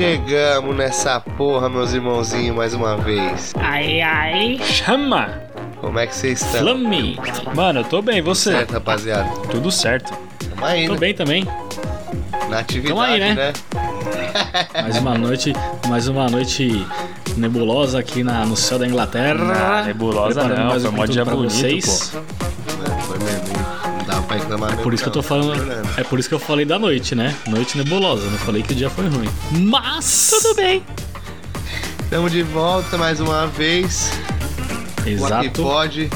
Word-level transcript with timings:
Chegamos 0.00 0.74
nessa 0.74 1.20
porra, 1.20 1.68
meus 1.68 1.92
irmãozinhos, 1.92 2.56
mais 2.56 2.72
uma 2.72 2.96
vez. 2.96 3.52
Ai, 3.58 4.00
ai. 4.00 4.58
Chama! 4.64 5.42
Como 5.78 5.98
é 5.98 6.06
que 6.06 6.16
vocês 6.16 6.40
estão? 6.40 6.62
Flame! 6.62 7.18
Mano, 7.54 7.80
eu 7.80 7.84
tô 7.84 8.00
bem, 8.00 8.22
você? 8.22 8.50
Certo, 8.52 8.72
rapaziada? 8.72 9.28
Tudo 9.50 9.70
certo. 9.70 10.10
Tamo 10.48 10.64
aí, 10.64 10.86
Tô 10.86 10.94
né? 10.94 10.98
bem 10.98 11.12
também. 11.14 11.46
Na 12.48 12.60
atividade, 12.60 12.94
Tamo 12.94 13.00
aí, 13.02 13.20
né? 13.20 13.34
né? 13.34 13.52
Mais 14.82 14.96
uma 14.96 15.18
noite, 15.18 15.52
mais 15.86 16.08
uma 16.08 16.30
noite 16.30 16.86
nebulosa 17.36 17.98
aqui 17.98 18.24
na, 18.24 18.46
no 18.46 18.56
céu 18.56 18.78
da 18.78 18.86
Inglaterra. 18.86 19.34
Não, 19.34 19.84
nebulosa 19.84 20.40
Preparando 20.40 20.58
não, 20.58 20.66
mais 20.70 20.82
foi 20.82 20.90
um 20.90 20.94
mó 20.94 21.04
dia 21.04 21.24
pra 21.26 21.34
bonito, 21.36 21.52
vocês. 21.52 22.12
Não 22.14 22.39
mesmo, 24.68 24.82
Por 24.82 24.94
isso 24.94 25.02
que 25.02 25.08
eu 25.08 25.12
tô 25.12 25.22
falando. 25.22 25.52
É 25.96 26.04
por 26.04 26.18
isso 26.18 26.28
que 26.28 26.34
eu 26.34 26.38
falei 26.38 26.64
da 26.64 26.78
noite, 26.78 27.14
né? 27.14 27.34
Noite 27.46 27.76
nebulosa. 27.78 28.28
Não 28.28 28.38
falei 28.38 28.62
que 28.62 28.72
o 28.72 28.76
dia 28.76 28.90
foi 28.90 29.08
ruim. 29.08 29.28
Mas 29.52 30.30
tudo 30.30 30.54
bem. 30.54 30.84
Tamo 32.08 32.28
de 32.28 32.42
volta 32.42 32.98
mais 32.98 33.20
uma 33.20 33.46
vez. 33.46 34.10
O 35.04 35.08
Exato. 35.08 35.62
Pode. 35.62 36.10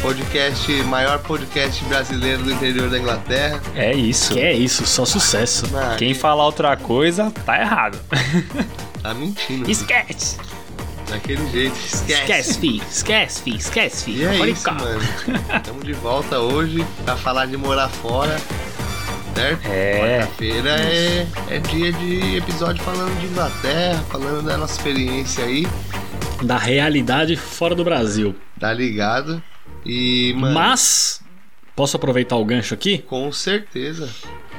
Podcast, 0.00 0.70
maior 0.84 1.18
podcast 1.20 1.82
brasileiro 1.84 2.42
do 2.42 2.52
interior 2.52 2.90
da 2.90 2.98
Inglaterra. 2.98 3.60
É 3.74 3.94
isso. 3.94 4.34
Que 4.34 4.40
é 4.40 4.52
isso, 4.52 4.84
só 4.86 5.04
sucesso. 5.06 5.64
Ah, 5.74 5.96
Quem 5.98 6.12
falar 6.12 6.44
outra 6.44 6.76
coisa, 6.76 7.32
tá 7.46 7.58
errado. 7.58 7.98
Tá 9.02 9.14
mentindo. 9.14 9.64
Esquece! 9.70 10.36
Daquele 11.08 11.46
jeito. 11.50 11.76
Esquece. 11.76 12.12
Esquece, 12.22 12.58
fi. 12.58 12.82
Esquece, 12.90 13.42
fi. 13.42 13.56
Esquece, 13.56 14.04
fi. 14.04 14.10
E 14.12 14.24
é 14.24 14.48
isso, 14.50 14.72
mano. 14.72 15.00
Estamos 15.56 15.84
de 15.84 15.92
volta 15.92 16.38
hoje 16.40 16.84
pra 17.04 17.16
falar 17.16 17.46
de 17.46 17.56
morar 17.56 17.88
fora. 17.88 18.36
Certo? 19.34 19.66
É. 19.66 20.20
Quarta-feira 20.20 20.70
é, 20.70 21.26
é 21.50 21.58
dia 21.58 21.92
de 21.92 22.36
episódio 22.36 22.82
falando 22.84 23.18
de 23.20 23.26
Inglaterra, 23.26 24.02
falando 24.08 24.42
da 24.46 24.56
nossa 24.56 24.76
experiência 24.76 25.44
aí. 25.44 25.66
Da 26.42 26.56
realidade 26.56 27.36
fora 27.36 27.74
do 27.74 27.82
Brasil. 27.84 28.34
Tá 28.60 28.72
ligado? 28.72 29.42
E, 29.84 30.32
mano, 30.36 30.54
Mas, 30.54 31.20
posso 31.74 31.96
aproveitar 31.96 32.36
o 32.36 32.44
gancho 32.44 32.74
aqui? 32.74 32.98
com 32.98 33.30
certeza. 33.32 34.08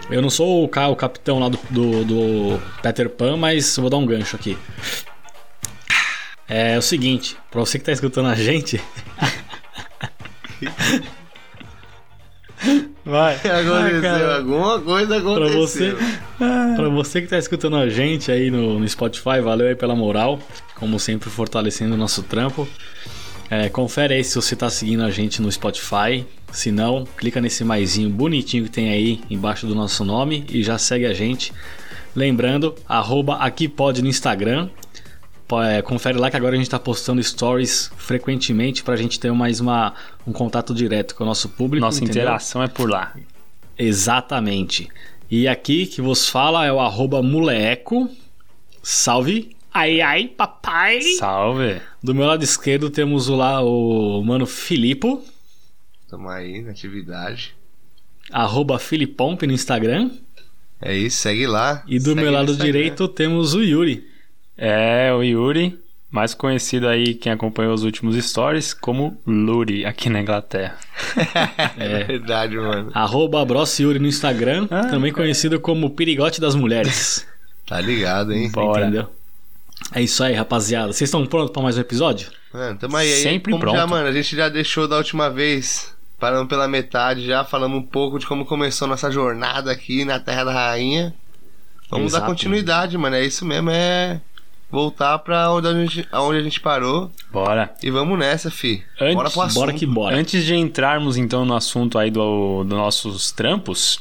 Eu 0.10 0.22
não 0.22 0.30
sou 0.30 0.64
o, 0.64 0.66
o 0.66 0.96
capitão 0.96 1.40
lá 1.40 1.50
do, 1.50 1.58
do, 1.70 2.06
do 2.06 2.62
Peter 2.84 3.10
Pan, 3.10 3.38
mas 3.38 3.76
eu 3.78 3.82
vou 3.82 3.90
dar 3.90 3.98
um 3.98 4.06
gancho 4.06 4.36
aqui. 4.36 4.58
É 6.48 6.78
o 6.78 6.82
seguinte, 6.82 7.36
pra 7.50 7.60
você 7.60 7.80
que 7.80 7.86
tá 7.86 7.92
escutando 7.92 8.28
a 8.28 8.36
gente, 8.36 8.80
Vai. 13.06 13.36
Aconteceu, 13.38 14.02
cara. 14.02 14.38
alguma 14.38 14.82
coisa 14.82 15.22
pra 15.22 15.48
você, 15.50 15.90
aconteceu. 15.90 16.76
pra 16.76 16.90
você 16.90 17.22
que 17.22 17.28
tá 17.28 17.38
escutando 17.38 17.76
a 17.76 17.88
gente 17.88 18.32
aí 18.32 18.50
no, 18.50 18.80
no 18.80 18.90
Spotify, 18.90 19.40
valeu 19.44 19.68
aí 19.68 19.76
pela 19.76 19.96
moral, 19.96 20.40
como 20.76 21.00
sempre 21.00 21.30
fortalecendo 21.30 21.94
o 21.94 21.98
nosso 21.98 22.24
trampo. 22.24 22.68
É, 23.48 23.70
confere 23.70 24.16
aí 24.16 24.24
se 24.24 24.36
você 24.36 24.56
tá 24.56 24.72
seguindo 24.72 25.04
a 25.04 25.12
gente 25.12 25.40
no 25.40 25.52
Spotify. 25.52 26.26
Se 26.52 26.72
não, 26.72 27.06
clica 27.18 27.40
nesse 27.40 27.64
maisinho 27.64 28.10
bonitinho 28.10 28.64
que 28.64 28.72
tem 28.72 28.90
aí 28.90 29.22
embaixo 29.30 29.68
do 29.68 29.76
nosso 29.76 30.04
nome 30.04 30.44
e 30.50 30.64
já 30.64 30.80
segue 30.80 31.06
a 31.06 31.14
gente. 31.14 31.54
Lembrando, 32.16 32.74
arroba 32.88 33.36
aqui 33.36 33.68
pode 33.68 34.02
no 34.02 34.08
Instagram. 34.08 34.70
É, 35.64 35.82
confere 35.82 36.18
lá 36.18 36.32
que 36.32 36.38
agora 36.38 36.56
a 36.56 36.58
gente 36.58 36.70
tá 36.70 36.80
postando 36.80 37.22
stories 37.22 37.92
frequentemente 37.98 38.84
pra 38.84 38.96
gente 38.96 39.20
ter 39.20 39.32
mais 39.32 39.60
uma, 39.60 39.94
um 40.26 40.32
contato 40.32 40.74
direto 40.74 41.14
com 41.14 41.24
o 41.24 41.28
nosso 41.28 41.50
público. 41.50 41.86
Nossa 41.86 42.04
entendeu? 42.04 42.24
interação 42.24 42.64
é 42.64 42.68
por 42.68 42.90
lá. 42.90 43.14
Exatamente. 43.78 44.90
E 45.30 45.48
aqui 45.48 45.86
que 45.86 46.02
vos 46.02 46.28
fala 46.28 46.66
é 46.66 46.72
o 46.72 46.80
arroba 46.80 47.22
muleco. 47.22 48.10
Salve. 48.82 49.56
Ai, 49.74 50.02
ai, 50.02 50.28
papai. 50.28 51.02
Salve. 51.20 51.82
Do 52.02 52.16
meu 52.16 52.26
lado 52.26 52.44
esquerdo 52.44 52.90
temos 52.90 53.28
o 53.28 53.36
lá 53.36 53.62
o 53.62 54.24
mano 54.24 54.46
Filipo. 54.46 55.24
Tamo 56.10 56.30
aí 56.30 56.62
na 56.62 56.72
atividade. 56.72 57.56
Arroba 58.32 58.80
Filipomp 58.80 59.44
no 59.44 59.54
Instagram. 59.54 60.10
É 60.82 60.96
isso, 60.96 61.18
segue 61.18 61.46
lá. 61.46 61.84
E 61.88 62.00
do 62.00 62.10
Segue 62.10 62.22
meu 62.22 62.32
lado 62.32 62.56
direito 62.56 63.08
temos 63.08 63.54
o 63.54 63.62
Yuri. 63.62 64.08
É 64.58 65.12
o 65.14 65.22
Yuri, 65.22 65.78
mais 66.10 66.34
conhecido 66.34 66.88
aí, 66.88 67.14
quem 67.14 67.32
acompanhou 67.32 67.74
os 67.74 67.84
últimos 67.84 68.16
stories, 68.16 68.74
como 68.74 69.20
Luri, 69.28 69.86
aqui 69.86 70.10
na 70.10 70.22
Inglaterra. 70.22 70.78
É 71.78 72.04
verdade, 72.06 72.56
mano. 72.56 72.90
Arroba 72.94 73.44
Bros 73.44 73.78
Yuri 73.80 74.00
no 74.00 74.08
Instagram. 74.08 74.68
Ah, 74.72 74.86
também 74.86 75.12
conhecido 75.12 75.60
como 75.60 75.90
Perigote 75.90 76.40
das 76.40 76.56
Mulheres. 76.56 77.28
Tá 77.66 77.82
ligado, 77.82 78.32
hein? 78.32 78.50
Bora. 78.50 78.84
Entendeu? 78.84 79.10
É 79.94 80.02
isso 80.02 80.24
aí, 80.24 80.34
rapaziada. 80.34 80.94
Vocês 80.94 81.10
estão 81.10 81.26
prontos 81.26 81.52
para 81.52 81.62
mais 81.62 81.78
um 81.78 81.82
episódio? 81.82 82.30
Mano, 82.54 82.78
tamo 82.80 82.96
aí. 82.96 83.10
Sempre 83.22 83.52
como 83.52 83.66
Já, 83.66 83.72
pronto. 83.72 83.90
mano, 83.90 84.08
a 84.08 84.12
gente 84.12 84.36
já 84.36 84.48
deixou 84.48 84.88
da 84.88 84.98
última 84.98 85.30
vez. 85.30 85.94
Paramos 86.18 86.48
pela 86.48 86.68
metade 86.68 87.26
já, 87.26 87.44
falamos 87.44 87.78
um 87.78 87.84
pouco 87.84 88.18
de 88.18 88.26
como 88.26 88.46
começou 88.46 88.88
nossa 88.88 89.12
jornada 89.12 89.70
aqui 89.72 90.06
na 90.06 90.18
Terra 90.18 90.46
da 90.46 90.54
Rainha. 90.54 91.14
Vamos 91.90 92.14
dar 92.14 92.20
Exato. 92.20 92.32
continuidade, 92.32 92.98
mano. 92.98 93.16
É 93.18 93.26
isso 93.26 93.46
mesmo, 93.46 93.70
é 93.70 94.22
voltar 94.76 95.18
pra 95.20 95.52
onde 95.52 95.68
a 95.68 95.74
gente, 95.74 96.08
aonde 96.12 96.40
a 96.40 96.44
gente 96.44 96.60
parou. 96.62 97.10
Bora. 97.32 97.74
E 97.82 97.90
vamos 97.90 98.20
nessa, 98.20 98.52
fi. 98.52 98.84
Antes- 99.02 99.16
bora 99.16 99.30
pro 99.32 99.42
assunto. 99.42 99.60
Bora 99.60 99.74
que 99.74 99.86
bora. 99.86 100.16
Antes 100.16 100.46
de 100.46 100.54
entrarmos 100.56 101.18
então 101.18 101.44
no 101.46 101.56
assunto 101.56 101.98
aí 101.98 102.12
do, 102.12 102.64
dos 102.64 102.78
nossos 102.78 103.32
trampos, 103.32 104.00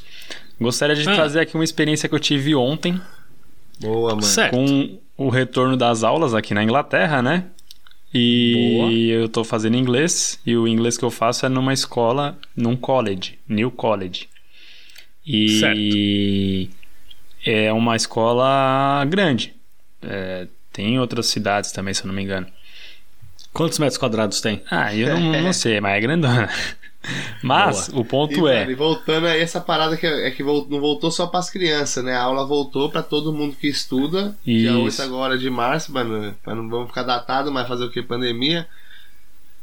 gostaria 0.61 0.95
de 0.95 1.09
Ah. 1.09 1.15
trazer 1.15 1.41
aqui 1.41 1.55
uma 1.55 1.65
experiência 1.65 2.09
que 2.09 2.15
eu 2.15 2.21
tive 2.21 2.55
ontem 2.55 3.01
Boa, 3.81 4.11
mano. 4.11 4.23
Certo. 4.23 4.53
com 4.57 4.99
o 5.17 5.29
retorno 5.31 5.77
das 5.77 6.03
aulas 6.05 6.35
aqui 6.35 6.53
na 6.53 6.63
Inglaterra, 6.63 7.23
né? 7.23 7.47
E 8.13 8.77
Boa. 8.79 8.93
eu 8.93 9.29
tô 9.29 9.43
fazendo 9.43 9.77
inglês 9.77 10.39
e 10.47 10.57
o 10.57 10.69
inglês 10.69 10.97
que 10.99 11.05
eu 11.05 11.11
faço 11.11 11.47
é 11.47 11.49
numa 11.49 11.73
escola, 11.73 12.37
num 12.57 12.77
college, 12.77 13.39
New 13.49 13.71
College. 13.71 14.29
E 15.27 16.69
é 17.45 17.73
uma 17.73 17.97
escola 17.97 19.05
grande. 19.09 19.55
É, 20.03 20.47
tem 20.75 21.01
outras 21.01 21.29
cidades 21.29 21.73
também, 21.73 21.95
se 21.95 22.03
eu 22.05 22.09
não 22.09 22.15
me 22.15 22.23
engano. 22.25 22.49
Quantos 23.55 23.79
metros 23.79 23.97
quadrados 23.99 24.41
tem? 24.41 24.63
Ah, 24.71 24.95
eu 24.95 25.09
não, 25.19 25.41
não 25.43 25.53
sei, 25.55 25.81
mas 25.81 25.97
é 25.97 26.01
grandona. 26.01 26.51
Mas 27.43 27.89
o 27.93 28.05
E, 28.29 28.41
ponto 28.41 28.49
é. 28.49 28.67
mano, 28.67 28.71
e 28.71 28.75
voltando 28.75 29.27
aí, 29.27 29.41
essa 29.41 29.61
parada 29.61 29.97
que 29.97 30.07
é, 30.07 30.29
é 30.29 30.31
que 30.31 30.43
não 30.43 30.81
voltou 30.81 31.11
só 31.11 31.27
pras 31.27 31.51
crianças, 31.51 32.03
né? 32.05 32.15
A 32.15 32.23
aula 32.23 32.47
voltou 32.47 32.91
pra 32.91 33.03
todo 33.03 33.33
mundo 33.33 33.57
que 33.57 33.69
estuda. 33.69 34.37
Dia 34.45 34.77
Isso. 34.79 34.79
8 34.79 35.03
agora 35.03 35.39
de 35.39 35.51
março, 35.51 35.93
mano. 35.93 36.35
Pra 36.43 36.55
não 36.55 36.69
vamos 36.69 36.89
ficar 36.89 37.03
datado, 37.05 37.53
mas 37.53 37.69
fazer 37.69 37.85
o 37.85 37.91
que? 37.91 38.03
Pandemia. 38.03 38.69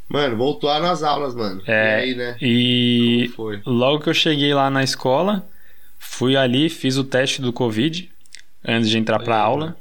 Mano, 0.08 0.36
voltou 0.36 0.70
nas 0.80 1.02
aulas, 1.02 1.34
mano. 1.34 1.62
É, 1.66 2.00
e 2.06 2.12
aí, 2.12 2.14
né? 2.14 2.40
E 2.40 3.26
Como 3.26 3.26
foi? 3.28 3.64
logo 3.66 4.00
que 4.02 4.08
eu 4.10 4.14
cheguei 4.14 4.52
lá 4.54 4.70
na 4.70 4.82
escola, 4.82 5.48
fui 5.98 6.36
ali, 6.36 6.68
fiz 6.68 6.96
o 6.96 7.04
teste 7.04 7.40
do 7.42 7.52
Covid 7.52 8.10
antes 8.64 8.90
de 8.90 8.98
entrar 8.98 9.20
pra 9.20 9.36
Aí, 9.36 9.40
aula. 9.42 9.76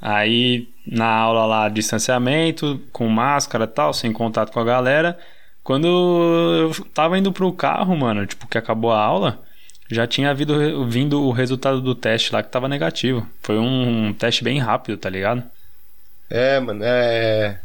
Aí 0.00 0.68
na 0.86 1.06
aula 1.06 1.44
lá, 1.44 1.68
distanciamento, 1.68 2.80
com 2.92 3.08
máscara 3.08 3.64
e 3.64 3.68
tal, 3.68 3.92
sem 3.92 4.12
contato 4.12 4.52
com 4.52 4.60
a 4.60 4.64
galera. 4.64 5.18
Quando 5.62 5.86
eu 5.86 6.86
tava 6.94 7.18
indo 7.18 7.32
pro 7.32 7.52
carro, 7.52 7.94
mano, 7.96 8.26
tipo, 8.26 8.46
que 8.46 8.56
acabou 8.56 8.90
a 8.90 9.02
aula, 9.02 9.42
já 9.90 10.06
tinha 10.06 10.34
vindo, 10.34 10.86
vindo 10.86 11.22
o 11.22 11.30
resultado 11.30 11.80
do 11.80 11.94
teste 11.94 12.32
lá 12.32 12.42
que 12.42 12.50
tava 12.50 12.68
negativo. 12.68 13.28
Foi 13.42 13.58
um 13.58 14.14
teste 14.14 14.44
bem 14.44 14.58
rápido, 14.58 14.96
tá 14.96 15.10
ligado? 15.10 15.42
É, 16.30 16.60
mano, 16.60 16.80
é. 16.84 17.60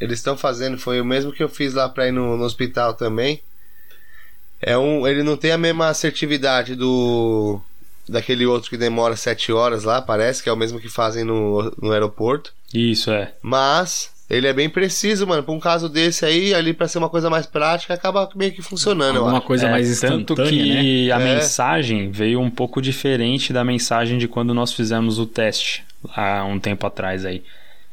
Eles 0.00 0.18
estão 0.18 0.36
fazendo, 0.36 0.78
foi 0.78 1.00
o 1.00 1.04
mesmo 1.04 1.32
que 1.32 1.42
eu 1.42 1.48
fiz 1.48 1.74
lá 1.74 1.88
pra 1.88 2.08
ir 2.08 2.12
no, 2.12 2.36
no 2.36 2.44
hospital 2.44 2.94
também. 2.94 3.40
É 4.60 4.76
um. 4.76 5.06
Ele 5.06 5.22
não 5.22 5.36
tem 5.36 5.52
a 5.52 5.58
mesma 5.58 5.88
assertividade 5.88 6.74
do. 6.74 7.60
Daquele 8.08 8.46
outro 8.46 8.70
que 8.70 8.76
demora 8.76 9.16
7 9.16 9.50
horas 9.52 9.82
lá, 9.84 10.00
parece, 10.00 10.42
que 10.42 10.48
é 10.48 10.52
o 10.52 10.56
mesmo 10.56 10.78
que 10.80 10.88
fazem 10.88 11.24
no, 11.24 11.74
no 11.82 11.90
aeroporto. 11.92 12.52
Isso, 12.72 13.10
é. 13.10 13.32
Mas 13.42 14.10
ele 14.30 14.46
é 14.46 14.52
bem 14.52 14.68
preciso, 14.68 15.26
mano. 15.26 15.42
Pra 15.42 15.52
um 15.52 15.58
caso 15.60 15.88
desse 15.88 16.24
aí, 16.24 16.54
ali 16.54 16.72
pra 16.72 16.86
ser 16.86 16.98
uma 16.98 17.08
coisa 17.08 17.28
mais 17.28 17.46
prática, 17.46 17.94
acaba 17.94 18.28
meio 18.36 18.52
que 18.52 18.62
funcionando, 18.62 19.24
acho. 19.26 19.40
coisa 19.42 19.66
É, 19.66 19.70
mais 19.70 20.00
tanto 20.00 20.34
instantânea, 20.34 20.74
né? 20.74 20.80
que 20.82 21.10
a 21.12 21.20
É. 21.20 21.34
mensagem 21.34 22.10
veio 22.10 22.40
um 22.40 22.50
pouco 22.50 22.80
diferente 22.80 23.52
da 23.52 23.64
mensagem 23.64 24.18
de 24.18 24.28
quando 24.28 24.54
nós 24.54 24.72
fizemos 24.72 25.18
o 25.18 25.26
teste 25.26 25.84
há 26.14 26.44
um 26.44 26.58
tempo 26.60 26.86
atrás 26.86 27.24
aí. 27.24 27.42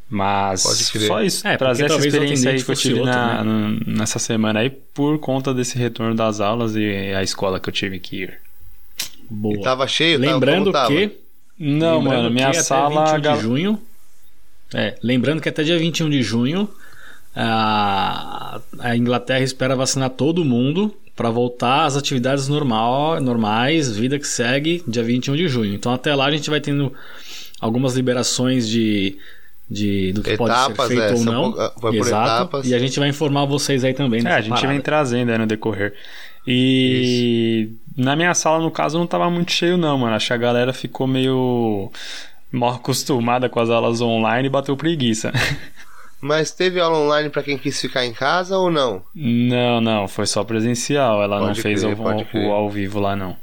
Mas 0.10 0.62
só 0.62 1.22
isso, 1.24 1.48
É, 1.48 1.58
trazer 1.58 1.86
essa 1.86 1.96
experiência 2.06 2.52
aí 2.52 2.62
que 2.62 2.70
eu 2.72 2.76
tive 2.76 3.00
outro, 3.00 3.16
na- 3.16 3.44
né? 3.44 3.80
nessa 3.88 4.20
semana 4.20 4.60
aí 4.60 4.70
por 4.70 5.18
conta 5.18 5.54
desse 5.54 5.76
retorno 5.78 6.14
das 6.14 6.40
aulas 6.40 6.76
e 6.76 7.14
a 7.16 7.24
escola 7.24 7.60
que 7.60 7.68
eu 7.70 7.74
tive 7.74 8.00
que 8.00 8.18
ir. 8.24 8.43
Boa. 9.34 9.56
E 9.56 9.62
tava 9.62 9.88
cheio, 9.88 10.20
Lembrando 10.20 10.72
tava? 10.72 10.88
que. 10.88 11.12
Não, 11.58 12.00
lembrando 12.00 12.24
mano, 12.24 12.30
minha 12.32 12.52
que 12.52 12.62
sala. 12.62 13.04
Até 13.04 13.12
21 13.18 13.22
gal- 13.22 13.36
de 13.38 13.42
junho. 13.44 13.82
É, 14.74 14.96
lembrando 15.04 15.42
que 15.42 15.50
até 15.50 15.64
dia 15.64 15.78
21 15.78 16.10
de 16.10 16.22
junho 16.24 16.68
a, 17.36 18.60
a 18.80 18.96
Inglaterra 18.96 19.42
espera 19.44 19.76
vacinar 19.76 20.10
todo 20.12 20.44
mundo 20.44 20.94
para 21.16 21.30
voltar 21.30 21.86
às 21.86 21.96
atividades 21.96 22.48
normal, 22.48 23.22
normais, 23.22 23.96
vida 23.96 24.18
que 24.18 24.28
segue, 24.28 24.84
dia 24.88 25.04
21 25.04 25.36
de 25.36 25.48
junho. 25.48 25.74
Então 25.74 25.94
até 25.94 26.14
lá 26.16 26.26
a 26.26 26.32
gente 26.32 26.50
vai 26.50 26.60
tendo 26.60 26.92
algumas 27.60 27.96
liberações 27.96 28.68
de, 28.68 29.18
de 29.70 30.12
do 30.14 30.24
que 30.24 30.32
Etapas, 30.32 30.76
pode 30.76 30.90
ser 30.90 31.00
feito 31.00 31.14
é, 31.14 31.14
ou 31.14 31.24
não. 31.24 31.52
por 31.80 31.94
Exato. 31.96 32.30
etapas. 32.30 32.68
E 32.68 32.74
a 32.74 32.80
gente 32.80 33.00
vai 33.00 33.10
informar 33.10 33.46
vocês 33.46 33.84
aí 33.84 33.94
também. 33.94 34.26
É, 34.26 34.32
a 34.32 34.42
gente 34.42 34.50
parada. 34.50 34.68
vem 34.70 34.82
trazendo 34.82 35.32
aí 35.32 35.38
no 35.38 35.46
decorrer. 35.46 35.94
E 36.46 37.70
na 37.98 38.16
minha 38.16 38.34
sala, 38.34 38.60
no 38.62 38.72
caso, 38.72 38.98
não 38.98 39.08
tava 39.08 39.30
muito 39.30 39.52
cheio, 39.52 39.78
não, 39.78 39.98
mano. 39.98 40.16
Acho 40.16 40.28
que 40.28 40.34
a 40.34 40.38
galera 40.38 40.74
ficou 40.74 41.08
meio 41.08 41.92
mal 42.52 42.76
acostumada 42.76 43.50
com 43.50 43.60
as 43.60 43.70
aulas 43.70 44.02
online 44.02 44.48
e 44.48 44.52
bateu 44.52 44.76
preguiça. 44.78 45.32
Mas 46.22 46.52
teve 46.52 46.80
aula 46.80 46.98
online 47.00 47.30
pra 47.30 47.44
quem 47.44 47.58
quis 47.58 47.80
ficar 47.82 48.06
em 48.06 48.14
casa 48.14 48.58
ou 48.58 48.72
não? 48.72 49.04
Não, 49.14 49.82
não, 49.82 50.08
foi 50.08 50.26
só 50.26 50.42
presencial. 50.44 51.22
Ela 51.22 51.38
não 51.40 51.48
Pode 51.48 51.62
fez 51.62 51.82
crer, 51.82 51.98
o, 51.98 52.48
o 52.48 52.52
ao 52.54 52.70
vivo 52.70 53.00
lá, 53.00 53.14
não. 53.14 53.36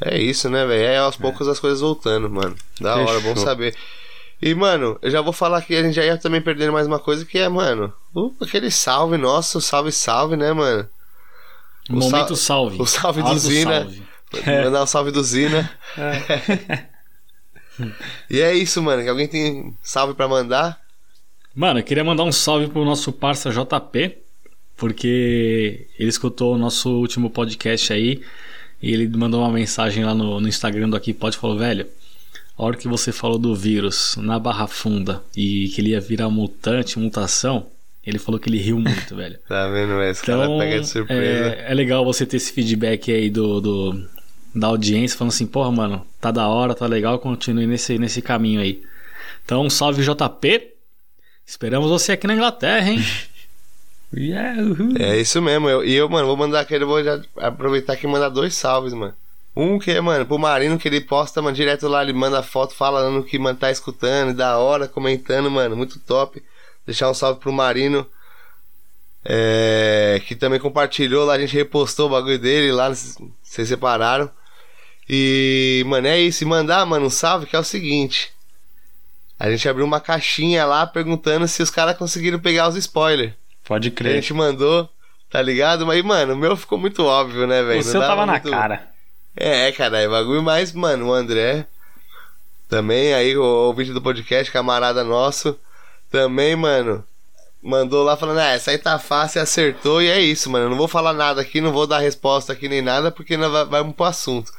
É 0.00 0.18
isso, 0.18 0.48
né, 0.50 0.66
velho? 0.66 0.82
É 0.84 0.98
aos 0.98 1.16
poucos 1.16 1.48
as 1.48 1.58
coisas 1.58 1.80
voltando, 1.80 2.28
mano. 2.28 2.54
Da 2.80 2.96
hora, 2.96 3.18
bom 3.20 3.30
Fechou. 3.30 3.36
saber. 3.44 3.74
E, 4.40 4.54
mano, 4.54 4.98
eu 5.02 5.10
já 5.10 5.20
vou 5.22 5.32
falar 5.32 5.62
que 5.62 5.74
a 5.74 5.82
gente 5.82 5.94
já 5.94 6.04
ia 6.04 6.18
também 6.18 6.40
perdendo 6.40 6.72
mais 6.72 6.86
uma 6.86 6.98
coisa 7.00 7.24
que 7.24 7.38
é, 7.38 7.48
mano, 7.48 7.92
o- 8.14 8.32
aquele 8.40 8.70
salve 8.70 9.16
nosso, 9.16 9.60
salve, 9.60 9.90
salve, 9.90 10.36
né, 10.36 10.52
mano? 10.52 10.86
O 11.88 11.94
Momento 11.94 12.36
sal- 12.36 12.38
salve. 12.68 12.82
o 12.82 12.86
salve 12.86 13.22
do 13.22 13.38
Zina. 13.38 13.82
salve. 13.82 14.02
Mandar 14.64 14.82
um 14.82 14.86
salve 14.86 15.10
do 15.10 15.22
Zina. 15.22 15.70
e 18.30 18.40
é 18.40 18.54
isso, 18.54 18.82
mano. 18.82 19.02
Que 19.02 19.08
alguém 19.08 19.28
tem 19.28 19.74
salve 19.82 20.14
pra 20.14 20.28
mandar? 20.28 20.80
Mano, 21.54 21.80
eu 21.80 21.84
queria 21.84 22.04
mandar 22.04 22.24
um 22.24 22.32
salve 22.32 22.68
pro 22.68 22.84
nosso 22.84 23.12
parça 23.12 23.50
JP, 23.50 24.16
porque 24.76 25.86
ele 25.98 26.08
escutou 26.08 26.54
o 26.54 26.58
nosso 26.58 26.90
último 26.90 27.30
podcast 27.30 27.92
aí 27.92 28.22
e 28.80 28.92
ele 28.92 29.08
mandou 29.08 29.40
uma 29.40 29.50
mensagem 29.50 30.04
lá 30.04 30.14
no, 30.14 30.40
no 30.40 30.48
Instagram 30.48 30.88
do 30.88 30.96
Aqui 30.96 31.12
Pode 31.12 31.36
e 31.36 31.38
falou, 31.38 31.58
velho, 31.58 31.86
a 32.56 32.64
hora 32.64 32.76
que 32.76 32.86
você 32.86 33.10
falou 33.12 33.38
do 33.38 33.54
vírus 33.56 34.16
na 34.18 34.38
Barra 34.38 34.66
Funda 34.66 35.22
e 35.36 35.68
que 35.70 35.80
ele 35.80 35.90
ia 35.90 36.00
virar 36.00 36.28
mutante, 36.28 36.98
mutação, 36.98 37.66
ele 38.08 38.18
falou 38.18 38.38
que 38.40 38.48
ele 38.48 38.58
riu 38.58 38.78
muito, 38.78 39.14
velho. 39.16 39.38
Tá 39.48 39.68
vendo, 39.68 39.88
velho? 39.96 40.10
Esse 40.10 40.22
cara 40.22 40.44
Então, 40.44 40.58
pega 40.58 40.80
de 40.80 40.86
surpresa. 40.88 41.20
é, 41.54 41.66
é 41.70 41.74
legal 41.74 42.04
você 42.04 42.24
ter 42.26 42.36
esse 42.38 42.52
feedback 42.52 43.12
aí 43.12 43.28
do, 43.30 43.60
do- 43.60 44.08
da 44.54 44.66
audiência, 44.68 45.16
falando 45.16 45.32
assim, 45.32 45.46
porra, 45.46 45.70
mano, 45.70 46.06
tá 46.20 46.30
da 46.30 46.48
hora, 46.48 46.74
tá 46.74 46.86
legal, 46.86 47.18
continue 47.18 47.66
nesse, 47.66 47.98
nesse 47.98 48.20
caminho 48.22 48.60
aí. 48.60 48.82
Então, 49.44 49.62
um 49.64 49.70
salve 49.70 50.02
JP. 50.02 50.72
Esperamos 51.46 51.88
você 51.90 52.12
aqui 52.12 52.26
na 52.26 52.34
Inglaterra, 52.34 52.90
hein? 52.90 52.98
Yeah. 54.16 54.58
É 54.98 55.20
isso 55.20 55.40
mesmo. 55.42 55.68
Eu, 55.68 55.84
e 55.84 55.92
eu, 55.94 56.08
mano, 56.08 56.26
vou 56.26 56.36
mandar 56.36 56.60
aquele. 56.60 56.84
Vou 56.84 57.04
já 57.04 57.20
aproveitar 57.36 57.92
aqui 57.92 58.06
e 58.06 58.08
mandar 58.10 58.30
dois 58.30 58.54
salves, 58.54 58.94
mano. 58.94 59.12
Um 59.54 59.78
que 59.78 59.90
é, 59.90 60.00
mano, 60.00 60.24
pro 60.24 60.38
Marino, 60.38 60.78
que 60.78 60.88
ele 60.88 61.00
posta, 61.02 61.42
mano, 61.42 61.54
direto 61.54 61.86
lá, 61.88 62.02
ele 62.02 62.12
manda 62.14 62.42
foto 62.42 62.74
falando 62.74 63.22
que, 63.24 63.38
mano, 63.38 63.58
tá 63.58 63.70
escutando, 63.70 64.30
e 64.30 64.34
da 64.34 64.56
hora, 64.56 64.88
comentando, 64.88 65.50
mano, 65.50 65.76
muito 65.76 65.98
top. 66.00 66.42
Deixar 66.88 67.10
um 67.10 67.12
salve 67.14 67.38
pro 67.38 67.52
Marino. 67.52 68.06
É, 69.22 70.22
que 70.26 70.34
também 70.34 70.58
compartilhou 70.58 71.26
lá, 71.26 71.34
a 71.34 71.38
gente 71.38 71.54
repostou 71.54 72.06
o 72.06 72.10
bagulho 72.12 72.38
dele 72.38 72.72
lá, 72.72 72.88
vocês 72.88 73.68
separaram. 73.68 74.30
E, 75.06 75.84
mano, 75.86 76.06
é 76.06 76.18
isso. 76.18 76.44
E 76.44 76.46
mandar, 76.46 76.86
mano, 76.86 77.04
um 77.04 77.10
salve 77.10 77.44
que 77.44 77.54
é 77.54 77.58
o 77.58 77.64
seguinte. 77.64 78.32
A 79.38 79.50
gente 79.50 79.68
abriu 79.68 79.84
uma 79.84 80.00
caixinha 80.00 80.64
lá 80.64 80.86
perguntando 80.86 81.46
se 81.46 81.62
os 81.62 81.68
caras 81.68 81.94
conseguiram 81.98 82.38
pegar 82.38 82.68
os 82.68 82.76
spoilers. 82.76 83.34
Pode 83.66 83.90
Que 83.90 83.96
a 84.02 84.06
crer. 84.06 84.14
gente 84.14 84.32
mandou, 84.32 84.88
tá 85.28 85.42
ligado? 85.42 85.84
Mas, 85.86 86.02
mano, 86.02 86.32
o 86.32 86.36
meu 86.38 86.56
ficou 86.56 86.78
muito 86.78 87.04
óbvio, 87.04 87.46
né, 87.46 87.62
velho? 87.62 87.82
O 87.82 87.84
Não 87.84 87.90
seu 87.92 88.00
tava 88.00 88.24
na 88.24 88.32
muito- 88.32 88.50
cara. 88.50 88.88
É, 89.36 89.70
cara, 89.72 89.98
é 89.98 90.08
bagulho, 90.08 90.42
mas, 90.42 90.72
mano, 90.72 91.08
o 91.08 91.12
André, 91.12 91.66
também 92.66 93.12
aí, 93.12 93.36
o 93.36 93.42
ouvinte 93.44 93.92
do 93.92 94.00
podcast, 94.00 94.50
camarada 94.50 95.04
nosso, 95.04 95.54
também, 96.10 96.54
mano, 96.56 97.04
mandou 97.62 98.02
lá 98.04 98.16
falando, 98.16 98.38
ah, 98.38 98.50
essa 98.50 98.70
aí 98.70 98.78
tá 98.78 98.98
fácil, 98.98 99.40
acertou, 99.42 100.00
e 100.02 100.08
é 100.08 100.20
isso, 100.20 100.50
mano. 100.50 100.66
Eu 100.66 100.70
não 100.70 100.76
vou 100.76 100.88
falar 100.88 101.12
nada 101.12 101.40
aqui, 101.40 101.60
não 101.60 101.72
vou 101.72 101.86
dar 101.86 101.98
resposta 101.98 102.52
aqui 102.52 102.68
nem 102.68 102.80
nada, 102.82 103.10
porque 103.10 103.36
não 103.36 103.50
vai, 103.50 103.64
vai 103.64 103.84
pro 103.92 104.04
assunto. 104.04 104.50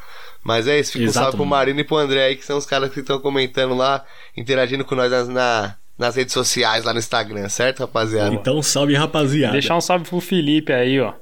Mas 0.44 0.68
é 0.68 0.80
isso, 0.80 0.94
fica 0.94 1.06
um 1.10 1.12
salve 1.12 1.36
pro. 1.38 1.46
Marino 1.46 1.80
e 1.80 1.84
pro 1.84 1.98
André 1.98 2.24
aí, 2.26 2.36
que 2.36 2.46
são 2.46 2.58
os 2.58 2.66
caras 2.66 2.92
que 2.94 3.00
estão 3.02 3.20
comentando 3.20 3.76
lá, 3.76 4.06
interagindo 4.38 4.86
com 4.86 4.96
nós 4.96 5.12
nas, 5.12 5.28
na- 5.28 5.76
nas 5.98 6.16
redes 6.16 6.34
sociais, 6.34 6.86
lá 6.86 6.94
no 6.94 7.00
Instagram, 7.00 7.50
certo, 7.50 7.80
rapaziada? 7.82 8.34
Então, 8.34 8.62
salve, 8.64 8.96
rapaziada. 8.96 9.52
Deixar 9.54 9.76
um 9.76 9.82
salve 9.82 10.06
pro 10.08 10.22
Felipe 10.22 10.72
aí, 10.72 10.98
ó. 11.02 11.14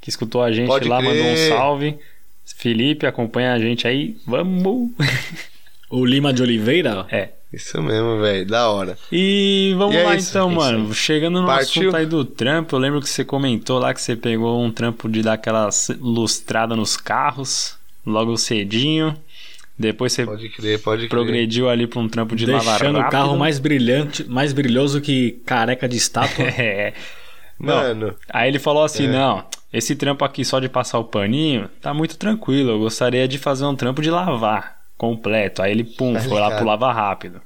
Que 0.00 0.08
escutou 0.08 0.40
a 0.42 0.52
gente 0.52 0.68
Pode 0.68 0.88
lá, 0.88 1.02
mandou 1.02 1.20
um 1.24 1.34
crer. 1.34 1.48
salve. 1.48 1.98
Felipe, 2.56 3.06
acompanha 3.06 3.52
a 3.54 3.58
gente 3.58 3.86
aí. 3.88 4.16
Vamos! 4.26 4.90
O 5.90 6.04
Lima 6.06 6.32
de 6.32 6.42
Oliveira, 6.42 7.00
ó. 7.00 7.14
É. 7.14 7.30
Isso 7.52 7.82
mesmo, 7.82 8.20
velho, 8.20 8.46
da 8.46 8.70
hora. 8.70 8.96
E 9.10 9.74
vamos 9.76 9.94
E 9.94 9.98
é 9.98 10.04
lá 10.04 10.14
isso, 10.16 10.30
então, 10.30 10.48
é 10.48 10.52
isso 10.52 10.60
mano. 10.60 10.94
Chegando 10.94 11.40
no 11.40 11.46
Partiu? 11.46 11.82
assunto 11.82 11.96
aí 11.96 12.06
do 12.06 12.24
trampo, 12.24 12.76
eu 12.76 12.80
lembro 12.80 13.00
que 13.00 13.08
você 13.08 13.24
comentou 13.24 13.78
lá 13.80 13.92
que 13.92 14.00
você 14.00 14.14
pegou 14.14 14.62
um 14.62 14.70
trampo 14.70 15.08
de 15.08 15.20
dar 15.22 15.32
aquela 15.32 15.68
lustrada 15.98 16.76
nos 16.76 16.96
carros, 16.96 17.76
logo 18.06 18.36
cedinho. 18.36 19.16
Depois 19.76 20.12
você 20.12 20.26
Pode 20.26 20.48
crer, 20.50 20.78
pode 20.80 20.98
crer. 21.00 21.08
progrediu 21.08 21.68
ali 21.68 21.86
pra 21.86 21.98
um 22.00 22.08
trampo 22.08 22.36
de 22.36 22.44
lavar 22.46 22.78
Deixando 22.78 22.96
o 22.96 22.98
rápido. 22.98 23.12
carro 23.12 23.36
mais 23.36 23.58
brilhante, 23.58 24.24
mais 24.24 24.52
brilhoso 24.52 25.00
que 25.00 25.40
careca 25.44 25.88
de 25.88 25.96
estátua. 25.96 26.44
É. 26.56 26.92
Não, 27.58 27.74
Mano, 27.74 28.14
Aí 28.30 28.48
ele 28.48 28.58
falou 28.58 28.82
assim: 28.84 29.04
É. 29.06 29.08
não, 29.08 29.44
esse 29.72 29.94
trampo 29.96 30.24
aqui 30.24 30.44
só 30.46 30.60
de 30.60 30.68
passar 30.68 30.98
o 30.98 31.04
paninho 31.04 31.68
tá 31.80 31.92
muito 31.92 32.16
tranquilo. 32.16 32.70
Eu 32.70 32.78
gostaria 32.78 33.26
de 33.28 33.36
fazer 33.38 33.64
um 33.66 33.74
trampo 33.76 34.00
de 34.00 34.10
lavar 34.10 34.79
completo. 35.00 35.62
Aí 35.62 35.72
ele, 35.72 35.82
pum, 35.84 36.12
Tá 36.12 36.20
foi 36.20 36.38
lá 36.38 36.44
ligado. 36.44 36.58
pro 36.58 36.66
lava 36.66 36.92
rápido. 36.92 37.40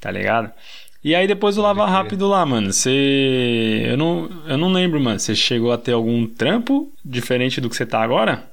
Tá 0.00 0.10
ligado? 0.10 0.50
E 1.04 1.14
aí 1.14 1.28
depois 1.28 1.54
do 1.54 1.62
lava 1.62 1.86
rápido 1.86 2.26
lá, 2.26 2.44
mano, 2.46 2.72
você. 2.72 3.82
Eu 3.84 3.96
não, 3.98 4.30
eu 4.48 4.56
não 4.56 4.72
lembro, 4.72 4.98
mano. 4.98 5.20
Você 5.20 5.34
chegou 5.36 5.70
a 5.72 5.78
ter 5.78 5.92
algum 5.92 6.26
trampo 6.26 6.90
diferente 7.04 7.60
do 7.60 7.68
que 7.68 7.76
você 7.76 7.84
tá 7.84 8.00
agora? 8.02 8.44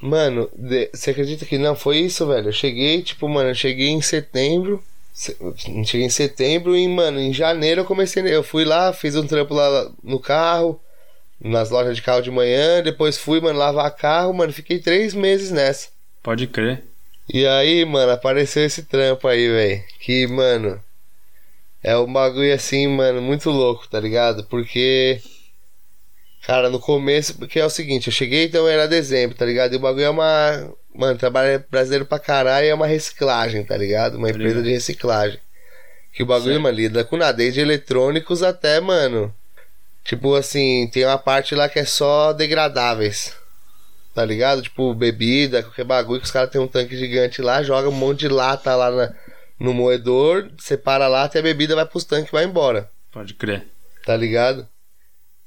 Mano, 0.00 0.48
você 0.92 1.10
acredita 1.10 1.46
que 1.46 1.56
não 1.56 1.74
foi 1.74 1.98
isso, 1.98 2.26
velho? 2.26 2.48
Eu 2.48 2.52
cheguei, 2.52 3.02
tipo, 3.02 3.26
mano, 3.28 3.48
eu 3.50 3.54
cheguei 3.54 3.88
em 3.88 4.02
setembro. 4.02 4.84
Cheguei 5.86 6.06
em 6.06 6.10
setembro 6.10 6.76
e, 6.76 6.86
mano, 6.86 7.18
em 7.18 7.32
janeiro 7.32 7.80
eu 7.80 7.84
comecei. 7.84 8.22
Eu 8.24 8.42
fui 8.42 8.64
lá, 8.64 8.92
fiz 8.92 9.16
um 9.16 9.26
trampo 9.26 9.54
lá 9.54 9.90
no 10.02 10.18
carro, 10.20 10.78
nas 11.40 11.70
lojas 11.70 11.96
de 11.96 12.02
carro 12.02 12.20
de 12.20 12.30
manhã. 12.30 12.82
Depois 12.82 13.16
fui, 13.16 13.40
mano, 13.40 13.58
lavar 13.58 13.90
carro, 13.96 14.32
mano. 14.34 14.52
Fiquei 14.52 14.78
três 14.78 15.14
meses 15.14 15.50
nessa. 15.50 15.88
Pode 16.22 16.46
crer. 16.46 16.84
E 17.28 17.46
aí, 17.46 17.84
mano, 17.84 18.12
apareceu 18.12 18.64
esse 18.64 18.82
trampo 18.82 19.26
aí, 19.26 19.48
velho. 19.48 19.84
Que, 20.00 20.26
mano, 20.26 20.80
é 21.82 21.96
um 21.96 22.10
bagulho 22.12 22.52
assim, 22.54 22.86
mano, 22.86 23.20
muito 23.22 23.50
louco, 23.50 23.88
tá 23.88 23.98
ligado? 24.00 24.44
Porque, 24.44 25.20
cara, 26.46 26.68
no 26.70 26.78
começo, 26.80 27.36
porque 27.38 27.60
é 27.60 27.64
o 27.64 27.70
seguinte, 27.70 28.08
eu 28.08 28.12
cheguei 28.12 28.44
então 28.44 28.68
era 28.68 28.88
dezembro, 28.88 29.36
tá 29.36 29.44
ligado? 29.44 29.72
E 29.72 29.76
o 29.76 29.80
bagulho 29.80 30.04
é 30.04 30.10
uma. 30.10 30.74
Mano, 30.94 31.18
trabalho 31.18 31.48
é 31.50 31.58
brasileiro 31.58 32.06
pra 32.06 32.18
caralho 32.18 32.68
é 32.68 32.74
uma 32.74 32.86
reciclagem, 32.86 33.64
tá 33.64 33.76
ligado? 33.76 34.16
Uma 34.16 34.28
Tá 34.28 34.34
empresa 34.34 34.62
de 34.62 34.70
reciclagem. 34.70 35.40
Que 36.12 36.22
o 36.22 36.26
bagulho, 36.26 36.60
mano, 36.60 36.76
lida 36.76 37.04
com 37.04 37.16
nada, 37.16 37.32
desde 37.38 37.60
eletrônicos 37.60 38.42
até, 38.42 38.80
mano. 38.80 39.34
Tipo 40.04 40.34
assim, 40.34 40.88
tem 40.92 41.04
uma 41.04 41.18
parte 41.18 41.54
lá 41.54 41.68
que 41.68 41.78
é 41.80 41.84
só 41.84 42.32
degradáveis. 42.32 43.34
Tá 44.14 44.24
ligado? 44.24 44.62
Tipo, 44.62 44.94
bebida, 44.94 45.62
qualquer 45.62 45.84
bagulho 45.84 46.20
que 46.20 46.26
os 46.26 46.30
caras 46.32 46.48
têm 46.50 46.60
um 46.60 46.68
tanque 46.68 46.96
gigante 46.96 47.42
lá, 47.42 47.62
joga 47.62 47.88
um 47.88 47.92
monte 47.92 48.20
de 48.20 48.28
lata 48.28 48.74
lá 48.76 48.90
na- 48.90 49.12
no 49.58 49.74
moedor, 49.74 50.50
separa 50.58 51.06
a 51.06 51.08
lata 51.08 51.36
e 51.36 51.40
a 51.40 51.42
bebida 51.42 51.74
vai 51.74 51.84
pros 51.84 52.04
tanques 52.04 52.28
e 52.28 52.32
vai 52.32 52.44
embora. 52.44 52.88
Pode 53.10 53.34
crer. 53.34 53.64
Tá 54.06 54.16
ligado? 54.16 54.68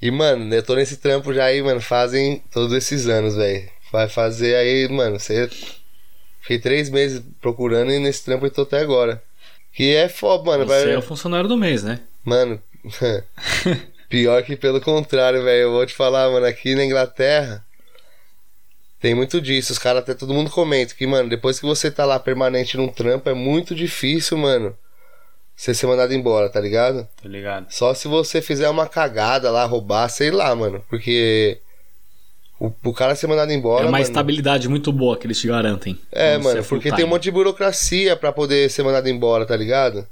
E, 0.01 0.12
mano, 0.12 0.53
eu 0.53 0.62
tô 0.63 0.75
nesse 0.75 0.97
trampo 0.97 1.33
já 1.33 1.45
aí, 1.45 1.62
mano, 1.62 1.79
fazem 1.81 2.43
todos 2.51 2.74
esses 2.75 3.07
anos, 3.07 3.36
velho. 3.36 3.69
Vai 3.91 4.09
fazer 4.09 4.55
aí, 4.55 4.88
mano, 4.89 5.17
você. 5.19 5.50
Fiquei 6.41 6.59
três 6.59 6.89
meses 6.89 7.21
procurando 7.41 7.91
e 7.91 8.00
nesse 8.00 8.24
trampo 8.25 8.45
eu 8.45 8.51
tô 8.51 8.62
até 8.63 8.79
agora. 8.79 9.21
Que 9.74 9.95
é 9.95 10.09
foda, 10.09 10.43
mano. 10.43 10.65
Você 10.65 10.86
vai- 10.86 10.93
é 10.93 10.97
o 10.97 11.01
funcionário 11.01 11.47
do 11.47 11.55
mês, 11.57 11.83
né? 11.83 12.00
Mano, 12.24 12.62
pior 14.09 14.43
que 14.43 14.55
pelo 14.55 14.81
contrário, 14.81 15.43
velho. 15.43 15.63
Eu 15.63 15.71
vou 15.71 15.86
te 15.86 15.93
falar, 15.93 16.29
mano, 16.29 16.45
aqui 16.45 16.75
na 16.75 16.83
Inglaterra 16.86 17.63
tem 19.00 19.13
muito 19.13 19.39
disso. 19.39 19.72
Os 19.72 19.80
caras 19.80 20.04
até 20.04 20.13
todo 20.13 20.34
mundo 20.34 20.50
comenta 20.50 20.96
que, 20.96 21.06
mano, 21.06 21.30
depois 21.30 21.60
que 21.60 21.66
você 21.66 21.92
tá 21.92 22.06
lá 22.06 22.20
permanente 22.20 22.77
num 22.77 22.88
trampo, 22.88 23.30
é 23.30 23.34
muito 23.34 23.75
difícil, 23.75 24.38
mano, 24.38 24.75
você 25.56 25.74
ser 25.74 25.88
mandado 25.88 26.13
embora, 26.13 26.50
tá 26.50 26.60
ligado? 26.60 27.08
Tá 27.22 27.30
ligado? 27.30 27.68
Só 27.70 27.94
se 27.94 28.08
você 28.08 28.42
fizer 28.42 28.70
uma 28.70 28.88
cagada 28.88 29.51
lá, 29.51 29.66
roubar, 29.66 30.08
sei 30.10 30.32
lá, 30.32 30.56
mano. 30.56 30.84
Porque 30.89 31.60
o, 32.60 32.72
o 32.84 32.94
cara 32.94 33.16
ser 33.16 33.27
mandado 33.27 33.51
embora. 33.51 33.84
é 33.84 33.86
uma 33.86 33.92
mano, 33.94 34.04
estabilidade 34.04 34.68
muito 34.68 34.92
boa 34.92 35.18
que 35.18 35.27
eles 35.27 35.39
te 35.39 35.48
garantem. 35.48 35.98
é, 36.12 36.38
mano, 36.38 36.63
full 36.63 36.77
porque 36.77 36.96
tem 36.96 37.06
um 37.06 37.10
monte 37.10 37.24
de 37.24 37.32
burocracia 37.32 38.16
pra 38.16 38.32
poder 38.32 38.70
ser 38.70 38.84
mandado 38.84 39.08
embora, 39.10 39.46
tá 39.46 39.56
ligado? 39.56 40.08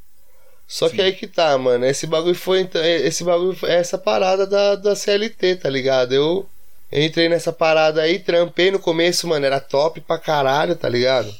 Só 0.68 0.90
que 0.90 1.00
aí 1.02 1.12
que 1.12 1.28
tá, 1.28 1.58
mano. 1.58 1.86
Esse 1.86 2.08
bagulho 2.08 2.36
foi. 2.36 2.68
Esse 3.04 3.24
bagulho 3.24 3.56
foi 3.56 3.70
essa 3.72 3.98
parada 3.98 4.48
da, 4.48 4.76
da 4.76 4.96
CLT, 4.96 5.58
tá 5.58 5.70
ligado? 5.70 6.14
Eu, 6.14 6.48
eu 6.92 7.04
entrei 7.04 7.30
nessa 7.30 7.52
parada 7.52 8.02
aí, 8.02 8.20
trampei 8.20 8.72
no 8.72 8.80
começo, 8.80 9.28
mano. 9.28 9.46
Era 9.46 9.60
top 9.60 10.02
pra 10.02 10.18
caralho, 10.18 10.76
tá 10.76 10.88
ligado? 10.88 11.34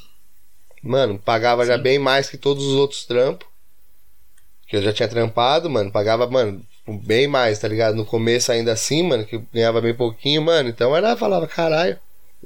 mano, 0.86 1.18
pagava 1.18 1.66
já 1.66 1.76
bem 1.76 1.98
mais 1.98 2.30
que 2.30 2.38
todos 2.38 2.64
os 2.64 2.74
outros 2.74 3.04
trampos. 3.04 3.46
Que 4.68 4.76
eu 4.76 4.82
já 4.82 4.92
tinha 4.92 5.08
trampado, 5.08 5.68
mano. 5.70 5.92
Pagava, 5.92 6.26
mano, 6.26 6.64
bem 7.04 7.26
mais, 7.28 7.58
tá 7.58 7.68
ligado? 7.68 7.94
No 7.96 8.04
começo 8.04 8.50
ainda 8.50 8.72
assim, 8.72 9.02
mano, 9.02 9.24
que 9.24 9.36
eu 9.36 9.44
ganhava 9.52 9.80
bem 9.80 9.94
pouquinho, 9.94 10.42
mano. 10.42 10.68
Então 10.68 10.96
era, 10.96 11.16
falava, 11.16 11.46
caralho. 11.46 11.98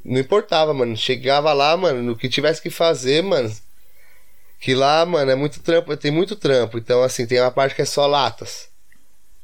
Não 0.04 0.20
importava, 0.20 0.74
mano. 0.74 0.96
Chegava 0.96 1.52
lá, 1.52 1.76
mano, 1.76 2.02
no 2.02 2.16
que 2.16 2.28
tivesse 2.28 2.60
que 2.60 2.70
fazer, 2.70 3.22
mano. 3.22 3.50
Que 4.60 4.74
lá, 4.74 5.04
mano, 5.06 5.30
é 5.30 5.34
muito 5.34 5.60
trampo, 5.60 5.96
tem 5.96 6.10
muito 6.10 6.36
trampo. 6.36 6.78
Então, 6.78 7.02
assim, 7.02 7.26
tem 7.26 7.40
uma 7.40 7.50
parte 7.50 7.74
que 7.74 7.82
é 7.82 7.86
só 7.86 8.06
latas. 8.06 8.69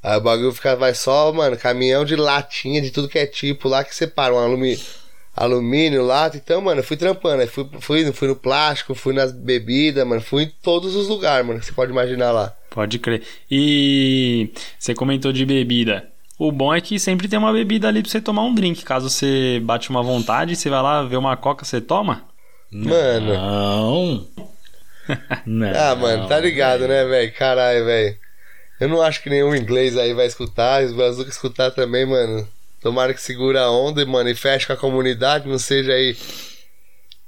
Aí 0.03 0.17
o 0.17 0.21
bagulho 0.21 0.53
fica, 0.53 0.76
vai 0.76 0.95
só, 0.95 1.33
mano, 1.33 1.57
caminhão 1.57 2.05
de 2.05 2.15
latinha, 2.15 2.81
de 2.81 2.91
tudo 2.91 3.09
que 3.09 3.19
é 3.19 3.26
tipo 3.26 3.69
lá 3.69 3.83
que 3.83 3.95
separa 3.95 4.35
um 4.35 4.38
alumínio, 4.38 4.81
alumínio, 5.35 6.05
lata. 6.05 6.37
Então, 6.37 6.61
mano, 6.61 6.81
eu 6.81 6.85
fui 6.85 6.97
trampando. 6.97 7.43
Aí 7.43 7.49
fui, 7.49 7.69
fui, 7.81 8.12
fui 8.12 8.29
no 8.29 8.37
plástico, 8.37 8.95
fui 8.95 9.12
nas 9.12 9.33
bebidas, 9.33 10.07
mano. 10.07 10.21
Fui 10.21 10.45
em 10.45 10.53
todos 10.62 10.95
os 10.95 11.09
lugares, 11.09 11.47
mano, 11.47 11.61
que 11.61 11.67
você 11.67 11.73
pode 11.73 11.91
imaginar 11.93 12.31
lá. 12.33 12.55
Pode 12.71 12.99
crer. 12.99 13.23
E 13.50 14.53
você 14.79 14.95
comentou 14.95 15.33
de 15.33 15.45
bebida. 15.45 16.09
O 16.38 16.53
bom 16.53 16.75
é 16.75 16.81
que 16.81 16.99
sempre 16.99 17.29
tem 17.29 17.38
uma 17.38 17.53
bebida 17.53 17.88
ali 17.88 18.03
pra 18.03 18.11
você 18.11 18.21
tomar 18.21 18.43
um 18.43 18.55
drink. 18.55 18.85
Caso 18.85 19.09
você 19.09 19.59
bate 19.62 19.88
uma 19.88 20.03
vontade, 20.03 20.55
você 20.55 20.69
vai 20.69 20.83
lá 20.83 21.03
ver 21.03 21.17
uma 21.17 21.37
coca, 21.37 21.65
você 21.65 21.81
toma? 21.81 22.25
Mano. 22.71 23.33
Não. 23.33 24.26
Não. 25.47 25.69
Ah, 25.75 25.95
mano, 25.95 26.26
tá 26.26 26.41
ligado, 26.41 26.88
né, 26.88 27.05
velho? 27.05 27.33
Caralho, 27.33 27.85
velho. 27.85 28.17
Eu 28.80 28.88
não 28.88 29.00
acho 29.00 29.23
que 29.23 29.30
nenhum 29.30 29.54
inglês 29.54 29.97
aí 29.97 30.12
vai 30.12 30.26
escutar, 30.26 30.83
os 30.85 30.92
brasileiros 30.92 31.35
escutar 31.35 31.71
também, 31.71 32.04
mano. 32.06 32.47
Tomara 32.83 33.14
que 33.14 33.21
segura 33.23 33.62
a 33.62 33.71
onda, 33.71 34.04
mano, 34.04 34.28
e 34.28 34.35
feche 34.35 34.66
com 34.66 34.73
a 34.73 34.76
comunidade, 34.76 35.49
não 35.49 35.59
seja 35.59 35.92
aí. 35.92 36.16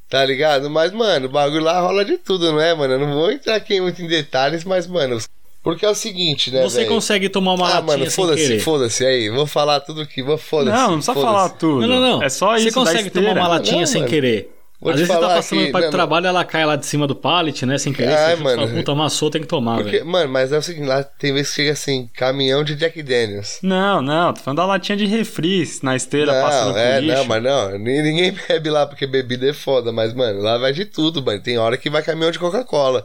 Tá 0.09 0.25
ligado? 0.25 0.71
Mas, 0.71 0.93
mano, 0.93 1.27
o 1.27 1.31
bagulho 1.31 1.63
lá 1.63 1.81
rola 1.81 2.05
de 2.05 2.17
tudo, 2.19 2.51
não 2.53 2.61
é, 2.61 2.75
mano? 2.75 2.95
Eu 2.95 2.99
não 2.99 3.13
vou 3.15 3.31
entrar 3.31 3.57
aqui 3.57 3.81
muito 3.81 4.01
em 4.01 4.07
detalhes, 4.07 4.65
mas, 4.65 4.87
mano. 4.87 5.19
Porque 5.63 5.85
é 5.85 5.91
o 5.91 5.95
seguinte, 5.95 6.51
né, 6.51 6.63
Você 6.63 6.79
velho? 6.79 6.89
consegue 6.89 7.29
tomar 7.29 7.53
uma 7.55 7.67
Ah, 7.67 7.75
latinha 7.75 7.87
mano, 7.87 8.05
sem 8.11 8.15
foda-se, 8.25 8.43
querer. 8.47 8.61
foda-se 8.61 9.05
aí. 9.05 9.29
Vou 9.29 9.47
falar 9.47 9.81
tudo 9.81 10.01
aqui, 10.01 10.23
vou 10.23 10.39
foda-se. 10.39 10.75
Não, 10.77 10.91
não 10.93 10.97
precisa 10.99 11.15
falar 11.15 11.49
tudo. 11.51 11.81
Não, 11.87 11.89
não, 11.89 12.01
não. 12.01 12.23
É 12.23 12.29
só 12.31 12.57
isso. 12.57 12.65
Você 12.67 12.73
consegue 12.73 13.11
da 13.11 13.21
tomar 13.21 13.33
uma 13.37 13.49
latinha 13.49 13.81
Não, 13.81 13.87
sem 13.87 14.01
mano. 14.01 14.11
querer. 14.11 14.51
Vou 14.81 14.93
Às 14.93 15.01
vezes 15.01 15.13
você 15.13 15.21
tá 15.21 15.29
passando 15.35 15.59
que- 15.67 15.73
para 15.73 15.81
não, 15.81 15.89
o 15.89 15.91
trabalho, 15.91 16.27
ela 16.29 16.45
cai 16.45 16.65
lá 16.65 16.77
de 16.77 16.87
cima 16.87 17.05
do 17.05 17.17
pallet, 17.17 17.67
né? 17.67 17.79
Sem 17.79 17.93
querer. 17.93 18.15
Ai, 18.17 18.37
você 18.37 18.43
mano. 18.45 18.63
fala, 18.63 18.73
puta, 18.79 18.93
amassou, 18.93 19.29
tem 19.29 19.41
que 19.41 19.49
tomar, 19.49 19.83
velho. 19.83 20.07
mano, 20.07 20.31
mas 20.33 20.53
é 20.53 20.59
o 20.59 20.63
seguinte, 20.63 20.87
lá 20.87 21.03
tem 21.03 21.33
vezes 21.33 21.49
que 21.51 21.57
chega 21.57 21.73
assim, 21.73 22.09
caminhão 22.15 22.63
de 22.63 22.77
Jack 22.77 23.03
Daniels. 23.03 23.59
Não, 23.61 24.01
não, 24.01 24.33
tô 24.33 24.41
falando 24.41 24.59
da 24.59 24.67
latinha 24.67 24.97
de 24.97 25.05
refri 25.05 25.65
na 25.83 25.97
esteira 25.97 26.33
passando 26.33 26.67
Não, 26.69 26.73
com 26.75 26.79
é, 26.79 27.01
lixo. 27.01 27.17
não, 27.17 27.25
mas 27.25 27.43
não, 27.43 27.77
ni- 27.79 28.03
ninguém 28.03 28.31
bebe 28.49 28.71
lá 28.71 28.87
porque 28.87 29.05
bebida 29.05 29.51
é 29.51 29.53
foda, 29.53 29.91
mas, 29.91 30.15
mano, 30.15 30.41
lá 30.41 30.57
vai 30.59 30.73
de 30.73 30.85
tudo, 30.85 31.21
mano. 31.25 31.43
Tem 31.43 31.59
hora 31.59 31.77
que 31.77 31.91
vai 31.91 32.01
caminhão 32.01 32.31
de 32.31 32.39
Coca-Cola. 32.39 33.05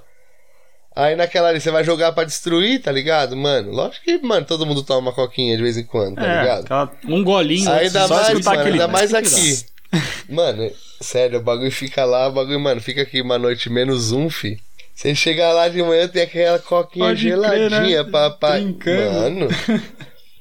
Aí 0.96 1.16
naquela 1.16 1.50
ali, 1.50 1.60
você 1.60 1.72
vai 1.72 1.84
jogar 1.84 2.12
pra 2.12 2.24
destruir, 2.24 2.80
tá 2.84 2.92
ligado? 2.92 3.36
Mano, 3.36 3.72
lógico 3.72 4.06
que, 4.06 4.20
mano, 4.20 4.46
todo 4.46 4.64
mundo 4.64 4.84
toma 4.84 5.00
uma 5.10 5.12
coquinha 5.12 5.58
de 5.58 5.64
vez 5.64 5.76
em 5.76 5.84
quando, 5.84 6.18
tá 6.18 6.24
É, 6.24 6.40
ligado? 6.42 6.66
aquela... 6.66 6.92
Um 7.08 7.24
golinho. 7.24 7.68
Antes 7.72 7.94
de- 7.94 8.00
só 8.08 8.08
mais, 8.14 8.28
mano, 8.46 8.60
aquele- 8.60 8.72
ainda 8.74 8.88
mais 8.88 9.12
aqui. 9.16 9.66
Mano, 10.30 10.72
sério, 11.02 11.40
o 11.40 11.42
bagulho 11.42 11.72
fica 11.72 12.04
lá, 12.06 12.28
o 12.28 12.32
bagulho, 12.32 12.60
mano, 12.60 12.82
fica 12.82 13.02
aqui 13.04 13.22
uma 13.22 13.38
noite 13.38 13.70
menos 13.70 14.12
um, 14.12 14.30
fi. 14.30 14.58
Você 14.96 15.14
chega 15.16 15.52
lá 15.52 15.68
de 15.70 15.82
manhã, 15.82 16.08
tem 16.08 16.22
aquela 16.24 16.60
coquinha 16.60 17.06
Pode 17.08 17.20
crer, 17.22 17.32
geladinha, 17.32 18.04
né? 18.04 18.12
papai. 18.12 18.62
Trincando. 18.62 19.14
Mano. 19.40 19.48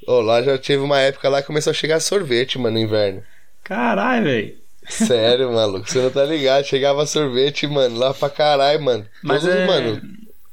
Ô, 0.07 0.21
lá 0.21 0.43
já 0.43 0.59
teve 0.59 0.83
uma 0.83 0.99
época 1.01 1.29
lá 1.29 1.41
que 1.41 1.47
começou 1.47 1.71
a 1.71 1.75
chegar 1.75 2.01
sorvete, 2.01 2.59
mano, 2.59 2.77
no 2.79 2.83
inverno. 2.85 3.23
Caralho, 3.65 4.25
velho. 4.25 4.55
Sério, 4.89 5.53
maluco, 5.53 5.89
você 5.89 6.01
não 6.01 6.11
tá 6.11 6.25
ligado? 6.25 6.65
Chegava 6.65 7.07
sorvete, 7.07 7.67
mano, 7.69 7.97
lá 7.99 8.13
pra 8.13 8.29
caralho, 8.29 8.83
mano. 8.83 9.07
Mas 9.23 9.43
Todos, 9.43 9.57
é... 9.57 9.67
mano. 9.67 10.03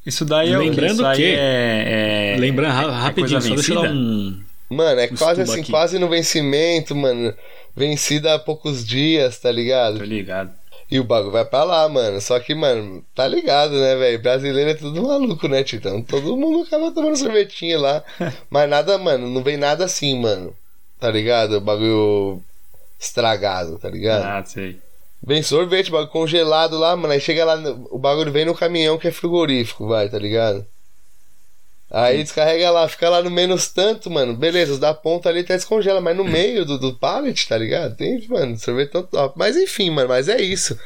Isso 0.05 0.23
daí 0.23 0.51
é 0.53 0.57
o 0.57 0.61
quê? 0.61 0.69
Lembrando 0.69 1.05
aí 1.05 1.17
que- 1.17 1.35
é, 1.35 2.33
é... 2.35 2.37
Lembrando, 2.39 2.71
ra- 2.73 2.83
é 2.83 2.91
rapidinho, 2.91 3.39
coisa 3.41 3.47
só 3.49 3.55
deixa 3.55 3.73
eu 3.73 3.81
dar 3.81 3.89
um. 3.91 4.43
Mano, 4.69 5.01
é 5.01 5.07
quase 5.07 5.41
assim, 5.41 5.61
aqui. 5.61 5.71
quase 5.71 5.97
no 5.97 6.07
vencimento, 6.07 6.95
mano. 6.95 7.33
Vencida 7.75 8.35
há 8.35 8.39
poucos 8.39 8.85
dias, 8.85 9.39
tá 9.39 9.51
ligado? 9.51 9.97
Tô 9.97 10.03
ligado. 10.03 10.51
E 10.91 10.99
o 10.99 11.03
bagulho 11.03 11.31
vai 11.31 11.45
pra 11.45 11.63
lá, 11.63 11.87
mano. 11.87 12.19
Só 12.19 12.39
que, 12.39 12.55
mano, 12.55 13.03
tá 13.13 13.27
ligado, 13.27 13.73
né, 13.79 13.95
velho? 13.95 14.21
Brasileiro 14.21 14.71
é 14.71 14.73
tudo 14.73 15.03
maluco, 15.03 15.47
né, 15.47 15.63
Titão? 15.63 16.01
Todo 16.01 16.35
mundo 16.35 16.63
acaba 16.63 16.91
tomando 16.91 17.15
sorvetinho 17.15 17.79
lá. 17.79 18.03
Mas 18.49 18.69
nada, 18.69 18.97
mano, 18.97 19.29
não 19.29 19.43
vem 19.43 19.57
nada 19.57 19.85
assim, 19.85 20.19
mano. 20.19 20.53
Tá 20.99 21.09
ligado? 21.11 21.57
O 21.57 21.61
bagulho 21.61 22.41
estragado, 22.99 23.77
tá 23.77 23.89
ligado? 23.89 24.23
Ah, 24.23 24.43
sei. 24.43 24.79
Vem 25.21 25.43
sorvete, 25.43 25.91
bagulho 25.91 26.11
congelado 26.11 26.77
lá, 26.77 26.95
mano. 26.95 27.13
Aí 27.13 27.21
chega 27.21 27.45
lá, 27.45 27.55
o 27.91 27.99
bagulho 27.99 28.31
vem 28.31 28.45
no 28.45 28.55
caminhão 28.55 28.97
que 28.97 29.07
é 29.07 29.11
frigorífico, 29.11 29.87
vai, 29.87 30.09
tá 30.09 30.17
ligado? 30.17 30.65
Aí 31.91 32.21
descarrega 32.21 32.69
lá, 32.69 32.87
fica 32.87 33.09
lá 33.09 33.21
no 33.23 33.31
menos 33.31 33.67
tanto, 33.69 34.11
mano. 34.11 34.35
Beleza, 34.35 34.73
os 34.73 34.79
da 34.79 34.93
ponta 34.93 35.27
ali 35.29 35.39
até 35.39 35.55
descongela, 35.55 35.99
mas 35.99 36.15
no 36.15 36.23
meio 36.23 36.63
do, 36.63 36.77
do 36.77 36.93
pallet, 36.93 37.47
tá 37.47 37.57
ligado? 37.57 37.95
Tem, 37.95 38.23
mano, 38.27 38.57
sorvete 38.59 38.91
tão 38.91 39.03
top. 39.03 39.33
Mas 39.37 39.57
enfim, 39.57 39.89
mano, 39.89 40.07
mas 40.09 40.29
é 40.29 40.39
isso. 40.39 40.77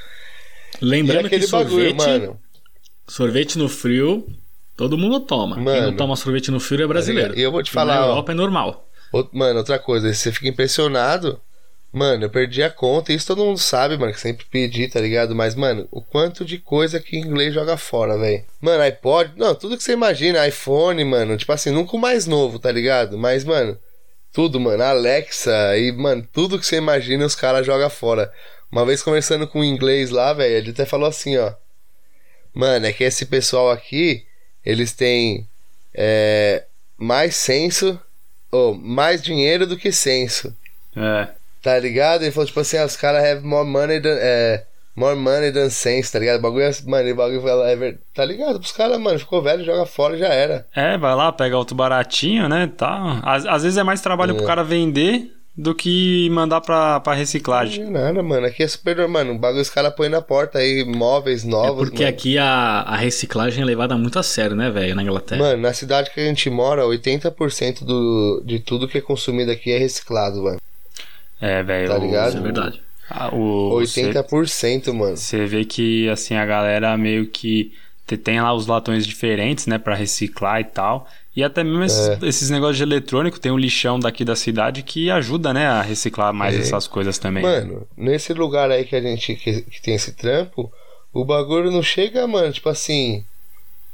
Lembrando 0.81 1.29
que 1.29 1.41
sorvete, 1.41 1.93
bagulho, 1.93 1.95
mano. 1.95 2.39
sorvete 3.07 3.57
no 3.57 3.67
frio, 3.69 4.25
todo 4.77 4.97
mundo 4.97 5.19
toma. 5.19 5.55
Quem 5.55 5.63
Mano. 5.65 5.87
não 5.91 5.95
toma 5.95 6.15
sorvete 6.15 6.49
no 6.51 6.59
frio 6.59 6.83
é 6.83 6.87
brasileiro. 6.87 7.37
E 7.37 7.41
eu 7.41 7.51
vou 7.51 7.61
te 7.61 7.71
falar, 7.71 7.95
Na 7.95 8.05
ó. 8.05 8.09
Europa 8.09 8.31
é 8.31 8.35
normal. 8.35 8.87
Out- 9.13 9.29
Mano, 9.33 9.59
outra 9.59 9.77
coisa, 9.77 10.11
você 10.13 10.31
fica 10.31 10.47
impressionado. 10.47 11.39
Mano, 11.93 12.25
eu 12.25 12.29
perdi 12.31 12.63
a 12.63 12.71
conta, 12.71 13.13
isso 13.13 13.27
todo 13.27 13.45
mundo 13.45 13.59
sabe, 13.59 13.95
mano, 13.95 14.11
que 14.11 14.19
sempre 14.19 14.43
pedi, 14.49 14.87
tá 14.87 14.99
ligado? 14.99 15.35
Mas, 15.35 15.53
mano, 15.53 15.87
o 15.91 16.01
quanto 16.01 16.43
de 16.43 16.57
coisa 16.57 16.99
que 16.99 17.15
inglês 17.15 17.53
joga 17.53 17.77
fora, 17.77 18.17
velho. 18.17 18.43
Mano, 18.59 18.81
iPod, 18.81 19.33
não, 19.37 19.53
tudo 19.53 19.77
que 19.77 19.83
você 19.83 19.91
imagina, 19.93 20.47
iPhone, 20.47 21.05
mano, 21.05 21.37
tipo 21.37 21.51
assim, 21.51 21.69
nunca 21.69 21.95
o 21.95 21.99
mais 21.99 22.25
novo, 22.25 22.57
tá 22.57 22.71
ligado? 22.71 23.15
Mas, 23.15 23.43
mano, 23.43 23.77
tudo, 24.31 24.59
mano, 24.59 24.81
Alexa 24.81 25.77
e, 25.77 25.91
mano, 25.91 26.27
tudo 26.33 26.57
que 26.57 26.65
você 26.65 26.77
imagina 26.77 27.27
os 27.27 27.35
caras 27.35 27.63
jogam 27.63 27.91
fora. 27.91 28.33
Uma 28.71 28.83
vez 28.87 29.03
conversando 29.03 29.47
com 29.47 29.59
um 29.59 29.63
inglês 29.63 30.09
lá, 30.09 30.33
velho, 30.33 30.55
ele 30.55 30.71
até 30.71 30.87
falou 30.87 31.07
assim, 31.07 31.37
ó. 31.37 31.53
Mano, 32.55 32.87
é 32.87 32.91
que 32.91 33.03
esse 33.03 33.27
pessoal 33.27 33.69
aqui, 33.69 34.25
eles 34.65 34.93
têm 34.93 35.47
é, 35.93 36.63
mais 36.97 37.35
senso, 37.35 38.01
ou 38.51 38.73
mais 38.73 39.21
dinheiro 39.21 39.67
do 39.67 39.77
que 39.77 39.91
senso. 39.91 40.55
É. 40.95 41.42
Tá 41.63 41.79
ligado? 41.79 42.21
Ele 42.23 42.31
falou, 42.31 42.45
tipo 42.45 42.59
assim, 42.59 42.77
ah, 42.77 42.85
os 42.85 42.95
caras 42.97 43.23
have 43.23 43.43
more 43.43 43.65
money 43.67 43.99
than, 44.01 44.17
é, 44.19 44.63
more 44.95 45.15
money 45.15 45.49
than 45.51 45.69
sense, 45.69 46.11
tá 46.11 46.19
ligado? 46.19 46.37
O 46.39 46.41
bagulho 46.41 46.65
é, 46.65 46.71
mano, 46.85 47.09
o 47.11 47.15
bagulho 47.15 47.47
é, 47.63 47.75
ver- 47.77 47.99
tá 48.13 48.25
ligado? 48.25 48.59
Pros 48.59 48.73
caras, 48.73 48.99
mano, 48.99 49.17
ficou 49.17 49.41
velho, 49.41 49.63
joga 49.63 49.85
fora 49.85 50.15
e 50.15 50.19
já 50.19 50.27
era. 50.27 50.67
É, 50.75 50.97
vai 50.97 51.15
lá, 51.15 51.31
pega 51.31 51.57
outro 51.57 51.73
baratinho, 51.75 52.47
né? 52.49 52.69
Tá. 52.77 53.21
Às, 53.23 53.45
às 53.45 53.63
vezes 53.63 53.77
é 53.77 53.83
mais 53.83 54.01
trabalho 54.01 54.35
pro 54.35 54.43
É. 54.43 54.47
cara 54.47 54.63
vender 54.63 55.31
do 55.55 55.73
que 55.75 56.29
mandar 56.31 56.59
pra, 56.61 56.99
pra 56.99 57.13
Não 57.13 57.19
reciclagem. 57.19 57.85
é 57.85 57.89
nada, 57.89 58.21
mano. 58.23 58.45
Aqui 58.47 58.63
é 58.63 58.67
super, 58.67 59.07
mano. 59.07 59.33
O 59.33 59.37
bagulho 59.37 59.61
os 59.61 59.69
caras 59.69 59.93
põem 59.95 60.09
na 60.09 60.19
porta 60.21 60.57
aí, 60.59 60.83
móveis 60.83 61.45
É 61.45 61.47
novos. 61.47 61.87
porque 61.89 62.03
mano. 62.03 62.13
aqui 62.15 62.37
a, 62.39 62.81
a 62.81 62.95
reciclagem 62.97 63.61
é 63.61 63.65
levada 63.65 63.95
muito 63.95 64.19
a 64.19 64.23
sério, 64.23 64.55
né, 64.55 64.69
velho, 64.69 64.95
na 64.95 65.03
Inglaterra. 65.03 65.39
Mano, 65.41 65.61
na 65.61 65.71
cidade 65.71 66.09
que 66.11 66.19
a 66.19 66.25
gente 66.25 66.49
mora, 66.49 66.83
80% 66.83 67.83
do, 67.85 68.41
de 68.45 68.59
tudo 68.59 68.87
que 68.87 68.97
é 68.97 69.01
consumido 69.01 69.49
aqui 69.51 69.71
é 69.71 69.77
reciclado, 69.77 70.41
mano. 70.43 70.57
É, 71.45 71.61
velho. 71.63 71.87
Tá 71.89 71.97
ligado? 71.97 72.29
Isso 72.29 72.37
é 72.37 72.41
verdade. 72.41 72.81
Ah, 73.09 73.29
o, 73.35 73.75
80%, 73.81 74.93
mano. 74.93 75.17
Você 75.17 75.45
vê 75.45 75.65
que, 75.65 76.07
assim, 76.09 76.35
a 76.35 76.45
galera 76.45 76.97
meio 76.97 77.27
que 77.27 77.73
te- 78.07 78.17
tem 78.17 78.41
lá 78.41 78.53
os 78.53 78.65
latões 78.65 79.05
diferentes, 79.05 79.67
né, 79.67 79.77
pra 79.77 79.93
reciclar 79.95 80.61
e 80.61 80.63
tal. 80.63 81.07
E 81.35 81.43
até 81.43 81.63
mesmo 81.63 81.83
esses, 81.83 82.07
É. 82.09 82.19
esses 82.23 82.49
negócios 82.49 82.77
de 82.77 82.83
eletrônico, 82.83 83.39
tem 83.39 83.51
um 83.51 83.57
lixão 83.57 83.99
daqui 83.99 84.23
da 84.23 84.35
cidade 84.35 84.83
que 84.83 85.09
ajuda, 85.11 85.53
né, 85.53 85.67
a 85.67 85.81
reciclar 85.81 86.33
mais 86.33 86.55
É. 86.55 86.59
essas 86.59 86.87
coisas 86.87 87.17
também. 87.17 87.43
Mano, 87.43 87.85
nesse 87.97 88.33
lugar 88.33 88.71
aí 88.71 88.85
que 88.85 88.95
a 88.95 89.01
gente 89.01 89.35
que, 89.35 89.61
que 89.63 89.81
tem 89.81 89.95
esse 89.95 90.13
trampo, 90.13 90.71
o 91.11 91.25
bagulho 91.25 91.71
não 91.71 91.83
chega, 91.83 92.25
mano, 92.27 92.53
tipo 92.53 92.69
assim. 92.69 93.23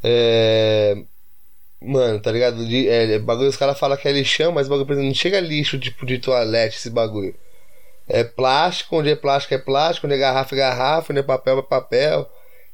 É. 0.03 0.97
Mano, 1.81 2.19
tá 2.19 2.31
ligado? 2.31 2.65
De, 2.67 2.89
é, 2.89 3.13
é 3.13 3.19
bagulho, 3.19 3.49
os 3.49 3.55
caras 3.55 3.79
falam 3.79 3.97
que 3.97 4.07
é 4.07 4.11
lixão, 4.11 4.51
mas 4.51 4.67
o 4.67 4.69
bagulho, 4.69 4.85
por 4.85 4.93
exemplo, 4.93 5.07
não 5.07 5.15
chega 5.15 5.39
lixo 5.39 5.79
tipo 5.79 6.05
de 6.05 6.19
toalete, 6.19 6.77
esse 6.77 6.89
bagulho. 6.89 7.33
É 8.07 8.23
plástico, 8.23 8.97
onde 8.97 9.09
é 9.09 9.15
plástico 9.15 9.53
é 9.53 9.57
plástico, 9.57 10.07
onde 10.07 10.15
é 10.15 10.19
garrafa 10.19 10.55
é 10.55 10.57
garrafa, 10.57 11.13
onde 11.13 11.19
é 11.19 11.23
papel 11.23 11.59
é 11.59 11.61
papel. 11.61 12.29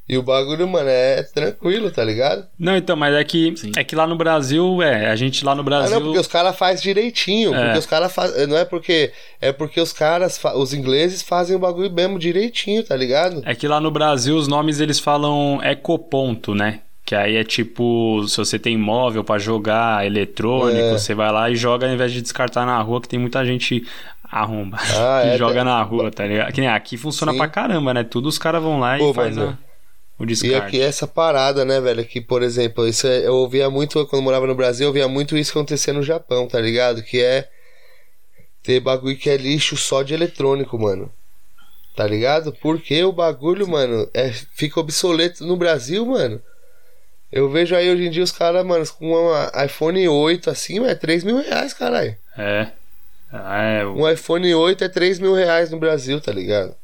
E 0.07 0.19
o 0.19 0.23
bagulho, 0.23 0.67
mano, 0.67 0.87
é 0.87 1.23
tranquilo, 1.23 1.89
tá 1.89 2.03
ligado? 2.03 2.47
Não, 2.59 2.77
então, 2.77 2.95
mas 2.95 3.15
é 3.15 3.23
que, 3.23 3.57
Sim. 3.57 3.71
é 3.75 3.83
que 3.83 3.95
lá 3.95 4.05
no 4.05 4.15
Brasil, 4.15 4.79
é, 4.81 5.07
a 5.07 5.15
gente 5.15 5.43
lá 5.43 5.55
no 5.55 5.61
Ah, 5.61 5.65
Brasil... 5.65 5.95
não, 5.95 6.05
porque 6.05 6.19
os 6.19 6.27
caras 6.27 6.55
fazem 6.55 6.83
direitinho. 6.83 7.55
É. 7.55 7.63
Porque 7.63 7.79
os 7.79 7.85
caras 7.87 8.13
fazem. 8.13 8.45
Não 8.45 8.55
é 8.55 8.63
porque. 8.63 9.11
É 9.41 9.51
porque 9.51 9.81
os 9.81 9.91
caras, 9.91 10.39
os 10.55 10.73
ingleses 10.75 11.23
fazem 11.23 11.55
o 11.55 11.59
bagulho 11.59 11.91
mesmo 11.91 12.19
direitinho, 12.19 12.83
tá 12.83 12.95
ligado? 12.95 13.41
É 13.45 13.55
que 13.55 13.67
lá 13.67 13.81
no 13.81 13.89
Brasil 13.89 14.35
os 14.35 14.47
nomes 14.47 14.79
eles 14.79 14.99
falam 14.99 15.59
ecoponto, 15.63 16.53
né? 16.53 16.81
Que 17.05 17.13
aí 17.13 17.35
é 17.35 17.43
tipo, 17.43 18.25
se 18.27 18.35
você 18.37 18.57
tem 18.57 18.73
imóvel 18.73 19.23
pra 19.23 19.37
jogar 19.37 20.03
eletrônico, 20.05 20.79
É. 20.79 20.91
você 20.97 21.13
vai 21.13 21.31
lá 21.31 21.49
e 21.51 21.55
joga 21.55 21.85
ao 21.87 21.93
invés 21.93 22.11
de 22.11 22.19
descartar 22.21 22.65
na 22.65 22.81
rua, 22.81 22.99
que 22.99 23.07
tem 23.07 23.19
muita 23.19 23.45
gente 23.45 23.85
arromba 24.23 24.77
Ah, 24.77 25.21
que 25.23 25.29
é, 25.29 25.37
joga 25.37 25.55
tá- 25.59 25.63
na 25.63 25.83
rua, 25.83 26.09
tá 26.09 26.25
ligado? 26.25 26.51
Que 26.51 26.61
nem 26.61 26.69
aqui 26.69 26.97
funciona 26.97 27.31
Sim. 27.31 27.37
pra 27.37 27.47
caramba, 27.47 27.93
né? 27.93 28.03
Tudo 28.03 28.27
os 28.27 28.39
caras 28.39 28.61
vão 28.63 28.79
lá 28.79 28.97
Pô, 28.97 29.11
e 29.11 29.13
faz 29.13 29.37
mano, 29.37 29.55
a... 30.19 30.21
o 30.21 30.23
E 30.23 30.27
descarte. 30.27 30.55
aqui 30.57 30.81
é 30.81 30.85
essa 30.85 31.05
parada, 31.05 31.63
né, 31.63 31.79
velho? 31.79 32.03
Que, 32.05 32.19
por 32.19 32.41
exemplo, 32.41 32.87
isso 32.87 33.05
é- 33.05 33.27
eu 33.27 33.35
ouvia 33.35 33.69
muito, 33.69 34.03
quando 34.07 34.23
morava 34.23 34.47
no 34.47 34.55
Brasil, 34.55 34.85
eu 34.85 34.87
ouvia 34.89 35.07
muito 35.07 35.37
isso 35.37 35.51
acontecer 35.51 35.91
no 35.91 36.01
Japão, 36.01 36.47
tá 36.47 36.59
ligado? 36.59 37.03
Que 37.03 37.21
é 37.21 37.47
ter 38.63 38.79
bagulho 38.79 39.15
que 39.15 39.29
é 39.29 39.37
lixo 39.37 39.77
só 39.77 40.01
de 40.01 40.15
eletrônico, 40.15 40.75
mano. 40.79 41.11
Tá 41.95 42.07
ligado? 42.07 42.51
Porque 42.61 43.03
o 43.03 43.11
bagulho, 43.11 43.67
mano, 43.67 44.09
é, 44.11 44.31
fica 44.31 44.79
obsoleto 44.79 45.45
no 45.45 45.55
Brasil, 45.55 46.03
mano. 46.03 46.41
Eu 47.31 47.49
vejo 47.49 47.75
aí 47.75 47.89
hoje 47.91 48.05
em 48.05 48.09
dia 48.11 48.23
os 48.23 48.31
caras, 48.31 48.65
mano, 48.65 48.85
com 48.97 49.11
uma 49.11 49.51
iPhone 49.65 50.07
8 50.07 50.49
assim, 50.49 50.85
é 50.85 50.95
3 50.95 51.23
mil 51.23 51.37
reais, 51.41 51.73
caralho. 51.73 52.15
É. 52.37 52.67
Ah, 53.31 53.61
é, 53.63 53.85
o- 53.85 53.95
Um 54.03 54.09
iPhone 54.09 54.53
8 54.53 54.83
é 54.83 54.89
3 54.89 55.19
mil 55.19 55.33
reais 55.33 55.69
no 55.71 55.77
Brasil, 55.79 56.19
tá 56.21 56.31
ligado? 56.31 56.75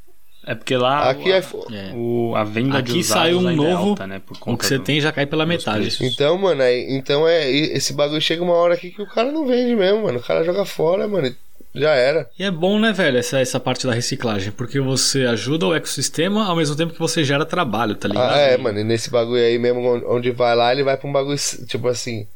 é 0.44 0.56
porque 0.56 0.76
lá 0.76 1.08
Aqui 1.12 1.30
o, 1.30 1.34
é. 1.34 1.38
a, 1.38 1.42
fo- 1.44 1.68
É. 1.72 1.92
o- 1.96 2.34
a 2.36 2.44
venda 2.44 2.82
de 2.82 2.92
Aqui 2.92 3.00
usados 3.02 3.08
saiu 3.08 3.40
um 3.40 3.50
é 3.50 3.54
novo, 3.56 3.90
alta, 3.92 4.08
né? 4.08 4.20
Por 4.20 4.36
O 4.52 4.58
que 4.58 4.66
você 4.66 4.80
do- 4.80 4.84
tem 4.84 5.00
já 5.00 5.12
cai 5.12 5.28
pela 5.28 5.46
metade. 5.46 5.82
preços. 5.82 6.02
Então, 6.02 6.36
mano, 6.36 6.64
aí, 6.64 6.88
então 6.90 7.28
é. 7.28 7.48
Esse 7.48 7.94
bagulho 7.94 8.20
chega 8.20 8.42
uma 8.42 8.56
hora 8.56 8.74
aqui 8.74 8.90
que 8.90 9.04
o 9.04 9.08
cara 9.08 9.32
não 9.32 9.46
vende 9.46 9.76
mesmo, 9.76 10.02
mano. 10.02 10.18
O 10.18 10.24
cara 10.24 10.44
joga 10.44 10.66
fora, 10.66 11.08
mano. 11.08 11.34
Já 11.74 11.92
era. 11.92 12.30
E 12.38 12.44
é 12.44 12.52
bom, 12.52 12.78
né, 12.80 12.92
velho, 12.92 13.18
essa, 13.18 13.40
essa 13.40 13.60
parte 13.60 13.88
da 13.88 13.94
reciclagem, 13.94 14.52
porque 14.52 14.80
você 14.80 15.26
ajuda 15.26 15.68
o 15.68 15.74
ecossistema 15.76 16.46
ao 16.46 16.56
mesmo 16.56 16.76
tempo 16.76 16.92
que 16.94 17.00
você 17.00 17.24
gera 17.24 17.46
trabalho, 17.46 17.96
tá 17.96 18.08
ligado? 18.10 18.34
Ah, 18.34 18.38
é, 18.40 18.58
mano. 18.58 18.80
E 18.80 18.84
nesse 18.84 19.10
bagulho 19.10 19.42
aí 19.42 19.58
mesmo, 19.58 19.80
onde- 20.14 20.32
vai 20.32 20.54
lá, 20.56 20.72
ele 20.74 20.84
vai 20.84 20.98
pra 20.98 21.08
um 21.10 21.14
bagulho, 21.14 21.38
tipo 21.68 21.88
assim. 21.88 22.28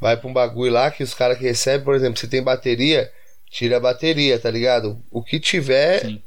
Vai 0.00 0.16
pra 0.16 0.28
um 0.28 0.32
bagulho 0.32 0.72
lá 0.72 0.90
que 0.90 1.04
os 1.04 1.14
caras 1.14 1.38
que 1.38 1.44
recebem, 1.44 1.84
por 1.84 1.94
exemplo, 1.94 2.18
se 2.18 2.26
tem 2.26 2.42
bateria, 2.42 3.10
tira 3.48 3.76
a 3.76 3.80
bateria, 3.80 4.38
tá 4.40 4.50
ligado? 4.50 4.98
O 5.10 5.22
que 5.22 5.38
tiver, 5.38 6.00
Sim. 6.00 6.20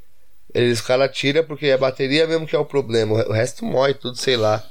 eles 0.54 0.80
os 0.80 0.86
caras 0.86 1.16
tiram 1.16 1.44
porque 1.44 1.66
é 1.68 1.74
a 1.74 1.78
bateria 1.78 2.26
mesmo 2.26 2.48
que 2.48 2.56
é 2.56 2.60
o 2.60 2.64
problema. 2.66 3.14
O 3.28 3.34
resto 3.34 3.66
morre, 3.66 3.94
tudo, 3.94 4.16
sei 4.18 4.38
lá. 4.38 4.64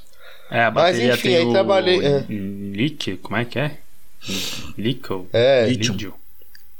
É, 0.49 0.63
a 0.63 0.71
Mas, 0.71 0.95
bateria 0.95 1.13
enfim, 1.13 1.21
tem 1.29 1.37
aí 1.37 1.45
o 1.45 1.51
trabalhei- 1.51 2.03
é. 2.03 2.25
líquido, 2.27 3.17
como 3.19 3.37
é 3.37 3.45
que 3.45 3.59
é? 3.59 3.77
Líquido. 4.77 5.27
É, 5.31 5.67
Lítio. 5.67 5.91
Lídio. 5.93 6.13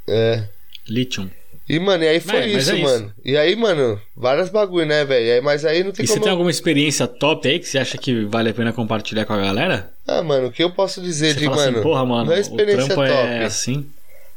é. 0.07 0.43
Lítio. 0.89 1.29
E, 1.69 1.79
mano, 1.79 2.03
e 2.03 2.07
aí 2.07 2.19
foi 2.21 2.39
É, 2.39 2.47
isso, 2.47 2.71
é 2.71 2.75
isso. 2.75 2.83
mano. 2.83 3.13
E 3.25 3.35
aí, 3.37 3.55
mano, 3.55 3.99
várias 4.15 4.49
bagulho, 4.49 4.85
né, 4.85 5.03
velho? 5.03 5.43
Mas 5.43 5.65
aí 5.65 5.83
não 5.83 5.91
tem 5.91 6.05
E 6.05 6.07
você 6.07 6.13
como. 6.13 6.23
tem 6.23 6.31
alguma 6.31 6.49
experiência 6.49 7.05
top 7.07 7.47
aí 7.47 7.59
que 7.59 7.67
você 7.67 7.77
acha 7.77 7.97
que 7.97 8.23
vale 8.25 8.49
a 8.49 8.53
pena 8.53 8.71
compartilhar 8.71 9.25
com 9.25 9.33
a 9.33 9.37
galera? 9.41 9.91
Ah, 10.07 10.21
mano, 10.23 10.47
o 10.47 10.51
que 10.51 10.63
eu 10.63 10.71
posso 10.71 11.01
dizer 11.01 11.33
Você 11.33 11.39
de, 11.39 11.45
fala 11.45 11.57
mano. 11.57 11.77
assim, 11.77 11.83
porra, 11.83 12.05
mano, 12.05 12.25
não 12.25 12.33
é 12.33 12.39
experiência 12.39 12.95
trampo 12.95 13.01
top. 13.03 13.27
é 13.29 13.43
assim. 13.45 13.85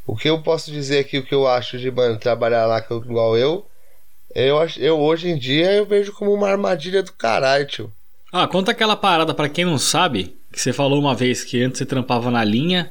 O 0.06 0.16
que 0.16 0.28
eu 0.28 0.42
posso 0.42 0.72
dizer 0.72 0.98
aqui, 0.98 1.18
o 1.18 1.22
que 1.24 1.32
eu 1.34 1.46
acho 1.46 1.78
de, 1.78 1.88
mano, 1.90 2.18
trabalhar 2.18 2.66
lá 2.66 2.84
igual 2.90 3.36
eu, 3.38 3.64
eu, 4.34 4.58
acho- 4.58 4.80
eu 4.80 4.98
hoje 4.98 5.28
em 5.28 5.38
dia 5.38 5.70
eu 5.72 5.86
vejo 5.86 6.12
como 6.12 6.32
uma 6.32 6.48
armadilha 6.48 7.02
do 7.02 7.12
caralho, 7.12 7.66
tio. 7.66 7.92
Ah, 8.32 8.46
conta 8.48 8.70
aquela 8.72 8.96
parada 8.96 9.34
pra 9.34 9.48
quem 9.48 9.64
não 9.64 9.78
sabe, 9.78 10.36
que 10.52 10.60
você 10.60 10.72
falou 10.72 10.98
uma 11.00 11.14
vez 11.14 11.44
que 11.44 11.62
antes 11.62 11.78
você 11.78 11.86
trampava 11.86 12.30
na 12.30 12.42
linha 12.44 12.90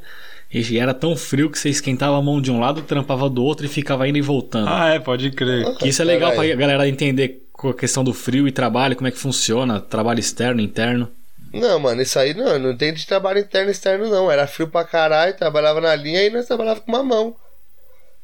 e 0.52 0.80
era 0.80 0.94
tão 0.94 1.16
frio 1.16 1.50
que 1.50 1.60
você 1.60 1.70
esquentava 1.70 2.18
a 2.18 2.22
mão 2.22 2.42
de 2.42 2.52
um 2.52 2.60
lado, 2.60 2.82
trampava 2.82 3.30
do 3.30 3.44
outro 3.44 3.66
e 3.66 3.70
ficava 3.70 4.08
indo 4.08 4.18
e 4.18 4.22
voltando. 4.22 4.68
Ah, 4.68 4.90
é, 4.96 5.00
pode 5.00 5.30
crer. 5.32 5.76
que 5.76 5.90
isso 5.90 6.02
é 6.02 6.06
legal 6.06 6.32
pra 6.34 6.46
galera 6.56 6.88
entender 6.88 7.44
com 7.54 7.70
a 7.70 7.74
questão 7.74 8.04
do 8.04 8.14
frio 8.14 8.48
e 8.48 8.52
trabalho, 8.52 8.96
como 8.96 9.08
é 9.08 9.12
que 9.12 9.18
funciona, 9.18 9.80
trabalho 9.80 10.20
externo, 10.20 10.60
interno. 10.60 11.10
Não, 11.54 11.80
mano, 11.80 12.02
isso 12.02 12.18
aí 12.18 12.34
não, 12.34 12.58
não 12.58 12.76
tem 12.76 12.94
de 12.94 13.06
trabalho 13.06 13.40
interno 13.40 13.70
e 13.70 13.72
externo, 13.72 14.08
não. 14.10 14.32
Era 14.32 14.48
frio 14.48 14.68
pra 14.68 14.84
caralho, 14.84 15.36
trabalhava 15.36 15.82
na 15.82 15.96
linha 15.96 16.24
e 16.24 16.30
nós 16.30 16.46
trabalhava 16.46 16.80
com 16.80 16.92
uma 16.92 17.04
mão. 17.04 17.36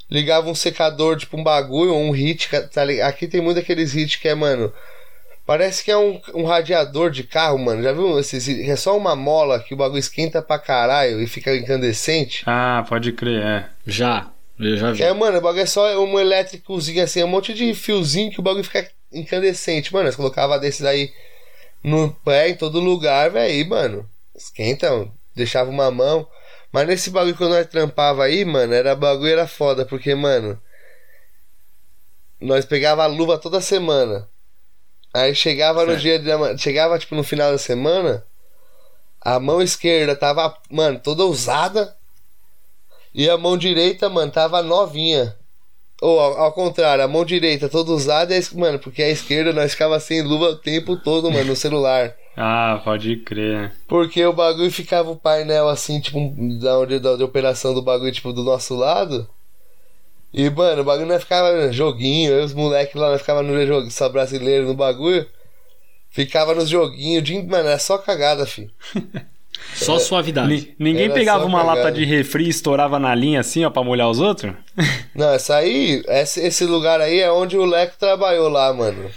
Ligava 0.09 0.49
um 0.49 0.55
secador, 0.55 1.17
tipo 1.17 1.37
um 1.37 1.43
bagulho, 1.43 1.93
ou 1.93 1.99
um 1.99 2.11
hit, 2.11 2.49
tá 2.71 2.85
ligado? 2.85 3.09
Aqui 3.09 3.27
tem 3.27 3.41
muito 3.41 3.59
aqueles 3.59 3.95
hits 3.95 4.15
que 4.15 4.27
é, 4.27 4.35
mano. 4.35 4.71
Parece 5.45 5.83
que 5.83 5.91
é 5.91 5.97
um, 5.97 6.19
um 6.33 6.43
radiador 6.43 7.11
de 7.11 7.23
carro, 7.23 7.59
mano. 7.59 7.83
Já 7.83 7.93
viu 7.93 8.19
esses? 8.19 8.47
É 8.49 8.75
só 8.75 8.97
uma 8.97 9.15
mola 9.15 9.59
que 9.59 9.75
o 9.75 9.77
bagulho 9.77 9.99
esquenta 9.99 10.41
pra 10.41 10.57
caralho 10.57 11.21
e 11.21 11.27
fica 11.27 11.55
incandescente. 11.55 12.43
Ah, 12.47 12.83
pode 12.89 13.11
crer, 13.11 13.43
é. 13.45 13.69
Já, 13.85 14.31
eu 14.59 14.75
já 14.75 14.91
vi. 14.91 15.03
É, 15.03 15.13
mano, 15.13 15.37
o 15.37 15.41
bagulho 15.41 15.61
é 15.61 15.67
só 15.67 16.03
um 16.03 16.19
elétricozinho 16.19 17.03
assim, 17.03 17.23
um 17.23 17.27
monte 17.27 17.53
de 17.53 17.75
fiozinho 17.75 18.31
que 18.31 18.39
o 18.39 18.43
bagulho 18.43 18.63
fica 18.63 18.89
incandescente. 19.13 19.93
Mano, 19.93 20.05
nós 20.05 20.15
colocava 20.15 20.57
desses 20.57 20.83
aí 20.83 21.13
no 21.83 22.09
pé, 22.25 22.49
em 22.49 22.55
todo 22.55 22.79
lugar, 22.79 23.29
velho, 23.29 23.69
mano. 23.69 24.09
Esquenta, 24.35 24.89
mano. 24.89 25.13
deixava 25.35 25.69
uma 25.69 25.91
mão. 25.91 26.27
Mas 26.71 26.87
nesse 26.87 27.11
bagulho 27.11 27.37
que 27.37 27.43
nós 27.43 27.67
trampava 27.67 28.23
aí, 28.23 28.43
mano, 28.43 28.73
era 28.73 28.95
bagulho 28.95 29.31
era 29.31 29.47
foda, 29.47 29.85
porque, 29.85 30.15
mano. 30.15 30.59
Nós 32.41 32.65
pegava 32.65 33.03
a 33.03 33.07
luva 33.07 33.37
toda 33.37 33.61
semana. 33.61 34.27
Aí 35.15 35.33
chegava 35.33 35.85
no 35.85 35.97
Certo. 35.97 36.01
dia 36.01 36.19
de, 36.19 36.57
chegava 36.57 36.99
tipo 36.99 37.15
no 37.15 37.23
final 37.23 37.49
da 37.49 37.57
semana, 37.57 38.21
a 39.21 39.39
mão 39.39 39.61
esquerda 39.61 40.13
tava, 40.13 40.53
mano, 40.69 40.99
toda 41.01 41.23
usada. 41.23 41.95
E 43.13 43.29
a 43.29 43.37
mão 43.37 43.57
direita, 43.57 44.09
mano, 44.09 44.29
tava 44.29 44.61
novinha. 44.61 45.33
Ou 46.01 46.19
ao, 46.19 46.37
ao 46.37 46.51
contrário, 46.51 47.01
a 47.01 47.07
mão 47.07 47.23
direita 47.23 47.69
toda 47.69 47.93
usada, 47.93 48.35
e 48.35 48.43
mano, 48.55 48.77
porque 48.77 49.01
a 49.01 49.09
esquerda 49.09 49.53
nós 49.53 49.71
ficava 49.71 49.97
sem 50.01 50.21
luva 50.21 50.49
o 50.49 50.57
tempo 50.57 50.97
todo, 50.97 51.31
mano, 51.31 51.45
no 51.45 51.55
celular. 51.55 52.13
Ah, 52.35 52.81
pode 52.83 53.15
crer. 53.15 53.73
Porque 53.87 54.25
o 54.25 54.33
bagulho 54.33 54.69
ficava 54.69 55.09
o 55.09 55.15
painel 55.15 55.69
assim, 55.69 56.01
tipo, 56.01 56.19
da 56.59 56.77
onde 56.77 56.99
da, 56.99 57.15
da 57.15 57.23
operação 57.23 57.73
do 57.73 57.81
bagulho, 57.81 58.11
tipo, 58.11 58.33
do 58.33 58.43
nosso 58.43 58.75
lado. 58.75 59.25
E, 60.37 60.49
mano, 60.49 60.81
o 60.81 60.85
bagulho 60.85 61.07
não 61.07 61.17
ficava 61.17 61.71
joguinho, 61.71 62.33
eu 62.33 62.41
e 62.41 62.43
os 62.43 62.53
moleques 62.53 62.93
lá, 62.93 63.09
nós 63.09 63.21
ficava 63.21 63.41
no 63.41 63.65
jogo, 63.65 63.89
só 63.89 64.09
brasileiro 64.09 64.67
no 64.67 64.73
bagulho. 64.73 65.25
Ficava 66.09 66.53
nos 66.53 66.67
joguinhos, 66.67 67.23
de, 67.23 67.41
mano, 67.41 67.69
era 67.69 67.79
só 67.79 67.97
cagada, 67.97 68.45
filho. 68.45 68.69
Só 69.73 69.97
suavidade. 69.97 70.49
Ni- 70.49 70.75
ninguém 70.77 71.09
pegava 71.09 71.45
uma 71.45 71.59
cagada. 71.59 71.79
lata 71.79 71.91
de 71.93 72.03
refri 72.03 72.43
e 72.43 72.49
estourava 72.49 72.99
na 72.99 73.15
linha 73.15 73.39
assim, 73.39 73.63
ó, 73.63 73.69
pra 73.69 73.85
molhar 73.85 74.09
os 74.09 74.19
outros? 74.19 74.53
Não, 75.15 75.29
essa 75.29 75.55
aí, 75.55 76.03
esse, 76.09 76.41
esse 76.41 76.65
lugar 76.65 76.99
aí 76.99 77.21
é 77.21 77.31
onde 77.31 77.57
o 77.57 77.63
Leco 77.63 77.95
trabalhou 77.97 78.49
lá, 78.49 78.73
mano. 78.73 79.09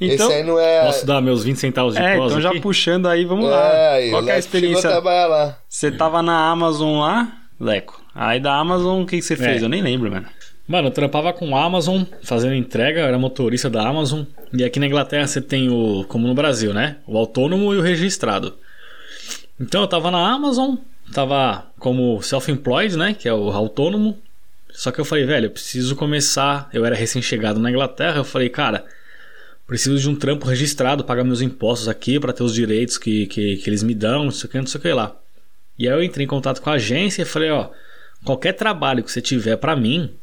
Então, 0.00 0.26
esse 0.26 0.38
aí 0.38 0.42
não 0.42 0.58
é. 0.58 0.86
Posso 0.86 1.06
dar 1.06 1.20
meus 1.20 1.44
20 1.44 1.56
centavos 1.56 1.94
de 1.94 2.00
é, 2.00 2.16
prosa 2.16 2.34
então 2.34 2.40
já 2.40 2.50
aqui? 2.50 2.60
puxando 2.60 3.06
aí, 3.06 3.24
vamos 3.24 3.46
é, 3.46 3.50
lá. 3.50 3.90
aí, 3.92 4.10
Qual 4.10 4.28
é 4.28 4.32
a 4.32 4.38
experiência? 4.38 4.90
trabalhar 4.90 5.26
lá. 5.26 5.58
Você 5.68 5.92
tava 5.92 6.20
na 6.20 6.50
Amazon 6.50 6.98
lá, 6.98 7.28
Leco. 7.60 8.02
Aí 8.14 8.40
da 8.40 8.56
Amazon, 8.56 9.02
o 9.02 9.06
que, 9.06 9.18
que 9.18 9.22
você 9.22 9.36
fez? 9.36 9.62
É. 9.62 9.64
Eu 9.64 9.68
nem 9.68 9.82
lembro, 9.82 10.10
mano. 10.10 10.26
Mano, 10.70 10.86
eu 10.86 10.92
trampava 10.92 11.32
com 11.32 11.56
Amazon, 11.56 12.04
fazendo 12.22 12.54
entrega, 12.54 13.00
era 13.00 13.18
motorista 13.18 13.68
da 13.68 13.84
Amazon. 13.84 14.22
E 14.52 14.62
aqui 14.62 14.78
na 14.78 14.86
Inglaterra 14.86 15.26
você 15.26 15.40
tem 15.40 15.68
o, 15.68 16.04
como 16.04 16.28
no 16.28 16.32
Brasil, 16.32 16.72
né? 16.72 16.98
O 17.08 17.18
autônomo 17.18 17.74
e 17.74 17.78
o 17.78 17.82
registrado. 17.82 18.54
Então 19.58 19.80
eu 19.80 19.88
tava 19.88 20.12
na 20.12 20.32
Amazon, 20.32 20.76
tava 21.12 21.66
como 21.76 22.22
self-employed, 22.22 22.96
né? 22.96 23.14
Que 23.14 23.28
é 23.28 23.34
o 23.34 23.50
autônomo. 23.50 24.16
Só 24.70 24.92
que 24.92 25.00
eu 25.00 25.04
falei, 25.04 25.24
velho, 25.24 25.46
eu 25.46 25.50
preciso 25.50 25.96
começar. 25.96 26.70
Eu 26.72 26.86
era 26.86 26.94
recém-chegado 26.94 27.58
na 27.58 27.68
Inglaterra, 27.68 28.18
eu 28.18 28.24
falei, 28.24 28.48
cara, 28.48 28.84
preciso 29.66 29.98
de 29.98 30.08
um 30.08 30.14
trampo 30.14 30.46
registrado, 30.46 31.02
pagar 31.02 31.24
meus 31.24 31.40
impostos 31.40 31.88
aqui 31.88 32.20
pra 32.20 32.32
ter 32.32 32.44
os 32.44 32.54
direitos 32.54 32.96
que, 32.96 33.26
que, 33.26 33.56
que 33.56 33.68
eles 33.68 33.82
me 33.82 33.92
dão, 33.92 34.22
não 34.22 34.30
sei 34.30 34.46
o 34.46 34.52
que, 34.52 34.58
não 34.58 34.68
sei 34.68 34.78
o 34.78 34.82
que 34.82 34.92
lá. 34.92 35.16
E 35.76 35.88
aí 35.88 35.94
eu 35.94 36.00
entrei 36.00 36.26
em 36.26 36.28
contato 36.28 36.62
com 36.62 36.70
a 36.70 36.74
agência 36.74 37.22
e 37.22 37.24
falei, 37.24 37.50
ó, 37.50 37.70
qualquer 38.24 38.52
trabalho 38.52 39.02
que 39.02 39.10
você 39.10 39.20
tiver 39.20 39.56
pra 39.56 39.74
mim, 39.74 40.14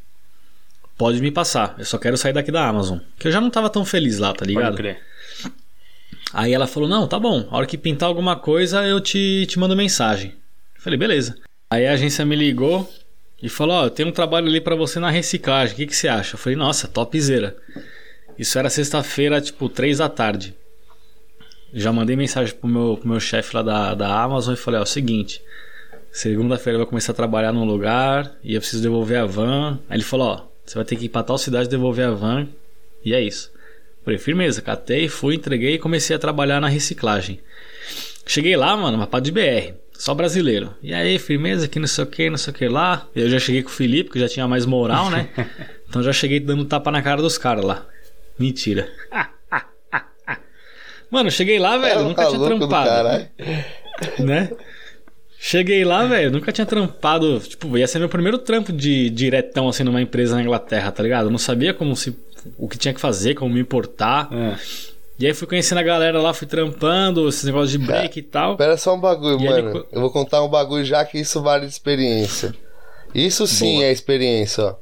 pode 0.97 1.21
me 1.21 1.31
passar. 1.31 1.75
Eu 1.77 1.85
só 1.85 1.97
quero 1.97 2.17
sair 2.17 2.33
daqui 2.33 2.51
da 2.51 2.67
Amazon. 2.67 2.99
Que 3.17 3.27
eu 3.27 3.31
já 3.31 3.39
não 3.39 3.49
tava 3.49 3.69
tão 3.69 3.85
feliz 3.85 4.17
lá, 4.17 4.29
tá 4.29 4.39
Pode 4.39 4.51
ligado? 4.51 4.75
crer. 4.75 4.99
Aí 6.33 6.53
ela 6.53 6.67
falou: 6.67 6.89
Não, 6.89 7.07
tá 7.07 7.19
bom, 7.19 7.47
a 7.49 7.57
hora 7.57 7.65
que 7.65 7.77
pintar 7.77 8.09
alguma 8.09 8.35
coisa 8.35 8.85
eu 8.85 8.99
te, 8.99 9.45
te 9.47 9.59
mando 9.59 9.75
mensagem. 9.75 10.31
Eu 10.75 10.81
falei: 10.81 10.97
Beleza. 10.99 11.37
Aí 11.69 11.85
a 11.85 11.93
agência 11.93 12.25
me 12.25 12.35
ligou 12.35 12.89
e 13.41 13.49
falou: 13.49 13.75
Ó, 13.77 13.85
eu 13.85 13.89
tenho 13.89 14.09
um 14.09 14.11
trabalho 14.13 14.47
ali 14.47 14.59
pra 14.59 14.75
você 14.75 14.99
na 14.99 15.09
reciclagem, 15.09 15.73
o 15.73 15.77
que, 15.77 15.87
que 15.87 15.95
você 15.95 16.07
acha? 16.07 16.35
Eu 16.35 16.39
falei: 16.39 16.57
Nossa, 16.57 16.87
topzera. 16.87 17.55
Isso 18.37 18.57
era 18.59 18.69
sexta-feira, 18.69 19.41
tipo, 19.41 19.67
três 19.69 19.97
da 19.97 20.09
tarde. 20.09 20.53
Já 21.73 21.91
mandei 21.91 22.15
mensagem 22.15 22.53
pro 22.53 22.69
meu, 22.69 22.97
pro 22.97 23.09
meu 23.09 23.19
chefe 23.19 23.55
lá 23.55 23.61
da, 23.61 23.93
da 23.95 24.21
Amazon 24.21 24.53
e 24.53 24.57
falei: 24.57 24.79
Ó, 24.79 24.81
é 24.81 24.83
o 24.83 24.87
seguinte. 24.87 25.41
Segunda-feira 26.11 26.75
eu 26.75 26.79
vou 26.79 26.87
começar 26.87 27.11
a 27.11 27.15
trabalhar 27.15 27.51
num 27.51 27.65
lugar 27.65 28.31
e 28.43 28.55
eu 28.55 28.59
preciso 28.61 28.81
devolver 28.81 29.19
a 29.19 29.25
van. 29.25 29.79
Aí 29.89 29.97
ele 29.97 30.03
falou: 30.03 30.27
Ó, 30.27 30.46
você 30.67 30.75
vai 30.75 30.85
ter 30.85 30.97
que 30.97 31.05
ir 31.05 31.09
pra 31.09 31.23
tal 31.23 31.37
cidade 31.37 31.69
devolver 31.69 32.05
a 32.05 32.11
van. 32.11 32.47
E 33.03 33.13
é 33.13 33.21
isso. 33.21 33.51
Falei, 34.03 34.19
firmeza, 34.19 34.61
catei, 34.61 35.07
fui, 35.07 35.35
entreguei 35.35 35.75
e 35.75 35.79
comecei 35.79 36.15
a 36.15 36.19
trabalhar 36.19 36.59
na 36.59 36.67
reciclagem. 36.67 37.39
Cheguei 38.25 38.55
lá, 38.57 38.75
mano, 38.75 38.97
uma 38.97 39.07
pá 39.07 39.21
de 39.21 39.31
BR, 39.31 39.73
só 39.93 40.13
brasileiro. 40.13 40.75
E 40.83 40.93
aí, 40.93 41.17
firmeza, 41.17 41.67
que 41.67 41.79
não 41.79 41.87
sei 41.87 42.03
o 42.03 42.07
que, 42.07 42.29
não 42.29 42.37
sei 42.37 42.53
o 42.53 42.55
que 42.55 42.67
lá. 42.67 43.07
Eu 43.15 43.29
já 43.29 43.39
cheguei 43.39 43.63
com 43.63 43.69
o 43.69 43.71
Felipe, 43.71 44.09
que 44.09 44.19
já 44.19 44.27
tinha 44.27 44.47
mais 44.47 44.65
moral, 44.65 45.09
né? 45.09 45.29
Então 45.89 46.03
já 46.03 46.11
cheguei 46.11 46.41
dando 46.41 46.65
tapa 46.65 46.91
na 46.91 47.01
cara 47.01 47.21
dos 47.21 47.37
caras 47.37 47.63
lá. 47.63 47.85
Mentira. 48.37 48.91
Mano, 51.09 51.31
cheguei 51.31 51.57
lá, 51.57 51.77
velho, 51.77 52.03
nunca 52.03 52.25
tinha 52.25 52.37
maluco 52.37 52.59
do 52.59 52.67
trampado. 52.67 53.29
Né? 54.19 54.51
Cheguei 55.39 55.85
lá, 55.85 56.03
velho, 56.05 56.31
nunca 56.31 56.51
tinha 56.51 56.65
trampado. 56.65 57.39
Tipo, 57.39 57.77
ia 57.77 57.87
ser 57.87 57.99
meu 57.99 58.09
primeiro 58.09 58.37
trampo 58.39 58.71
de 58.73 59.09
diretão, 59.09 59.69
assim, 59.69 59.83
numa 59.83 60.01
empresa 60.01 60.35
na 60.35 60.41
Inglaterra, 60.41 60.91
tá 60.91 61.03
ligado? 61.03 61.25
Eu 61.27 61.31
não 61.31 61.37
sabia 61.37 61.73
como 61.73 61.95
se. 61.95 62.17
o 62.57 62.67
que 62.67 62.77
tinha 62.77 62.93
que 62.93 62.99
fazer, 62.99 63.35
como 63.35 63.53
me 63.53 63.59
importar. 63.59 64.29
É. 64.33 64.55
E 65.19 65.25
aí 65.25 65.33
fui 65.33 65.47
conhecendo 65.47 65.79
a 65.79 65.83
galera 65.83 66.21
lá, 66.21 66.33
fui 66.33 66.45
trampando, 66.47 67.27
esses 67.27 67.43
negócios 67.43 67.71
de 67.71 67.77
break 67.79 68.19
e 68.19 68.21
tal. 68.21 68.55
Pera 68.57 68.77
só 68.77 68.95
um 68.95 68.99
bagulho, 68.99 69.39
E 69.39 69.45
mano. 69.45 69.69
ele- 69.77 69.85
Eu 69.91 70.01
vou 70.01 70.11
contar 70.11 70.43
um 70.43 70.47
bagulho 70.47 70.85
já 70.85 71.03
que 71.05 71.17
isso 71.19 71.41
vale 71.41 71.65
de 71.65 71.71
experiência. 71.71 72.53
Isso 73.15 73.47
sim 73.47 73.75
Boa. 73.77 73.85
é 73.85 73.91
experiência, 73.91 74.63
ó. 74.63 74.75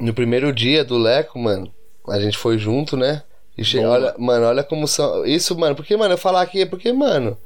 No 0.00 0.12
primeiro 0.14 0.52
dia 0.52 0.84
do 0.84 0.98
Leco, 0.98 1.38
mano, 1.38 1.72
a 2.08 2.18
gente 2.20 2.36
foi 2.38 2.58
junto, 2.58 2.96
né? 2.96 3.22
E 3.56 3.64
che... 3.64 3.78
Olha, 3.84 4.14
mano, 4.18 4.46
olha 4.46 4.62
como 4.62 4.86
são. 4.86 5.24
Isso, 5.24 5.56
mano, 5.58 5.74
porque, 5.74 5.96
mano, 5.96 6.14
eu 6.14 6.18
falar 6.18 6.42
aqui 6.42 6.62
é 6.62 6.66
porque, 6.66 6.92
mano. 6.92 7.36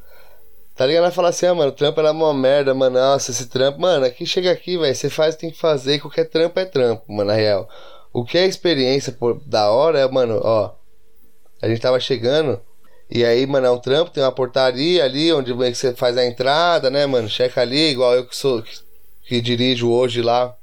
Tá 0.81 0.87
ligado? 0.87 1.03
Vai 1.03 1.11
falar 1.11 1.29
assim, 1.29 1.45
ah, 1.45 1.55
mano, 1.55 1.73
o 1.73 1.75
trampo 1.75 2.01
era 2.01 2.11
uma 2.11 2.33
merda, 2.33 2.73
mano. 2.73 2.99
Nossa, 2.99 3.31
esse 3.31 3.45
trampo. 3.51 3.79
Mano, 3.79 4.07
aqui 4.07 4.25
chega 4.25 4.51
aqui, 4.51 4.79
velho. 4.79 4.95
Você 4.95 5.11
faz 5.11 5.35
o 5.35 5.37
que 5.37 5.43
tem 5.43 5.51
que 5.51 5.59
fazer. 5.59 6.01
Qualquer 6.01 6.25
trampo 6.25 6.59
é 6.59 6.65
trampo, 6.65 7.05
mano, 7.13 7.29
na 7.29 7.37
real. 7.37 7.69
O 8.15 8.25
que 8.25 8.39
é 8.39 8.47
experiência 8.47 9.13
por, 9.13 9.39
da 9.45 9.71
hora 9.71 10.01
é, 10.01 10.09
mano, 10.09 10.41
ó. 10.43 10.73
A 11.61 11.69
gente 11.69 11.83
tava 11.83 12.01
chegando. 12.01 12.59
E 13.11 13.23
aí, 13.27 13.47
mano, 13.47 13.67
é 13.67 13.71
um 13.71 13.79
trampo, 13.79 14.11
tem 14.11 14.25
uma 14.25 14.33
portaria 14.33 15.05
ali 15.05 15.31
onde 15.35 15.53
que 15.53 15.75
você 15.75 15.95
faz 15.95 16.17
a 16.17 16.25
entrada, 16.25 16.89
né, 16.89 17.05
mano? 17.05 17.29
Checa 17.29 17.61
ali, 17.61 17.91
igual 17.91 18.15
eu 18.15 18.27
que 18.27 18.35
sou 18.35 18.63
que, 18.63 18.73
que 19.27 19.41
dirijo 19.43 19.91
hoje 19.91 20.23
lá. 20.23 20.57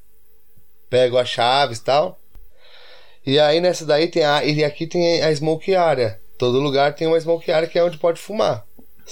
Pego 0.90 1.20
as 1.20 1.30
chaves 1.30 1.78
e 1.78 1.84
tal. 1.84 2.18
E 3.24 3.38
aí 3.40 3.62
nessa 3.62 3.86
daí 3.86 4.08
tem 4.08 4.26
a. 4.26 4.44
E 4.44 4.64
aqui 4.64 4.88
tem 4.88 5.22
a 5.22 5.36
smoke 5.36 5.76
area. 5.76 6.20
Todo 6.40 6.60
lugar 6.60 6.96
tem 6.96 7.06
uma 7.06 7.22
smoke 7.22 7.52
area 7.52 7.70
que 7.70 7.78
é 7.78 7.84
onde 7.84 8.00
pode 8.00 8.20
fumar. 8.20 8.67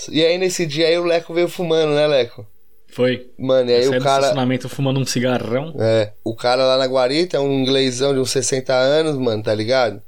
E 0.09 0.25
aí 0.25 0.37
nesse 0.37 0.65
dia 0.65 0.87
aí 0.87 0.97
o 0.97 1.05
Leco 1.05 1.33
veio 1.33 1.47
fumando, 1.47 1.93
né, 1.93 2.07
Leco? 2.07 2.45
Foi. 2.87 3.29
Mano, 3.37 3.69
e 3.69 3.73
aí 3.73 3.83
Saí 3.83 3.97
o 3.97 4.01
cara. 4.01 4.21
estacionamento 4.21 4.69
fumando 4.69 4.99
um 4.99 5.05
cigarrão. 5.05 5.75
É, 5.79 6.11
o 6.23 6.35
cara 6.35 6.63
lá 6.65 6.77
na 6.77 6.85
guarita 6.85 7.37
é 7.37 7.39
um 7.39 7.51
inglêsão 7.51 8.13
de 8.13 8.19
uns 8.19 8.31
60 8.31 8.73
anos, 8.73 9.17
mano, 9.17 9.43
tá 9.43 9.53
ligado? 9.53 10.01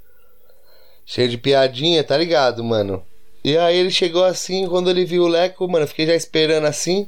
Cheio 1.05 1.27
de 1.27 1.37
piadinha, 1.37 2.03
tá 2.03 2.17
ligado, 2.17 2.63
mano? 2.63 3.03
E 3.43 3.57
aí 3.57 3.77
ele 3.77 3.91
chegou 3.91 4.23
assim, 4.23 4.67
quando 4.67 4.89
ele 4.89 5.05
viu 5.05 5.23
o 5.23 5.27
Leco, 5.27 5.67
mano, 5.67 5.83
eu 5.83 5.87
fiquei 5.87 6.05
já 6.05 6.15
esperando 6.15 6.65
assim. 6.65 7.07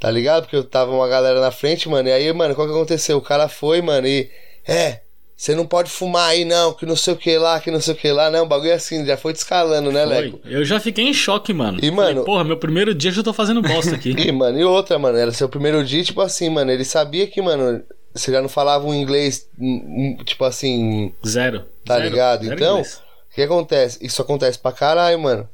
Tá 0.00 0.10
ligado? 0.10 0.42
Porque 0.42 0.56
eu 0.56 0.64
tava 0.64 0.92
uma 0.92 1.08
galera 1.08 1.40
na 1.40 1.50
frente, 1.50 1.88
mano. 1.88 2.08
E 2.08 2.12
aí, 2.12 2.30
mano, 2.32 2.54
qual 2.54 2.66
que 2.66 2.74
aconteceu? 2.74 3.16
O 3.16 3.22
cara 3.22 3.48
foi, 3.48 3.80
mano, 3.80 4.06
e. 4.06 4.30
É, 4.66 5.00
você 5.36 5.54
não 5.54 5.66
pode 5.66 5.90
fumar 5.90 6.30
aí 6.30 6.44
não, 6.44 6.72
que 6.72 6.86
não 6.86 6.94
sei 6.96 7.14
o 7.14 7.16
que 7.16 7.36
lá, 7.36 7.58
que 7.60 7.70
não 7.70 7.80
sei 7.80 7.94
o 7.94 7.96
que 7.96 8.10
lá. 8.12 8.30
Não, 8.30 8.44
o 8.44 8.46
bagulho 8.46 8.70
é 8.70 8.74
assim, 8.74 9.04
já 9.04 9.16
foi 9.16 9.32
descalando, 9.32 9.90
né, 9.90 10.06
Foi. 10.06 10.14
Leco? 10.16 10.40
Eu 10.44 10.64
já 10.64 10.78
fiquei 10.78 11.04
em 11.06 11.12
choque, 11.14 11.52
mano. 11.52 11.78
E, 11.78 11.90
Falei, 11.90 12.14
mano- 12.14 12.24
porra, 12.24 12.44
meu 12.44 12.56
primeiro 12.56 12.94
dia 12.94 13.10
já 13.10 13.22
tô 13.22 13.32
fazendo 13.32 13.60
bosta 13.60 13.94
aqui. 13.94 14.14
E, 14.18 14.30
mano, 14.32 14.58
e 14.58 14.64
outra, 14.64 14.98
mano, 14.98 15.18
era 15.18 15.32
seu 15.32 15.48
primeiro 15.48 15.84
dia, 15.84 16.02
tipo 16.04 16.20
assim, 16.20 16.48
mano, 16.48 16.70
ele 16.70 16.84
sabia 16.84 17.26
que, 17.26 17.42
mano, 17.42 17.82
você 18.14 18.30
já 18.30 18.40
não 18.40 18.48
falava 18.48 18.86
um 18.86 18.94
inglês, 18.94 19.48
hum, 19.58 20.16
hum, 20.20 20.24
tipo 20.24 20.44
assim, 20.44 21.12
Zero. 21.26 21.64
Tá 21.84 21.96
Zero. 21.96 22.08
ligado? 22.10 22.44
Zero 22.44 22.54
Então. 22.54 22.80
O 22.80 23.34
que 23.34 23.42
acontece? 23.42 23.98
Isso 24.00 24.22
acontece 24.22 24.56
pra 24.58 24.70
caralho, 24.70 25.18
mano. 25.18 25.48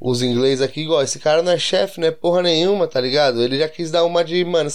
Os 0.00 0.22
ingleses 0.22 0.62
aqui, 0.62 0.80
igual, 0.80 1.02
esse 1.02 1.18
cara 1.18 1.42
não 1.42 1.52
é 1.52 1.58
chefe, 1.58 2.00
não 2.00 2.08
é 2.08 2.10
porra 2.10 2.40
nenhuma, 2.42 2.86
tá 2.86 2.98
ligado? 3.00 3.42
Ele 3.42 3.58
já 3.58 3.68
quis 3.68 3.90
dar 3.90 4.04
uma 4.04 4.24
de, 4.24 4.42
mano, 4.44 4.70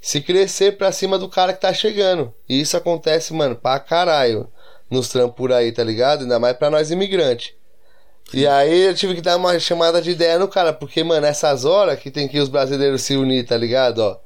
se 0.00 0.20
crescer 0.20 0.76
pra 0.76 0.92
cima 0.92 1.18
do 1.18 1.28
cara 1.28 1.52
que 1.52 1.60
tá 1.60 1.72
chegando. 1.72 2.32
E 2.48 2.60
isso 2.60 2.76
acontece, 2.76 3.32
mano, 3.32 3.56
pra 3.56 3.78
caralho. 3.78 4.48
Nos 4.90 5.08
trampos 5.08 5.36
por 5.36 5.52
aí, 5.52 5.70
tá 5.70 5.84
ligado? 5.84 6.22
Ainda 6.22 6.38
mais 6.38 6.56
pra 6.56 6.68
nós 6.68 6.90
imigrantes. 6.90 7.52
E 8.32 8.46
aí 8.46 8.86
eu 8.86 8.94
tive 8.94 9.14
que 9.14 9.20
dar 9.20 9.36
uma 9.36 9.58
chamada 9.58 10.00
de 10.00 10.10
ideia 10.10 10.38
no 10.38 10.48
cara, 10.48 10.72
porque, 10.72 11.02
mano, 11.04 11.26
essas 11.26 11.64
horas 11.64 11.98
que 11.98 12.10
tem 12.10 12.26
que 12.28 12.38
os 12.38 12.48
brasileiros 12.48 13.02
se 13.02 13.16
unir, 13.16 13.44
tá 13.44 13.56
ligado? 13.56 13.98
Ó. 14.00 14.16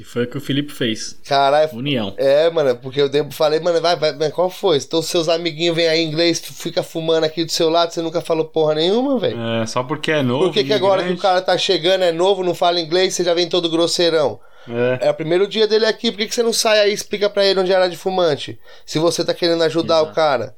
E 0.00 0.04
foi 0.04 0.24
o 0.24 0.26
que 0.26 0.38
o 0.38 0.40
Felipe 0.40 0.72
fez. 0.72 1.18
Caralho, 1.26 1.70
União. 1.74 2.14
é, 2.16 2.48
mano, 2.50 2.74
porque 2.76 3.00
eu 3.00 3.10
falei, 3.30 3.60
mano, 3.60 3.80
vai, 3.80 3.94
vai, 3.94 4.12
mas 4.14 4.32
qual 4.32 4.48
foi? 4.48 4.78
Então 4.78 5.02
seus 5.02 5.28
amiguinhos 5.28 5.76
vêm 5.76 5.86
aí 5.86 6.00
em 6.00 6.08
inglês, 6.08 6.40
fica 6.40 6.82
fumando 6.82 7.24
aqui 7.24 7.44
do 7.44 7.52
seu 7.52 7.68
lado, 7.68 7.92
você 7.92 8.00
nunca 8.00 8.20
falou 8.20 8.46
porra 8.46 8.74
nenhuma, 8.74 9.18
velho. 9.18 9.38
É, 9.38 9.66
só 9.66 9.82
porque 9.82 10.10
é 10.10 10.22
novo. 10.22 10.46
Por 10.46 10.54
que, 10.54 10.64
que 10.64 10.72
agora 10.72 11.04
que 11.04 11.12
o 11.12 11.18
cara 11.18 11.42
tá 11.42 11.58
chegando, 11.58 12.04
é 12.04 12.12
novo, 12.12 12.42
não 12.42 12.54
fala 12.54 12.80
inglês, 12.80 13.14
você 13.14 13.22
já 13.22 13.34
vem 13.34 13.48
todo 13.48 13.68
grosseirão? 13.68 14.40
É. 14.68 15.08
É 15.08 15.10
o 15.10 15.14
primeiro 15.14 15.46
dia 15.48 15.66
dele 15.66 15.86
aqui, 15.86 16.10
por 16.10 16.18
que, 16.18 16.26
que 16.28 16.34
você 16.34 16.42
não 16.42 16.52
sai 16.52 16.80
aí 16.80 16.90
e 16.90 16.94
explica 16.94 17.28
pra 17.28 17.44
ele 17.44 17.60
onde 17.60 17.72
era 17.72 17.88
de 17.88 17.96
fumante? 17.96 18.58
Se 18.86 18.98
você 18.98 19.24
tá 19.24 19.34
querendo 19.34 19.62
ajudar 19.64 19.96
Exato. 19.96 20.10
o 20.10 20.14
cara. 20.14 20.56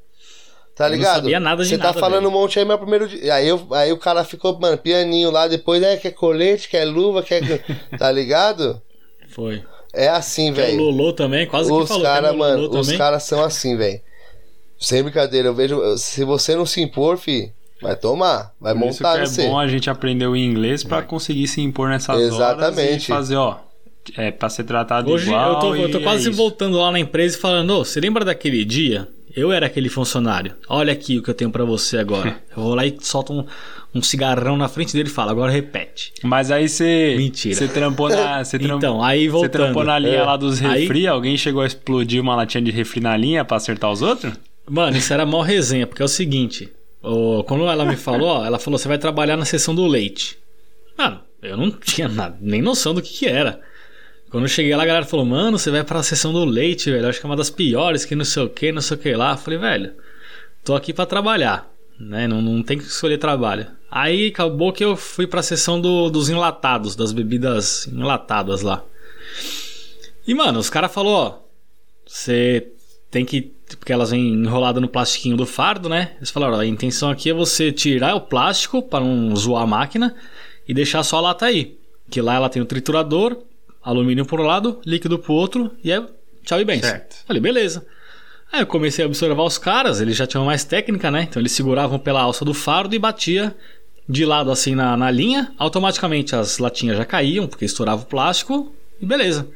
Tá 0.75 0.85
Eu 0.85 0.89
não 0.89 0.97
ligado? 0.97 1.15
sabia 1.15 1.39
nada 1.39 1.63
de 1.63 1.69
Você 1.69 1.77
tá 1.77 1.85
nada, 1.85 1.99
falando 1.99 2.23
velho. 2.23 2.29
um 2.29 2.31
monte 2.39 2.59
aí, 2.59 2.65
mas 2.65 2.73
é 2.73 2.75
o 2.75 2.79
primeiro 2.79 3.07
dia. 3.07 3.33
Aí, 3.33 3.47
eu, 3.47 3.65
aí 3.71 3.91
o 3.93 3.97
cara 3.97 4.23
ficou, 4.25 4.59
mano, 4.59 4.77
pianinho 4.77 5.31
lá, 5.31 5.47
depois, 5.47 5.81
é, 5.81 5.95
quer 5.95 6.11
colete, 6.11 6.67
quer 6.67 6.83
luva, 6.85 7.23
quer. 7.23 7.41
tá 7.97 8.11
ligado? 8.11 8.81
Foi. 9.29 9.63
É 9.93 10.09
assim, 10.09 10.51
Tem 10.53 10.63
o 10.63 10.67
velho. 10.67 10.81
Lolo 10.83 11.13
também, 11.13 11.47
quase 11.47 11.69
que 11.71 11.75
Os 11.77 11.87
falou. 11.87 12.03
caras, 12.03 12.31
Tem 12.31 12.39
o 12.39 12.43
Lolo 12.43 12.61
mano, 12.69 12.79
os 12.79 12.91
caras 12.91 13.23
são 13.23 13.41
assim, 13.41 13.77
velho. 13.77 14.01
Sem 14.77 15.01
brincadeira, 15.01 15.47
eu 15.47 15.53
vejo. 15.55 15.97
Se 15.97 16.25
você 16.25 16.53
não 16.55 16.65
se 16.65 16.81
impor, 16.81 17.17
fi, 17.17 17.53
vai 17.81 17.95
tomar. 17.95 18.51
Vai 18.59 18.73
Por 18.73 18.89
isso 18.89 19.01
montar 19.01 19.23
que 19.23 19.29
no 19.37 19.41
é 19.43 19.47
bom 19.47 19.57
a 19.57 19.67
gente 19.69 19.89
aprender 19.89 20.27
o 20.27 20.35
inglês 20.35 20.83
pra 20.83 21.01
conseguir 21.01 21.47
se 21.47 21.61
impor 21.61 21.87
nessas 21.87 22.09
horas 22.17 22.33
Exatamente. 22.33 23.05
e 23.05 23.07
fazer, 23.07 23.37
ó, 23.37 23.59
é 24.17 24.31
pra 24.31 24.49
ser 24.49 24.63
tratado 24.63 25.11
Hoje 25.11 25.27
igual 25.27 25.53
eu 25.53 25.59
tô, 25.59 25.75
eu 25.75 25.91
tô 25.91 25.99
quase 26.01 26.29
é 26.29 26.31
voltando 26.31 26.77
lá 26.77 26.91
na 26.91 26.99
empresa 26.99 27.37
e 27.37 27.39
falando: 27.39 27.71
Ô, 27.71 27.85
você 27.85 27.99
lembra 27.99 28.23
daquele 28.25 28.63
dia? 28.65 29.07
Eu 29.35 29.51
era 29.51 29.65
aquele 29.65 29.89
funcionário. 29.89 30.53
Olha 30.69 30.93
aqui 30.93 31.17
o 31.17 31.23
que 31.23 31.29
eu 31.29 31.33
tenho 31.33 31.51
pra 31.51 31.65
você 31.65 31.97
agora. 31.97 32.37
eu 32.55 32.63
vou 32.63 32.73
lá 32.75 32.85
e 32.85 32.95
solto 33.01 33.33
um, 33.33 33.45
um 33.93 34.01
cigarrão 34.01 34.55
na 34.55 34.69
frente 34.69 34.93
dele 34.93 35.09
e 35.09 35.11
falo: 35.11 35.29
agora 35.31 35.51
repete. 35.51 36.13
Mas 36.23 36.51
aí 36.51 36.69
você. 36.69 37.15
Mentira. 37.17 37.55
Você 37.55 37.67
trampou 37.67 38.09
na. 38.09 38.43
Você 38.45 38.57
tram- 38.57 38.77
Então, 38.77 39.03
aí 39.03 39.25
Você 39.27 39.31
voltando. 39.31 39.51
trampou 39.51 39.83
na 39.83 39.99
linha 39.99 40.15
É. 40.19 40.23
lá 40.23 40.37
dos 40.37 40.61
Aí- 40.63 40.81
refri, 40.81 41.07
alguém 41.07 41.35
chegou 41.35 41.61
a 41.61 41.65
explodir 41.67 42.21
uma 42.21 42.35
latinha 42.35 42.61
de 42.61 42.71
refri 42.71 43.01
na 43.01 43.15
linha 43.17 43.43
pra 43.43 43.57
acertar 43.57 43.91
os 43.91 44.01
outros? 44.01 44.33
Mano, 44.69 44.95
isso 44.97 45.13
era 45.13 45.25
mó 45.25 45.41
resenha, 45.41 45.85
porque 45.85 46.01
é 46.01 46.05
o 46.05 46.07
seguinte: 46.07 46.69
quando 47.45 47.67
ela 47.67 47.85
me 47.85 47.95
falou, 47.97 48.43
ela 48.45 48.57
falou: 48.57 48.77
você 48.79 48.87
vai 48.87 48.97
trabalhar 48.97 49.35
na 49.37 49.45
seção 49.45 49.75
do 49.75 49.85
leite. 49.85 50.37
Mano, 50.97 51.19
eu 51.43 51.57
não 51.57 51.69
tinha 51.71 52.07
nada, 52.07 52.37
nem 52.41 52.61
noção 52.61 52.93
do 52.93 53.01
que, 53.01 53.09
que 53.13 53.25
era. 53.27 53.59
Quando 54.35 54.43
eu 54.43 54.49
cheguei 54.49 54.75
lá, 54.75 54.83
a 54.83 54.85
galera 54.85 55.05
falou: 55.05 55.25
mano, 55.25 55.57
você 55.57 55.71
vai 55.71 55.81
pra 55.81 56.03
seção 56.03 56.33
do 56.33 56.43
leite, 56.43 56.91
velho. 56.91 57.07
Acho 57.07 57.21
que 57.21 57.25
é 57.25 57.29
uma 57.29 57.37
das 57.37 57.49
piores, 57.49 58.03
que 58.03 58.17
não 58.17 58.25
sei 58.25 58.43
o 58.43 58.49
que, 58.49 58.69
não 58.69 58.81
sei 58.81 58.97
o 58.97 58.99
que 58.99 59.13
lá. 59.15 59.31
Eu 59.31 59.37
falei, 59.37 59.57
velho, 59.57 59.93
tô 60.61 60.75
aqui 60.75 60.91
pra 60.93 61.05
trabalhar, 61.05 61.71
né? 61.97 62.27
Não, 62.27 62.41
não 62.41 62.61
tem 62.61 62.77
que 62.77 62.83
escolher 62.83 63.17
trabalho. 63.17 63.65
Aí 63.89 64.27
acabou 64.27 64.73
que 64.73 64.83
eu 64.83 64.97
fui 64.97 65.25
pra 65.25 65.41
seção 65.41 65.79
do- 65.79 66.09
dos 66.09 66.27
enlatados, 66.27 66.97
das 66.97 67.13
bebidas 67.13 67.87
enlatadas 67.87 68.61
lá. 68.61 68.83
E, 70.27 70.33
mano, 70.33 70.59
os 70.59 70.69
caras 70.69 70.93
falaram, 70.93 71.15
ó, 71.15 71.37
você 72.05 72.67
tem 73.09 73.23
que. 73.23 73.53
Porque 73.79 73.93
elas 73.93 74.11
vêm 74.11 74.33
enroladas 74.33 74.81
no 74.81 74.89
plastiquinho 74.89 75.37
do 75.37 75.45
fardo, 75.45 75.87
né? 75.87 76.11
Eles 76.17 76.29
falaram, 76.29 76.55
ó, 76.55 76.59
a 76.59 76.65
intenção 76.65 77.09
aqui 77.09 77.29
é 77.29 77.33
você 77.33 77.71
tirar 77.71 78.13
o 78.15 78.19
plástico 78.19 78.81
para 78.83 79.05
não 79.05 79.33
zoar 79.33 79.63
a 79.63 79.67
máquina 79.67 80.13
e 80.67 80.73
deixar 80.73 81.03
só 81.03 81.19
a 81.19 81.21
lata 81.21 81.45
aí. 81.45 81.77
Que 82.11 82.19
lá 82.21 82.35
ela 82.35 82.49
tem 82.49 82.61
o 82.61 82.65
triturador, 82.65 83.41
alumínio 83.85 84.25
por 84.25 84.41
um 84.41 84.43
lado, 84.43 84.81
líquido 84.85 85.19
pro 85.19 85.33
outro, 85.33 85.71
e 85.83 85.91
é 85.91 86.03
tchau 86.43 86.59
e 86.59 86.65
bens. 86.65 86.81
Certo. 86.81 87.23
Falei, 87.25 87.41
beleza. 87.41 87.85
Aí 88.51 88.61
eu 88.61 88.67
comecei 88.67 89.05
a 89.05 89.07
observar 89.07 89.43
os 89.43 89.57
caras, 89.57 90.01
eles 90.01 90.17
já 90.17 90.25
tinham 90.25 90.45
mais 90.45 90.63
técnica, 90.63 91.11
né? 91.11 91.23
Então 91.23 91.41
eles 91.41 91.51
seguravam 91.51 91.99
pela 91.99 92.21
alça 92.21 92.43
do 92.43 92.53
fardo 92.53 92.95
e 92.95 92.99
batia 92.99 93.55
de 94.07 94.25
lado 94.25 94.51
assim 94.51 94.75
na, 94.75 94.97
na 94.97 95.11
linha. 95.11 95.53
Automaticamente 95.57 96.35
as 96.35 96.57
latinhas 96.57 96.97
já 96.97 97.05
caíam, 97.05 97.47
porque 97.47 97.65
estourava 97.65 98.01
o 98.01 98.05
plástico, 98.05 98.73
e 98.99 99.05
beleza. 99.05 99.47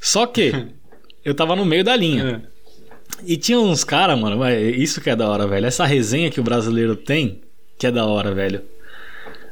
Só 0.00 0.26
que 0.26 0.68
eu 1.24 1.34
tava 1.34 1.56
no 1.56 1.64
meio 1.64 1.84
da 1.84 1.96
linha. 1.96 2.42
É. 2.50 2.54
E 3.26 3.36
tinha 3.36 3.58
uns 3.58 3.84
caras, 3.84 4.18
mano, 4.18 4.38
mas 4.38 4.58
isso 4.76 5.00
que 5.00 5.08
é 5.08 5.16
da 5.16 5.28
hora, 5.28 5.46
velho. 5.46 5.66
Essa 5.66 5.84
resenha 5.84 6.30
que 6.30 6.40
o 6.40 6.44
brasileiro 6.44 6.96
tem, 6.96 7.42
que 7.78 7.86
é 7.86 7.90
da 7.90 8.04
hora, 8.04 8.34
velho. 8.34 8.62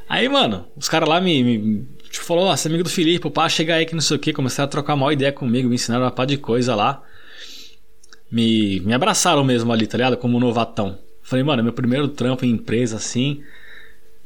Aí, 0.09 0.27
mano, 0.27 0.67
os 0.75 0.89
caras 0.89 1.07
lá 1.07 1.21
me, 1.21 1.43
me 1.43 1.87
tipo, 2.13 2.25
falou, 2.25 2.45
ó, 2.45 2.55
você 2.55 2.67
é 2.67 2.69
amigo 2.69 2.83
do 2.83 2.89
Felipe, 2.89 3.29
pá, 3.29 3.49
chega 3.49 3.75
aí 3.75 3.85
que 3.85 3.93
não 3.93 4.01
sei 4.01 4.15
o 4.15 4.19
que, 4.19 4.31
começaram 4.31 4.67
a 4.67 4.71
trocar 4.71 4.93
uma 4.93 5.11
ideia 5.11 5.31
comigo, 5.31 5.67
me 5.67 5.75
ensinaram 5.75 6.05
uma 6.05 6.11
pá 6.11 6.25
de 6.25 6.37
coisa 6.37 6.75
lá. 6.75 7.01
Me, 8.31 8.79
me 8.81 8.93
abraçaram 8.93 9.43
mesmo 9.43 9.71
ali, 9.73 9.85
tá 9.87 9.97
ligado? 9.97 10.17
Como 10.17 10.39
novatão. 10.39 10.97
Falei, 11.21 11.43
mano, 11.43 11.61
é 11.61 11.63
meu 11.63 11.73
primeiro 11.73 12.07
trampo 12.07 12.45
em 12.45 12.51
empresa 12.51 12.97
assim. 12.97 13.43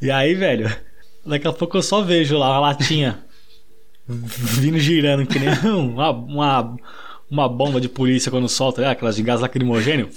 E 0.02 0.12
aí, 0.12 0.36
velho, 0.36 0.70
daqui 1.26 1.48
a 1.48 1.54
pouco 1.54 1.78
eu 1.78 1.82
só 1.82 2.02
vejo 2.02 2.38
lá 2.38 2.52
uma 2.52 2.60
latinha 2.60 3.24
vindo 4.06 4.80
girando 4.80 5.26
que 5.26 5.40
nem 5.40 5.50
uma, 5.72 6.12
uma, 6.12 6.78
uma 7.30 7.50
bomba 7.50 7.80
de 7.80 7.88
polícia 7.88 8.30
quando 8.30 8.50
solta, 8.50 8.82
né? 8.82 8.90
aquelas 8.90 9.16
de 9.16 9.24
gás 9.24 9.40
lacrimogêneo. 9.40 10.10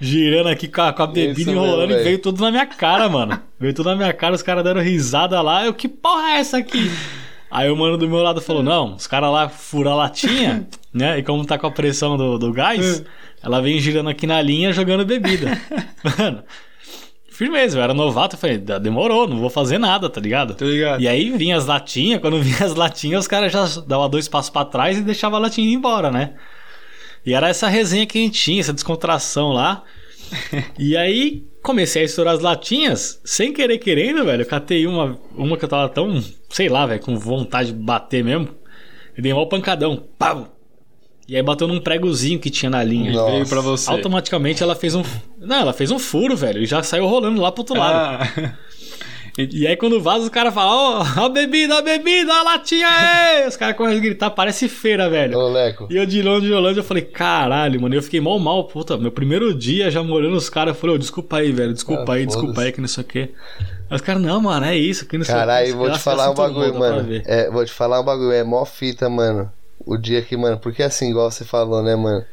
Girando 0.00 0.48
aqui 0.48 0.68
com 0.68 0.82
a, 0.82 0.92
com 0.92 1.02
a 1.02 1.06
bebida 1.06 1.50
enrolando 1.50 1.90
e 1.92 2.04
veio 2.04 2.18
tudo 2.18 2.40
na 2.42 2.50
minha 2.50 2.66
cara, 2.66 3.08
mano. 3.08 3.40
Veio 3.58 3.72
tudo 3.74 3.90
na 3.90 3.96
minha 3.96 4.12
cara, 4.12 4.34
os 4.34 4.42
caras 4.42 4.62
deram 4.64 4.80
risada 4.80 5.40
lá. 5.40 5.64
Eu, 5.64 5.72
que 5.74 5.88
porra 5.88 6.30
é 6.32 6.38
essa 6.38 6.58
aqui? 6.58 6.90
Aí 7.50 7.70
o 7.70 7.76
mano 7.76 7.96
do 7.96 8.08
meu 8.08 8.18
lado 8.22 8.40
falou: 8.40 8.62
Não, 8.62 8.94
os 8.96 9.06
caras 9.06 9.30
lá 9.30 9.48
furam 9.48 9.92
a 9.92 9.94
latinha, 9.94 10.66
né? 10.92 11.18
E 11.18 11.22
como 11.22 11.44
tá 11.46 11.56
com 11.58 11.66
a 11.66 11.70
pressão 11.70 12.16
do, 12.16 12.38
do 12.38 12.52
gás, 12.52 13.04
ela 13.42 13.62
vem 13.62 13.78
girando 13.78 14.10
aqui 14.10 14.26
na 14.26 14.42
linha 14.42 14.72
jogando 14.72 15.04
bebida. 15.06 15.56
Mano, 16.18 16.42
firmeza, 17.30 17.78
eu 17.78 17.82
era 17.82 17.94
novato, 17.94 18.34
eu 18.34 18.40
falei: 18.40 18.58
"Dá- 18.58 18.78
Demorou, 18.78 19.28
não 19.28 19.38
vou 19.38 19.48
fazer 19.50 19.78
nada, 19.78 20.10
tá 20.10 20.20
ligado? 20.20 20.54
Tô 20.54 20.64
ligado. 20.64 21.00
E 21.00 21.06
aí 21.08 21.30
vinha 21.30 21.56
as 21.56 21.66
latinhas, 21.66 22.20
quando 22.20 22.40
vinha 22.42 22.64
as 22.64 22.74
latinhas, 22.74 23.20
os 23.20 23.28
caras 23.28 23.52
já 23.52 23.64
davam 23.86 24.08
dois 24.10 24.26
passos 24.28 24.50
pra 24.50 24.64
trás 24.64 24.98
e 24.98 25.02
deixavam 25.02 25.38
a 25.38 25.42
latinha 25.42 25.68
ir 25.68 25.72
embora, 25.74 26.10
né? 26.10 26.34
E 27.26 27.34
era 27.34 27.48
essa 27.48 27.66
resenha 27.66 28.06
que 28.06 28.16
a 28.16 28.20
gente 28.20 28.40
tinha, 28.40 28.60
essa 28.60 28.72
descontração 28.72 29.52
lá. 29.52 29.82
e 30.78 30.96
aí 30.96 31.44
comecei 31.62 32.02
a 32.02 32.04
estourar 32.04 32.34
as 32.34 32.40
latinhas, 32.40 33.20
sem 33.24 33.52
querer 33.52 33.78
querendo, 33.78 34.24
velho. 34.24 34.42
Eu 34.42 34.46
catei 34.46 34.86
uma, 34.86 35.18
uma 35.36 35.56
que 35.56 35.64
eu 35.64 35.68
tava 35.68 35.88
tão, 35.88 36.22
sei 36.48 36.68
lá, 36.68 36.86
velho, 36.86 37.00
com 37.00 37.18
vontade 37.18 37.72
de 37.72 37.78
bater 37.78 38.22
mesmo. 38.22 38.50
E 39.18 39.20
dei 39.20 39.32
um 39.32 39.46
pancadão. 39.46 40.04
Pau! 40.16 40.56
E 41.28 41.34
aí 41.34 41.42
bateu 41.42 41.66
num 41.66 41.80
pregozinho 41.80 42.38
que 42.38 42.50
tinha 42.50 42.70
na 42.70 42.84
linha. 42.84 43.10
Nossa. 43.12 43.32
Veio 43.32 43.48
pra 43.48 43.60
você. 43.60 43.90
Automaticamente 43.90 44.62
ela 44.62 44.76
fez 44.76 44.94
um. 44.94 45.02
Não, 45.40 45.56
ela 45.56 45.72
fez 45.72 45.90
um 45.90 45.98
furo, 45.98 46.36
velho. 46.36 46.62
E 46.62 46.66
já 46.66 46.82
saiu 46.84 47.06
rolando 47.06 47.40
lá 47.40 47.50
pro 47.50 47.62
outro 47.62 47.76
lado. 47.76 48.22
Ah, 48.22 48.54
E 49.38 49.66
aí 49.66 49.76
quando 49.76 50.00
vaza, 50.00 50.24
os 50.24 50.30
caras 50.30 50.54
falam, 50.54 51.00
ó, 51.00 51.24
a 51.24 51.28
bebida, 51.28 51.76
a 51.78 51.82
bebida, 51.82 52.32
a 52.32 52.42
latinha 52.42 52.88
aí! 52.88 53.46
Os 53.46 53.54
caras 53.56 53.76
começam 53.76 53.98
a 53.98 54.02
gritar, 54.02 54.30
parece 54.30 54.66
feira, 54.66 55.10
velho. 55.10 55.38
Ô, 55.38 55.48
Leco. 55.48 55.86
E 55.90 55.96
eu 55.96 56.06
de 56.06 56.22
longe, 56.22 56.46
de 56.46 56.52
longe, 56.54 56.78
eu 56.78 56.84
falei, 56.84 57.02
caralho, 57.02 57.80
mano. 57.80 57.94
Eu 57.94 58.02
fiquei 58.02 58.18
mal, 58.20 58.38
mal, 58.38 58.64
puta. 58.64 58.96
Meu 58.96 59.12
primeiro 59.12 59.54
dia 59.54 59.90
já 59.90 60.02
molhando 60.02 60.36
os 60.36 60.48
caras, 60.48 60.74
eu 60.74 60.80
falei, 60.80 60.96
ô, 60.96 60.98
desculpa 60.98 61.36
aí, 61.36 61.52
velho, 61.52 61.74
desculpa 61.74 62.12
Ah, 62.12 62.14
aí, 62.14 62.24
desculpa 62.24 62.62
aí, 62.62 62.72
que 62.72 62.80
não 62.80 62.88
sei 62.88 63.04
o 63.04 63.06
quê. 63.06 63.30
Aí 63.90 63.96
os 63.96 64.00
caras, 64.00 64.22
não, 64.22 64.40
mano, 64.40 64.64
é 64.64 64.76
isso, 64.76 65.06
que 65.06 65.18
não 65.18 65.24
sei 65.24 65.34
o 65.34 65.38
quê. 65.38 65.44
Caralho, 65.46 65.76
vou 65.76 65.90
te 65.90 65.98
falar 65.98 66.30
um 66.30 66.34
bagulho, 66.34 66.74
mano. 66.78 67.22
É, 67.26 67.50
vou 67.50 67.64
te 67.64 67.72
falar 67.72 68.00
um 68.00 68.04
bagulho, 68.04 68.32
é 68.32 68.42
mó 68.42 68.64
fita, 68.64 69.08
mano. 69.10 69.52
O 69.84 69.98
dia 69.98 70.22
que, 70.22 70.36
mano, 70.36 70.58
porque 70.58 70.82
assim, 70.82 71.10
igual 71.10 71.30
você 71.30 71.44
falou, 71.44 71.82
né, 71.82 71.94
mano? 71.94 72.24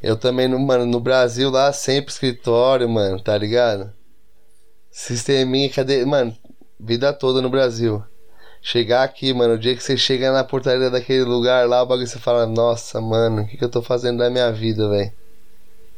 Eu 0.00 0.16
também, 0.16 0.46
no, 0.46 0.58
mano, 0.58 0.86
no 0.86 1.00
Brasil 1.00 1.50
lá, 1.50 1.72
sempre 1.72 2.12
escritório, 2.12 2.88
mano, 2.88 3.20
tá 3.20 3.36
ligado? 3.36 3.92
Sisteminha, 4.90 5.68
cadê? 5.70 6.04
Mano, 6.04 6.34
vida 6.78 7.12
toda 7.12 7.40
no 7.42 7.50
Brasil. 7.50 8.02
Chegar 8.60 9.04
aqui, 9.04 9.32
mano, 9.32 9.54
o 9.54 9.58
dia 9.58 9.74
que 9.76 9.82
você 9.82 9.96
chega 9.96 10.32
na 10.32 10.42
portaria 10.42 10.90
daquele 10.90 11.22
lugar 11.22 11.68
lá, 11.68 11.82
o 11.82 11.86
bagulho 11.86 12.06
você 12.08 12.18
fala, 12.18 12.46
nossa, 12.46 13.00
mano, 13.00 13.42
o 13.42 13.46
que, 13.46 13.56
que 13.56 13.64
eu 13.64 13.68
tô 13.70 13.80
fazendo 13.80 14.18
da 14.18 14.28
minha 14.28 14.50
vida, 14.50 14.88
velho? 14.88 15.12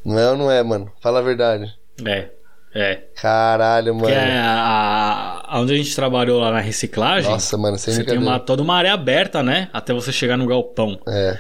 Não 0.05 0.19
é 0.19 0.31
ou 0.31 0.37
não 0.37 0.51
é, 0.51 0.63
mano? 0.63 0.93
Fala 1.01 1.21
a 1.21 1.23
verdade. 1.23 1.73
É, 2.05 2.29
é. 2.75 2.97
Caralho, 3.17 3.95
mano. 3.95 4.07
Que 4.09 4.13
é 4.13 4.39
a, 4.39 5.43
a- 5.49 5.61
onde 5.61 5.73
a 5.73 5.77
gente 5.77 5.95
trabalhou 5.95 6.39
lá 6.41 6.51
na 6.53 6.61
reciclagem, 6.61 7.31
Nossa, 7.31 7.57
mano, 7.57 7.79
sem 7.79 7.95
você 7.95 8.05
tem 8.05 8.19
uma, 8.19 8.39
toda 8.39 8.63
uma 8.63 8.77
área 8.77 8.93
aberta, 8.93 9.43
né? 9.43 9.69
Até 9.73 9.93
você 9.95 10.13
chegar 10.13 10.37
no 10.37 10.47
galpão. 10.47 10.99
É. 11.09 11.39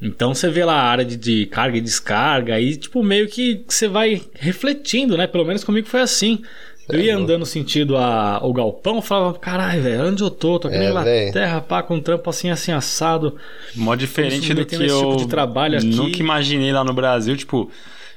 Então 0.00 0.32
você 0.34 0.48
vê 0.48 0.64
lá 0.64 0.74
a 0.74 0.82
área 0.90 1.04
de, 1.04 1.16
de 1.16 1.46
carga 1.46 1.76
e 1.76 1.80
descarga, 1.80 2.54
aí 2.54 2.76
tipo 2.76 3.02
meio 3.02 3.26
que 3.28 3.64
você 3.68 3.88
vai 3.88 4.22
refletindo, 4.34 5.16
né? 5.16 5.26
Pelo 5.26 5.44
menos 5.44 5.64
comigo 5.64 5.88
foi 5.88 6.00
assim. 6.00 6.42
Eu 6.90 7.00
ia 7.00 7.12
louco. 7.16 7.24
andando 7.24 7.44
sentido 7.44 7.96
a, 7.98 8.38
o 8.42 8.50
galpão, 8.52 8.96
eu 8.96 9.02
falava, 9.02 9.38
caralho, 9.38 9.82
velho, 9.82 10.06
onde 10.06 10.22
eu 10.22 10.30
tô? 10.30 10.58
Tô 10.58 10.68
aqui 10.68 10.78
na 10.78 10.84
É, 10.84 10.88
Inglaterra, 10.88 11.60
pá, 11.60 11.82
com 11.82 11.96
um 11.96 12.00
trampo 12.00 12.30
assim, 12.30 12.48
assim, 12.48 12.72
assado. 12.72 13.36
mó 13.74 13.94
diferente 13.94 14.54
do 14.54 14.64
que 14.64 14.76
eu 14.76 14.80
tipo 15.10 15.16
de 15.16 15.28
trabalho 15.28 15.76
aqui. 15.76 15.86
nunca 15.86 16.18
imaginei 16.18 16.72
lá 16.72 16.82
no 16.82 16.94
Brasil, 16.94 17.36
tipo, 17.36 17.70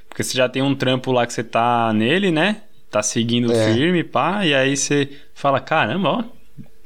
porque 0.07 0.23
você 0.23 0.37
já 0.37 0.47
tem 0.47 0.61
um 0.61 0.73
trampo 0.73 1.11
lá 1.11 1.25
que 1.27 1.33
você 1.33 1.43
tá 1.43 1.91
nele, 1.93 2.31
né? 2.31 2.61
Tá 2.89 3.01
seguindo 3.03 3.51
É. 3.51 3.73
firme, 3.73 4.03
pá, 4.05 4.45
e 4.45 4.53
aí 4.53 4.77
você 4.77 5.09
fala, 5.33 5.59
caramba, 5.59 6.09
ó, 6.09 6.23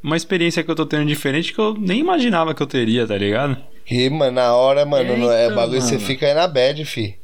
uma 0.01 0.17
experiência 0.17 0.63
que 0.63 0.71
eu 0.71 0.75
tô 0.75 0.86
tendo 0.88 1.05
diferente 1.05 1.53
que 1.53 1.60
eu 1.60 1.75
nem 1.77 1.99
imaginava 1.99 2.55
que 2.55 2.63
eu 2.63 2.67
teria, 2.67 3.05
tá 3.05 3.15
ligado? 3.17 3.58
E, 3.89 4.09
mano, 4.09 4.31
na 4.31 4.55
hora, 4.55 4.85
mano, 4.85 5.15
não 5.17 5.31
é 5.31 5.43
Eita, 5.43 5.55
bagulho, 5.55 5.81
você 5.81 5.95
mano. 5.95 6.05
fica 6.07 6.25
aí 6.27 6.33
na 6.33 6.47
bad, 6.47 6.83
fi. 6.85 7.15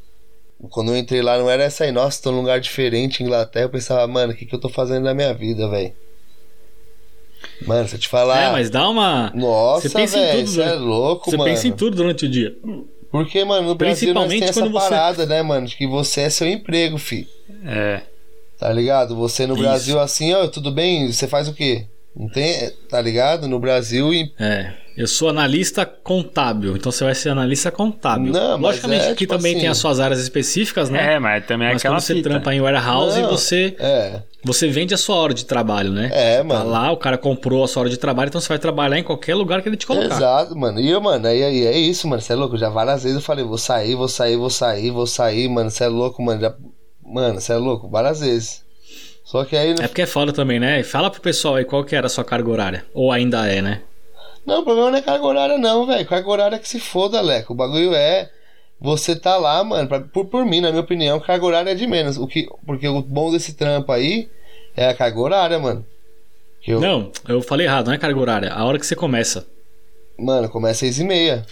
Quando 0.70 0.92
eu 0.92 0.98
entrei 0.98 1.22
lá, 1.22 1.38
não 1.40 1.50
era 1.50 1.64
essa 1.64 1.86
aí, 1.86 1.92
nossa, 1.92 2.22
tô 2.22 2.32
num 2.32 2.42
lugar 2.42 2.60
diferente, 2.60 3.24
Inglaterra, 3.24 3.66
eu 3.66 3.70
pensava, 3.70 4.06
mano, 4.08 4.32
o 4.32 4.36
que 4.36 4.46
que 4.46 4.54
eu 4.54 4.60
tô 4.60 4.70
fazendo 4.70 5.04
na 5.06 5.14
minha 5.14 5.34
vida, 5.34 5.68
velho? 5.68 5.92
Mano, 7.66 7.88
se 7.88 7.96
eu 7.96 8.00
te 8.00 8.08
falar. 8.08 8.44
É, 8.44 8.52
mas 8.52 8.70
dá 8.70 8.88
uma. 8.88 9.32
Nossa, 9.36 9.90
você 9.90 10.06
velho, 10.06 10.42
isso 10.44 10.62
é 10.62 10.66
né? 10.68 10.74
louco, 10.74 11.30
Você 11.32 11.38
mano. 11.38 11.50
pensa 11.50 11.68
em 11.68 11.72
tudo 11.72 11.96
durante 11.98 12.26
o 12.26 12.30
dia. 12.30 12.56
Porque, 13.12 13.44
mano, 13.44 13.68
no 13.70 13.76
Brasil 13.76 14.14
nós 14.14 14.30
tem 14.30 14.44
essa 14.44 14.62
quando 14.62 14.72
você- 14.72 14.90
parada, 14.90 15.26
né, 15.26 15.42
mano, 15.42 15.66
de 15.68 15.76
que 15.76 15.88
você 15.88 16.22
é 16.22 16.30
seu 16.30 16.48
emprego, 16.48 16.98
fi. 17.00 17.28
É. 17.66 18.02
Tá 18.60 18.72
ligado? 18.72 19.16
Você 19.16 19.48
no 19.48 19.56
Isso. 19.56 19.64
Brasil, 19.64 20.00
assim, 20.00 20.32
ó, 20.34 20.48
tudo 20.48 20.72
bem, 20.72 21.12
você 21.12 21.28
faz 21.28 21.48
o 21.48 21.54
quê? 21.54 21.86
Não 22.16 22.28
tem, 22.28 22.70
tá 22.90 23.02
ligado? 23.02 23.48
No 23.48 23.60
Brasil, 23.60 24.14
em- 24.14 24.32
É. 24.40 24.74
Eu 24.98 25.08
sou 25.08 25.30
analista 25.30 25.86
contábil, 25.86 26.76
então 26.76 26.92
você 26.92 27.06
vai 27.06 27.16
ser 27.16 27.30
analista 27.30 27.72
contábil. 27.72 28.34
Não, 28.34 28.58
mas 28.58 28.62
Logicamente, 28.76 29.06
é, 29.06 29.08
aqui 29.12 29.20
tipo 29.20 29.34
também 29.38 29.54
assim- 29.54 29.62
tem 29.62 29.70
as 29.70 29.78
suas 29.78 30.02
áreas 30.02 30.20
específicas, 30.20 30.90
né? 30.90 31.14
É, 31.14 31.20
mas 31.20 31.46
também 31.46 31.70
é 31.70 31.72
Mas 31.72 31.82
aquela 31.82 31.96
quando 31.96 32.02
você 32.04 32.16
fita. 32.16 32.30
trampa 32.30 32.54
em 32.54 32.60
warehouse, 32.60 33.22
Não, 33.22 33.30
você 33.30 33.74
é, 33.80 34.22
Você 34.44 34.68
vende 34.68 34.94
a 34.94 34.98
sua 34.98 35.16
hora 35.16 35.34
de 35.34 35.46
trabalho, 35.46 35.92
né? 35.92 36.10
É, 36.12 36.38
Tá 36.40 36.44
mano. 36.44 36.70
lá, 36.70 36.92
o 36.92 36.98
cara 36.98 37.18
comprou 37.18 37.64
a 37.64 37.68
sua 37.70 37.82
hora 37.84 37.90
de 37.90 37.96
trabalho, 37.98 38.28
então 38.28 38.42
você 38.42 38.50
vai 38.50 38.60
trabalhar 38.60 38.98
em 39.00 39.04
qualquer 39.04 39.34
lugar 39.36 39.62
que 39.62 39.70
ele 39.70 39.78
te 39.78 39.88
colocar. 39.88 40.14
Exato, 40.16 40.58
mano. 40.58 40.80
E 40.80 40.90
eu, 40.90 41.00
mano, 41.00 41.26
aí, 41.26 41.42
aí 41.42 41.66
é 41.66 41.78
isso, 41.78 42.06
mano. 42.08 42.22
Você 42.22 42.34
é 42.34 42.36
louco? 42.36 42.58
Já 42.58 42.68
várias 42.70 43.04
vezes 43.04 43.16
eu 43.18 43.24
falei, 43.24 43.46
vou 43.46 43.58
sair, 43.58 43.96
vou 43.96 44.08
sair, 44.10 44.36
vou 44.36 44.50
sair, 44.50 44.92
vou 44.92 45.08
sair, 45.08 45.48
mano. 45.48 45.70
Você 45.72 45.86
é 45.86 45.88
louco, 45.88 46.22
mano. 46.22 46.42
Já... 46.42 46.54
Mano, 47.06 47.40
você 47.40 47.54
é 47.54 47.58
louco? 47.58 47.88
Várias 47.90 48.20
vezes. 48.20 48.62
Só 49.24 49.46
que 49.46 49.56
aí. 49.56 49.72
É 49.80 49.88
porque 49.88 50.02
é 50.02 50.06
foda 50.08 50.34
também, 50.34 50.60
né? 50.60 50.84
Fala 50.84 51.10
pro 51.10 51.22
pessoal 51.22 51.56
aí 51.56 51.66
qual 51.66 51.84
que 51.84 51.96
era 51.96 52.08
a 52.08 52.10
sua 52.10 52.24
carga 52.24 52.50
horária. 52.50 52.86
Ou 52.94 53.12
ainda 53.12 53.48
é, 53.48 53.62
né? 53.62 53.82
Não, 54.46 54.62
o 54.62 54.64
problema 54.64 54.92
não 54.92 54.98
é 54.98 55.02
carga 55.02 55.24
horária, 55.26 55.58
não, 55.58 55.86
velho. 55.86 56.06
Carga 56.06 56.30
horária 56.30 56.56
é 56.56 56.60
que 56.60 56.68
se 56.68 56.80
foda, 56.80 57.22
Leco. 57.22 57.54
O 57.54 57.56
bagulho 57.56 57.94
é. 57.94 58.30
Você 58.80 59.16
tá 59.16 59.38
lá, 59.38 59.64
mano. 59.64 59.88
pra- 59.88 60.00
por, 60.00 60.26
por 60.26 60.44
mim, 60.46 60.60
na 60.60 60.70
minha 60.72 60.82
opinião, 60.82 61.20
carga 61.20 61.46
horária 61.46 61.70
é 61.72 61.76
de 61.76 61.86
menos. 61.86 62.18
O 62.18 62.26
que, 62.28 62.48
porque 62.66 62.88
o 62.88 63.02
bom 63.02 63.32
desse 63.32 63.54
trampo 63.54 63.92
aí 63.92 64.28
é 64.76 64.88
a 64.88 64.94
carga 64.96 65.20
horária, 65.20 65.60
mano. 65.60 65.86
Eu, 66.66 66.80
Não, 66.80 67.12
eu 67.28 67.42
falei 67.42 67.68
errado, 67.68 67.88
não 67.88 67.94
é 67.94 67.98
carga 68.00 68.20
horária. 68.20 68.52
A 68.52 68.66
hora 68.66 68.80
que 68.80 68.86
você 68.86 68.96
começa. 68.96 69.46
Mano, 70.18 70.50
começa 70.50 70.72
às 70.74 70.78
seis 70.80 71.00
e 71.00 71.04
meia. 71.04 71.46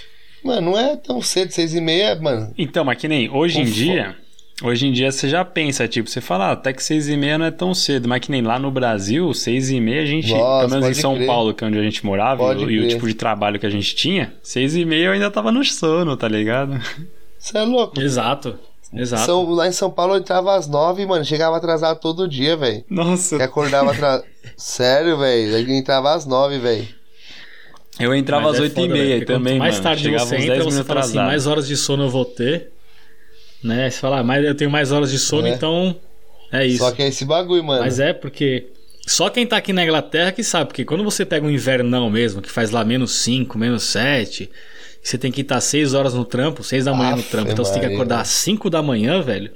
Mano, 0.44 0.72
não 0.72 0.80
é 0.80 0.96
tão 0.96 1.22
cedo, 1.22 1.52
seis 1.52 1.74
e 1.76 1.82
meia, 1.82 2.16
mano. 2.16 2.54
Então, 2.58 2.84
mas 2.84 2.98
que 2.98 3.08
nem 3.08 3.30
hoje 3.30 3.60
em 3.60 3.66
dia. 3.66 4.16
Hoje 4.62 4.88
em 4.88 4.92
dia 4.92 5.10
você 5.12 5.30
já 5.30 5.46
pensa, 5.46 5.88
tipo, 5.88 6.10
você 6.10 6.20
fala, 6.20 6.48
ah, 6.48 6.52
até 6.52 6.74
que 6.74 6.84
seis 6.84 7.08
e 7.08 7.16
meia 7.16 7.38
não 7.38 7.46
é 7.46 7.52
tão 7.52 7.74
cedo, 7.74 8.10
mas 8.10 8.20
que 8.20 8.30
nem 8.30 8.42
lá 8.42 8.60
no 8.60 8.70
Brasil, 8.70 9.34
seis 9.34 9.70
e 9.70 9.80
meia 9.80 10.02
a 10.02 10.06
gente, 10.06 10.32
Nossa, 10.34 10.68
pelo 10.68 10.82
menos 10.82 10.98
em 10.98 11.02
São 11.02 11.16
crer. 11.16 11.28
Paulo, 11.28 11.54
que 11.54 11.64
é 11.64 11.68
onde 11.68 11.80
a 11.80 11.84
gente 11.84 12.06
morava, 12.06 12.44
Pode 12.44 12.64
e, 12.64 12.66
o- 12.66 12.84
e 12.84 12.88
tipo 12.90 13.08
de 13.08 13.14
trabalho 13.14 13.58
que 13.58 13.66
a 13.66 13.70
gente 13.70 13.96
tinha, 13.96 14.34
seis 14.44 14.76
e 14.76 14.84
meia 14.84 15.06
eu 15.06 15.12
ainda 15.14 15.32
tava 15.32 15.50
no 15.52 15.64
sono, 15.64 16.18
tá 16.18 16.28
ligado? 16.28 16.78
Você 17.40 17.58
é 17.58 17.64
louco. 17.64 18.02
Exato. 18.02 18.60
Exato. 18.94 19.24
São, 19.26 19.50
lá 19.52 19.68
em 19.68 19.72
São 19.72 19.90
Paulo 19.90 20.16
eu 20.16 20.20
entrava 20.20 20.56
às 20.56 20.68
nove, 20.68 21.06
mano. 21.06 21.24
Chegava 21.24 21.56
atrasado 21.56 22.00
todo 22.00 22.28
dia, 22.28 22.58
velho. 22.58 22.84
Nossa. 22.90 23.38
Que 23.38 23.44
acordava 23.44 23.92
atrasado. 23.92 24.24
Sério, 24.58 25.16
velho. 25.18 25.52
Eu 25.58 25.70
entrava 25.70 26.14
às 26.16 26.26
nove, 26.26 26.58
velho. 26.58 26.88
Eu 28.00 28.16
entrava 28.16 28.44
Mas 28.46 28.54
às 28.56 28.60
é 28.60 28.64
oito 28.64 28.72
e 28.80 28.82
foda, 28.82 28.94
meia 28.94 29.26
também, 29.26 29.60
mais 29.60 29.76
mano. 29.76 29.84
tarde 29.84 30.04
Chegava 30.04 30.26
você 30.26 30.36
entra, 30.38 30.54
10 30.56 30.66
você 30.66 30.84
fala 30.84 31.00
assim, 31.02 31.18
mais 31.18 31.46
horas 31.48 31.68
de 31.68 31.78
sono 31.78 32.04
eu 32.06 32.10
vou 32.10 32.26
ter. 32.26 32.72
Né? 33.64 33.90
Você 33.90 34.00
fala, 34.00 34.20
ah, 34.20 34.24
mas 34.24 34.44
eu 34.46 34.56
tenho 34.56 34.72
mais 34.72 34.92
horas 34.92 35.12
de 35.12 35.20
sono, 35.20 35.48
É. 35.48 35.52
então 35.52 35.96
é 36.52 36.66
isso. 36.66 36.80
Só 36.80 36.92
que 36.92 37.02
é 37.04 37.08
esse 37.08 37.26
bagulho, 37.26 37.64
mano. 37.64 37.82
Mas 37.82 38.00
é 38.00 38.14
porque. 38.14 38.72
Só 39.08 39.30
quem 39.30 39.46
tá 39.48 39.58
aqui 39.58 39.74
na 39.74 39.84
Inglaterra 39.84 40.32
que 40.32 40.44
sabe, 40.44 40.68
porque 40.68 40.86
quando 40.86 41.04
você 41.04 41.26
pega 41.26 41.46
um 41.46 41.50
invernão 41.50 42.10
mesmo, 42.10 42.42
que 42.42 42.50
faz 42.52 42.70
lá 42.70 42.84
menos 42.86 43.12
5, 43.16 43.58
menos 43.58 43.84
7, 43.84 44.50
você 45.02 45.18
tem 45.18 45.32
que 45.32 45.42
estar 45.42 45.60
6 45.60 45.94
horas 45.96 46.14
no 46.14 46.24
trampo, 46.24 46.64
6 46.64 46.86
da 46.86 46.94
manhã 46.94 47.16
no 47.16 47.22
Afe 47.22 47.32
trampo. 47.32 47.52
Então 47.52 47.66
você 47.66 47.74
tem 47.74 47.82
que 47.82 47.94
acordar 47.94 48.22
às 48.22 48.28
5 48.28 48.70
da 48.70 48.84
manhã, 48.84 49.22
velho. 49.22 49.52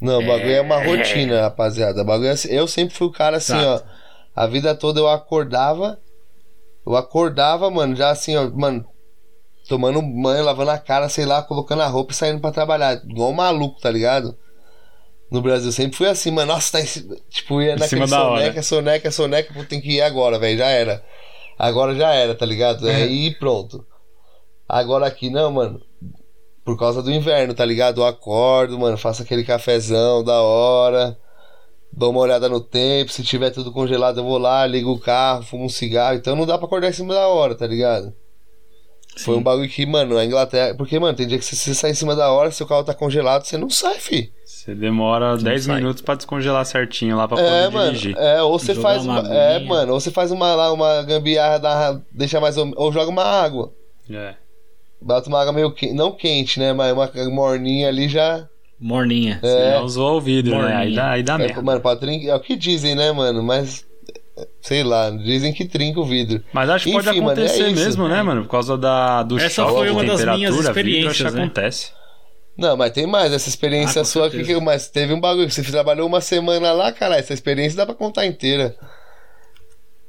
Não, 0.00 0.18
o 0.20 0.26
bagulho 0.26 0.50
é 0.52 0.60
uma 0.60 0.82
rotina, 0.82 1.42
rapaziada. 1.42 2.02
O 2.02 2.04
bagulho 2.04 2.28
é 2.28 2.32
assim- 2.32 2.48
Eu 2.50 2.66
sempre 2.66 2.94
fui 2.94 3.06
o 3.06 3.12
cara 3.12 3.36
assim, 3.36 3.56
Exato. 3.56 3.84
ó. 3.86 4.00
A 4.42 4.46
vida 4.46 4.74
toda 4.74 4.98
eu 4.98 5.08
acordava. 5.08 5.98
Eu 6.86 6.96
acordava, 6.96 7.70
mano, 7.70 7.94
já 7.94 8.10
assim, 8.10 8.34
ó, 8.36 8.48
mano. 8.50 8.84
Tomando 9.70 10.02
banho, 10.02 10.42
lavando 10.44 10.72
a 10.72 10.78
cara, 10.78 11.08
sei 11.08 11.24
lá, 11.24 11.40
colocando 11.44 11.82
a 11.82 11.86
roupa 11.86 12.10
e 12.12 12.16
saindo 12.16 12.40
pra 12.40 12.50
trabalhar. 12.50 13.00
Igual 13.08 13.30
um 13.30 13.34
maluco, 13.34 13.80
tá 13.80 13.88
ligado? 13.88 14.36
No 15.30 15.40
Brasil 15.40 15.70
sempre 15.70 15.96
fui 15.96 16.08
assim, 16.08 16.32
mano. 16.32 16.52
Nossa, 16.52 16.72
tá 16.72 16.80
em 16.80 16.86
cima- 16.86 17.14
Tipo, 17.28 17.62
ia 17.62 17.74
Em 17.74 17.78
naquele 17.78 17.88
cima 17.88 18.06
da 18.08 18.24
hora. 18.24 18.40
soneca, 18.40 18.62
soneca, 18.64 19.10
soneca, 19.12 19.54
pô, 19.54 19.62
tem 19.64 19.80
que 19.80 19.92
ir 19.92 20.00
agora, 20.00 20.40
velho. 20.40 20.58
Já 20.58 20.66
era. 20.66 21.04
Agora 21.56 21.94
já 21.94 22.12
era, 22.12 22.34
tá 22.34 22.44
ligado? 22.44 22.88
Aí 22.88 23.32
pronto. 23.38 23.86
Agora 24.68 25.06
aqui 25.06 25.30
não, 25.30 25.52
mano. 25.52 25.80
Por 26.64 26.76
causa 26.76 27.00
do 27.00 27.12
inverno, 27.12 27.54
tá 27.54 27.64
ligado? 27.64 28.00
Eu 28.00 28.06
acordo, 28.06 28.76
mano, 28.76 28.98
faço 28.98 29.22
aquele 29.22 29.44
cafezão 29.44 30.24
da 30.24 30.42
hora. 30.42 31.16
Dou 31.92 32.10
uma 32.10 32.20
olhada 32.22 32.48
no 32.48 32.60
tempo. 32.60 33.12
Se 33.12 33.22
tiver 33.22 33.50
tudo 33.50 33.70
congelado, 33.70 34.18
eu 34.18 34.24
vou 34.24 34.36
lá, 34.36 34.66
ligo 34.66 34.90
o 34.90 34.98
carro, 34.98 35.44
fumo 35.44 35.64
um 35.64 35.68
cigarro. 35.68 36.16
Então 36.16 36.34
não 36.34 36.44
dá 36.44 36.58
pra 36.58 36.66
acordar 36.66 36.88
em 36.88 36.92
cima 36.92 37.14
da 37.14 37.28
hora, 37.28 37.54
tá 37.54 37.68
ligado? 37.68 38.12
Foi 39.18 39.36
um 39.36 39.42
bagulho 39.42 39.68
que, 39.68 39.84
mano, 39.84 40.16
a 40.16 40.24
Inglaterra. 40.24 40.74
Porque, 40.74 40.98
mano, 40.98 41.16
tem 41.16 41.26
dia 41.26 41.38
que 41.38 41.44
você 41.44 41.74
sai 41.74 41.90
em 41.90 41.94
cima 41.94 42.14
da 42.16 42.30
hora, 42.30 42.50
se 42.50 42.62
o 42.62 42.66
carro 42.66 42.84
tá 42.84 42.94
congelado, 42.94 43.44
você 43.44 43.58
não 43.58 43.68
sai, 43.68 43.98
fi. 43.98 44.32
Você 44.44 44.74
demora 44.74 45.36
10 45.36 45.64
sai. 45.64 45.76
minutos 45.76 46.00
pra 46.02 46.14
descongelar 46.14 46.64
certinho 46.64 47.16
lá 47.16 47.26
pra 47.28 47.38
É, 47.40 47.64
poder 47.64 47.70
mano. 47.76 47.92
dirigir. 47.92 48.16
É, 48.18 48.42
ou 48.42 48.58
você 48.58 48.74
faz 48.74 49.04
uma 49.04 49.20
uma. 49.20 49.34
É, 49.34 49.58
mano, 49.60 49.92
ou 49.94 50.00
você 50.00 50.10
faz 50.10 50.30
uma 50.30 50.54
lá, 50.54 50.72
uma 50.72 51.02
gambiarra, 51.02 51.58
dá, 51.58 52.00
deixa 52.12 52.40
mais. 52.40 52.56
Ou, 52.56 52.72
ou 52.76 52.92
joga 52.92 53.10
uma 53.10 53.24
água. 53.24 53.72
É. 54.10 54.34
Bota 55.02 55.28
uma 55.28 55.40
água 55.40 55.52
meio 55.52 55.70
quente. 55.72 55.94
Não 55.94 56.12
quente, 56.12 56.58
né? 56.60 56.72
Mas 56.72 56.92
uma 56.92 57.10
morninha 57.30 57.88
ali 57.88 58.08
já. 58.08 58.46
Morninha. 58.78 59.38
É. 59.42 59.72
Senão 59.74 59.88
zoou 59.88 60.16
o 60.18 60.20
vidro, 60.20 60.52
né? 60.62 60.68
Aí 60.68 60.74
Morninha. 60.74 60.96
dá, 60.96 61.10
aí 61.10 61.22
dá 61.22 61.34
É, 61.34 61.38
merda. 61.38 61.62
mano, 61.62 61.80
pra 61.80 61.96
trin- 61.96 62.26
é 62.26 62.34
o 62.34 62.40
que 62.40 62.56
dizem, 62.56 62.94
né, 62.94 63.12
mano? 63.12 63.42
Mas 63.42 63.84
Sei 64.60 64.82
lá, 64.82 65.10
dizem 65.10 65.52
que 65.52 65.64
trinca 65.64 66.00
o 66.00 66.04
vidro. 66.04 66.42
Mas 66.52 66.68
acho 66.70 66.84
que 66.86 66.92
pode 66.92 67.08
Enfim, 67.08 67.20
mano, 67.20 67.40
é 67.40 67.44
acontecer 67.44 67.68
isso. 67.68 67.84
mesmo, 67.84 68.08
né, 68.08 68.22
mano? 68.22 68.42
Por 68.42 68.50
causa 68.50 68.76
da, 68.76 69.22
do 69.22 69.38
Essa 69.38 69.48
choque 69.48 69.72
foi 69.72 69.90
uma 69.90 70.04
das 70.04 70.24
minhas 70.24 70.54
vidro, 70.54 70.68
experiências, 70.68 71.10
acho 71.12 71.24
que 71.24 71.30
né? 71.36 71.44
acontece. 71.44 71.92
Não, 72.56 72.76
mas 72.76 72.92
tem 72.92 73.06
mais. 73.06 73.32
Essa 73.32 73.48
experiência 73.48 74.02
Ah, 74.02 74.04
sua 74.04 74.26
aqui, 74.26 74.44
que, 74.44 74.60
mas 74.60 74.88
teve 74.88 75.14
um 75.14 75.20
bagulho. 75.20 75.50
Você 75.50 75.62
trabalhou 75.62 76.06
uma 76.06 76.20
semana 76.20 76.72
lá, 76.72 76.92
cara. 76.92 77.16
Essa 77.16 77.32
experiência 77.32 77.76
dá 77.76 77.86
pra 77.86 77.94
contar 77.94 78.26
inteira. 78.26 78.76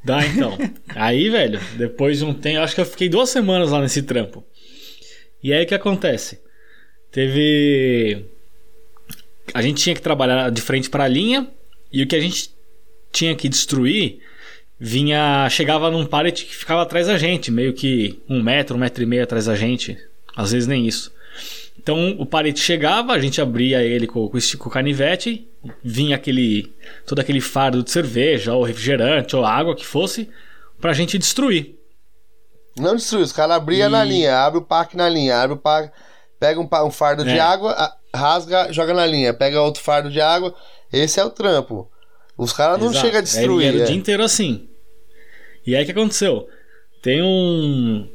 Dá 0.03 0.25
então. 0.25 0.57
aí, 0.95 1.29
velho, 1.29 1.59
depois 1.77 2.17
de 2.17 2.25
um 2.25 2.33
tempo, 2.33 2.59
acho 2.59 2.75
que 2.75 2.81
eu 2.81 2.85
fiquei 2.85 3.07
duas 3.07 3.29
semanas 3.29 3.71
lá 3.71 3.79
nesse 3.79 4.03
trampo. 4.03 4.43
E 5.43 5.53
aí 5.53 5.63
o 5.63 5.67
que 5.67 5.75
acontece? 5.75 6.39
Teve. 7.11 8.25
A 9.53 9.61
gente 9.61 9.81
tinha 9.81 9.95
que 9.95 10.01
trabalhar 10.01 10.49
de 10.51 10.61
frente 10.61 10.89
para 10.89 11.03
a 11.05 11.07
linha 11.07 11.47
e 11.91 12.03
o 12.03 12.07
que 12.07 12.15
a 12.15 12.19
gente 12.19 12.50
tinha 13.11 13.35
que 13.35 13.47
destruir 13.49 14.19
vinha. 14.79 15.47
Chegava 15.49 15.91
num 15.91 16.05
pallet 16.05 16.45
que 16.45 16.55
ficava 16.55 16.81
atrás 16.81 17.07
da 17.07 17.17
gente, 17.17 17.51
meio 17.51 17.73
que 17.73 18.21
um 18.29 18.41
metro, 18.41 18.75
um 18.75 18.79
metro 18.79 19.03
e 19.03 19.05
meio 19.05 19.23
atrás 19.23 19.45
da 19.45 19.55
gente. 19.55 19.97
Às 20.35 20.51
vezes 20.51 20.67
nem 20.67 20.87
isso. 20.87 21.11
Então 21.77 22.11
o 22.19 22.25
pallet 22.25 22.59
chegava, 22.59 23.13
a 23.13 23.19
gente 23.19 23.41
abria 23.41 23.81
ele 23.81 24.05
com, 24.07 24.27
com, 24.29 24.37
com 24.57 24.69
o 24.69 24.71
canivete, 24.71 25.47
vinha 25.83 26.15
aquele 26.15 26.71
todo 27.05 27.19
aquele 27.19 27.41
fardo 27.41 27.81
de 27.83 27.89
cerveja, 27.91 28.53
ou 28.53 28.63
refrigerante, 28.63 29.35
ou 29.35 29.43
água 29.45 29.75
que 29.75 29.85
fosse, 29.85 30.29
pra 30.79 30.93
gente 30.93 31.17
destruir. 31.17 31.75
Não 32.77 32.95
destrui, 32.95 33.23
os 33.23 33.31
caras 33.33 33.57
abriam 33.57 33.87
E- 33.89 33.91
na 33.91 34.03
linha, 34.03 34.37
abre 34.39 34.59
o 34.59 34.61
pack 34.61 34.95
na 34.95 35.09
linha, 35.09 35.37
abre 35.41 35.55
o 35.55 35.59
pack, 35.59 35.91
pega 36.39 36.59
um, 36.59 36.69
um 36.87 36.91
fardo 36.91 37.23
de 37.23 37.31
É. 37.31 37.39
água, 37.39 37.71
a- 37.71 37.95
rasga, 38.15 38.71
joga 38.71 38.93
na 38.93 39.05
linha, 39.05 39.33
pega 39.33 39.61
outro 39.61 39.81
fardo 39.81 40.09
de 40.09 40.21
água. 40.21 40.53
Esse 40.93 41.19
é 41.19 41.23
o 41.25 41.29
trampo. 41.29 41.89
Os 42.37 42.53
caras 42.53 42.79
não 42.79 42.93
chegam 42.93 43.19
a 43.19 43.21
destruir. 43.21 43.67
Era, 43.67 43.75
era 43.75 43.79
é. 43.79 43.83
o 43.83 43.87
dia 43.87 43.95
inteiro 43.95 44.23
assim. 44.23 44.67
E 45.65 45.75
aí 45.75 45.83
o 45.83 45.85
que 45.85 45.91
aconteceu? 45.91 46.47
Tem 47.01 47.21
um. 47.21 48.07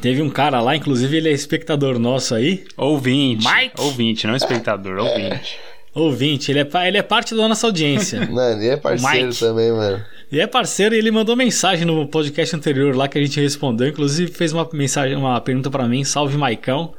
Teve 0.00 0.20
um 0.20 0.30
cara 0.30 0.60
lá, 0.60 0.74
inclusive 0.74 1.16
ele 1.16 1.28
é 1.28 1.32
espectador 1.32 1.98
nosso 1.98 2.34
aí. 2.34 2.64
Ouvinte. 2.76 3.46
Mike? 3.46 3.80
Ouvinte, 3.80 4.26
não 4.26 4.34
espectador, 4.34 4.98
ouvinte. 4.98 5.58
Ouvinte, 5.94 6.50
ele 6.50 6.60
é, 6.60 6.88
ele 6.88 6.96
é 6.96 7.02
parte 7.02 7.34
da 7.34 7.46
nossa 7.46 7.66
audiência. 7.66 8.24
Mano, 8.30 8.62
e 8.62 8.68
é 8.68 8.76
parceiro 8.78 9.26
Mike. 9.26 9.38
também, 9.38 9.70
mano. 9.70 10.02
E 10.30 10.40
é 10.40 10.46
parceiro 10.46 10.94
e 10.94 10.98
ele 10.98 11.10
mandou 11.10 11.36
mensagem 11.36 11.84
no 11.84 12.08
podcast 12.08 12.56
anterior 12.56 12.96
lá 12.96 13.06
que 13.06 13.18
a 13.18 13.20
gente 13.20 13.38
respondeu. 13.38 13.88
Inclusive 13.88 14.32
fez 14.32 14.54
uma 14.54 14.66
mensagem, 14.72 15.14
uma 15.14 15.38
pergunta 15.42 15.70
pra 15.70 15.86
mim. 15.86 16.02
Salve, 16.02 16.38
Maicão. 16.38 16.94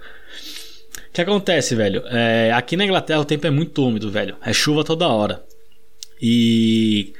O 1.09 1.11
que 1.11 1.21
acontece, 1.21 1.73
velho? 1.73 2.03
É, 2.05 2.51
aqui 2.53 2.77
na 2.77 2.85
Inglaterra 2.85 3.19
o 3.19 3.25
tempo 3.25 3.47
é 3.47 3.49
muito 3.49 3.83
úmido, 3.83 4.11
velho. 4.11 4.35
É 4.45 4.53
chuva 4.53 4.83
toda 4.83 5.07
hora. 5.07 5.43
E 6.21 7.13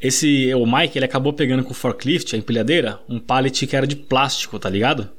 esse 0.00 0.54
o 0.54 0.66
Mike 0.66 0.98
ele 0.98 1.04
acabou 1.04 1.32
pegando 1.32 1.62
com 1.62 1.72
o 1.72 1.74
forklift, 1.74 2.34
a 2.34 2.38
empilhadeira, 2.38 3.00
um 3.08 3.18
pallet 3.18 3.66
que 3.66 3.76
era 3.76 3.86
de 3.86 3.96
plástico, 3.96 4.58
tá 4.58 4.68
ligado? 4.68 5.10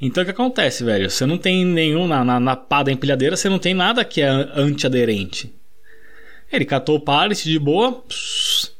Então 0.00 0.22
o 0.22 0.24
que 0.24 0.32
acontece, 0.32 0.82
velho? 0.82 1.08
Você 1.08 1.24
não 1.24 1.38
tem 1.38 1.64
nenhum 1.64 2.08
na, 2.08 2.24
na, 2.24 2.40
na 2.40 2.56
pá 2.56 2.82
da 2.82 2.90
empilhadeira, 2.90 3.36
você 3.36 3.48
não 3.48 3.58
tem 3.60 3.72
nada 3.72 4.04
que 4.04 4.20
é 4.20 4.28
antiaderente. 4.28 5.54
Ele 6.52 6.64
catou 6.64 6.96
o 6.96 7.00
pallet 7.00 7.44
de 7.44 7.58
boa. 7.58 7.92
pss. 8.02 8.72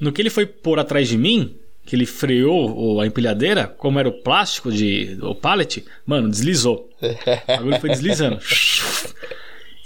No 0.00 0.12
que 0.12 0.22
ele 0.22 0.30
foi 0.30 0.46
pôr 0.46 0.78
atrás 0.78 1.08
de 1.08 1.18
mim, 1.18 1.56
que 1.84 1.96
ele 1.96 2.06
freou 2.06 3.00
a 3.00 3.06
empilhadeira, 3.06 3.66
como 3.66 3.98
era 3.98 4.08
o 4.08 4.22
plástico 4.22 4.70
de 4.70 5.18
o 5.20 5.34
pallet, 5.34 5.84
mano, 6.06 6.30
deslizou. 6.30 6.88
O 7.02 7.56
bagulho 7.56 7.80
foi 7.80 7.90
deslizando. 7.90 8.38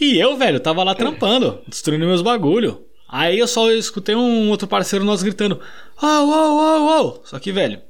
E 0.01 0.19
eu, 0.19 0.37
velho, 0.37 0.61
tava 0.61 0.83
lá 0.83 0.95
trampando, 0.95 1.61
destruindo 1.67 2.07
meus 2.07 2.23
bagulho. 2.23 2.85
Aí 3.09 3.39
eu 3.39 3.47
só 3.47 3.71
escutei 3.71 4.15
um 4.15 4.51
outro 4.51 4.67
parceiro 4.67 5.05
nosso 5.05 5.25
gritando: 5.25 5.61
"Uau, 6.03 6.29
uau, 6.29 6.57
uau, 6.57 6.87
uau". 6.87 7.23
Só 7.25 7.39
que, 7.39 7.53
velho, 7.53 7.81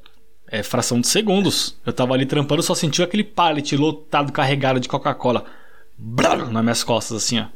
é 0.47 0.63
fração 0.63 1.01
de 1.01 1.09
segundos. 1.09 1.77
Eu 1.85 1.93
tava 1.93 2.15
ali 2.15 2.27
trampando, 2.27 2.63
só 2.63 2.75
senti 2.75 3.03
aquele 3.03 3.25
pallet 3.25 3.77
lotado, 3.77 4.33
carregado 4.33 4.79
de 4.79 4.89
Coca-Cola. 4.89 5.45
Nas 6.51 6.63
minhas 6.63 6.85
costas, 6.85 7.17
assim, 7.17 7.41
ó. 7.41 7.47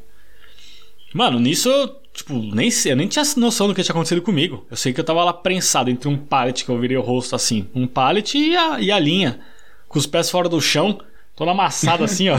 Mano, 1.12 1.38
nisso 1.38 1.68
eu, 1.68 1.88
tipo, 2.12 2.34
nem 2.34 2.70
sei, 2.70 2.92
eu 2.92 2.96
nem 2.96 3.08
tinha 3.08 3.24
noção 3.36 3.66
do 3.66 3.74
que 3.74 3.82
tinha 3.82 3.92
acontecido 3.92 4.22
comigo. 4.22 4.66
Eu 4.70 4.76
sei 4.76 4.92
que 4.92 5.00
eu 5.00 5.04
tava 5.04 5.24
lá 5.24 5.32
prensado 5.32 5.90
entre 5.90 6.08
um 6.08 6.16
pallet 6.16 6.64
que 6.64 6.70
eu 6.70 6.78
virei 6.78 6.96
o 6.96 7.02
rosto 7.02 7.34
assim, 7.34 7.68
um 7.74 7.86
pallet 7.86 8.36
e 8.36 8.56
a, 8.56 8.80
e 8.80 8.92
a 8.92 8.98
linha, 8.98 9.40
com 9.88 9.98
os 9.98 10.06
pés 10.06 10.30
fora 10.30 10.48
do 10.48 10.60
chão, 10.60 11.00
todo 11.34 11.50
amassado 11.50 12.02
assim, 12.04 12.28
ó. 12.28 12.36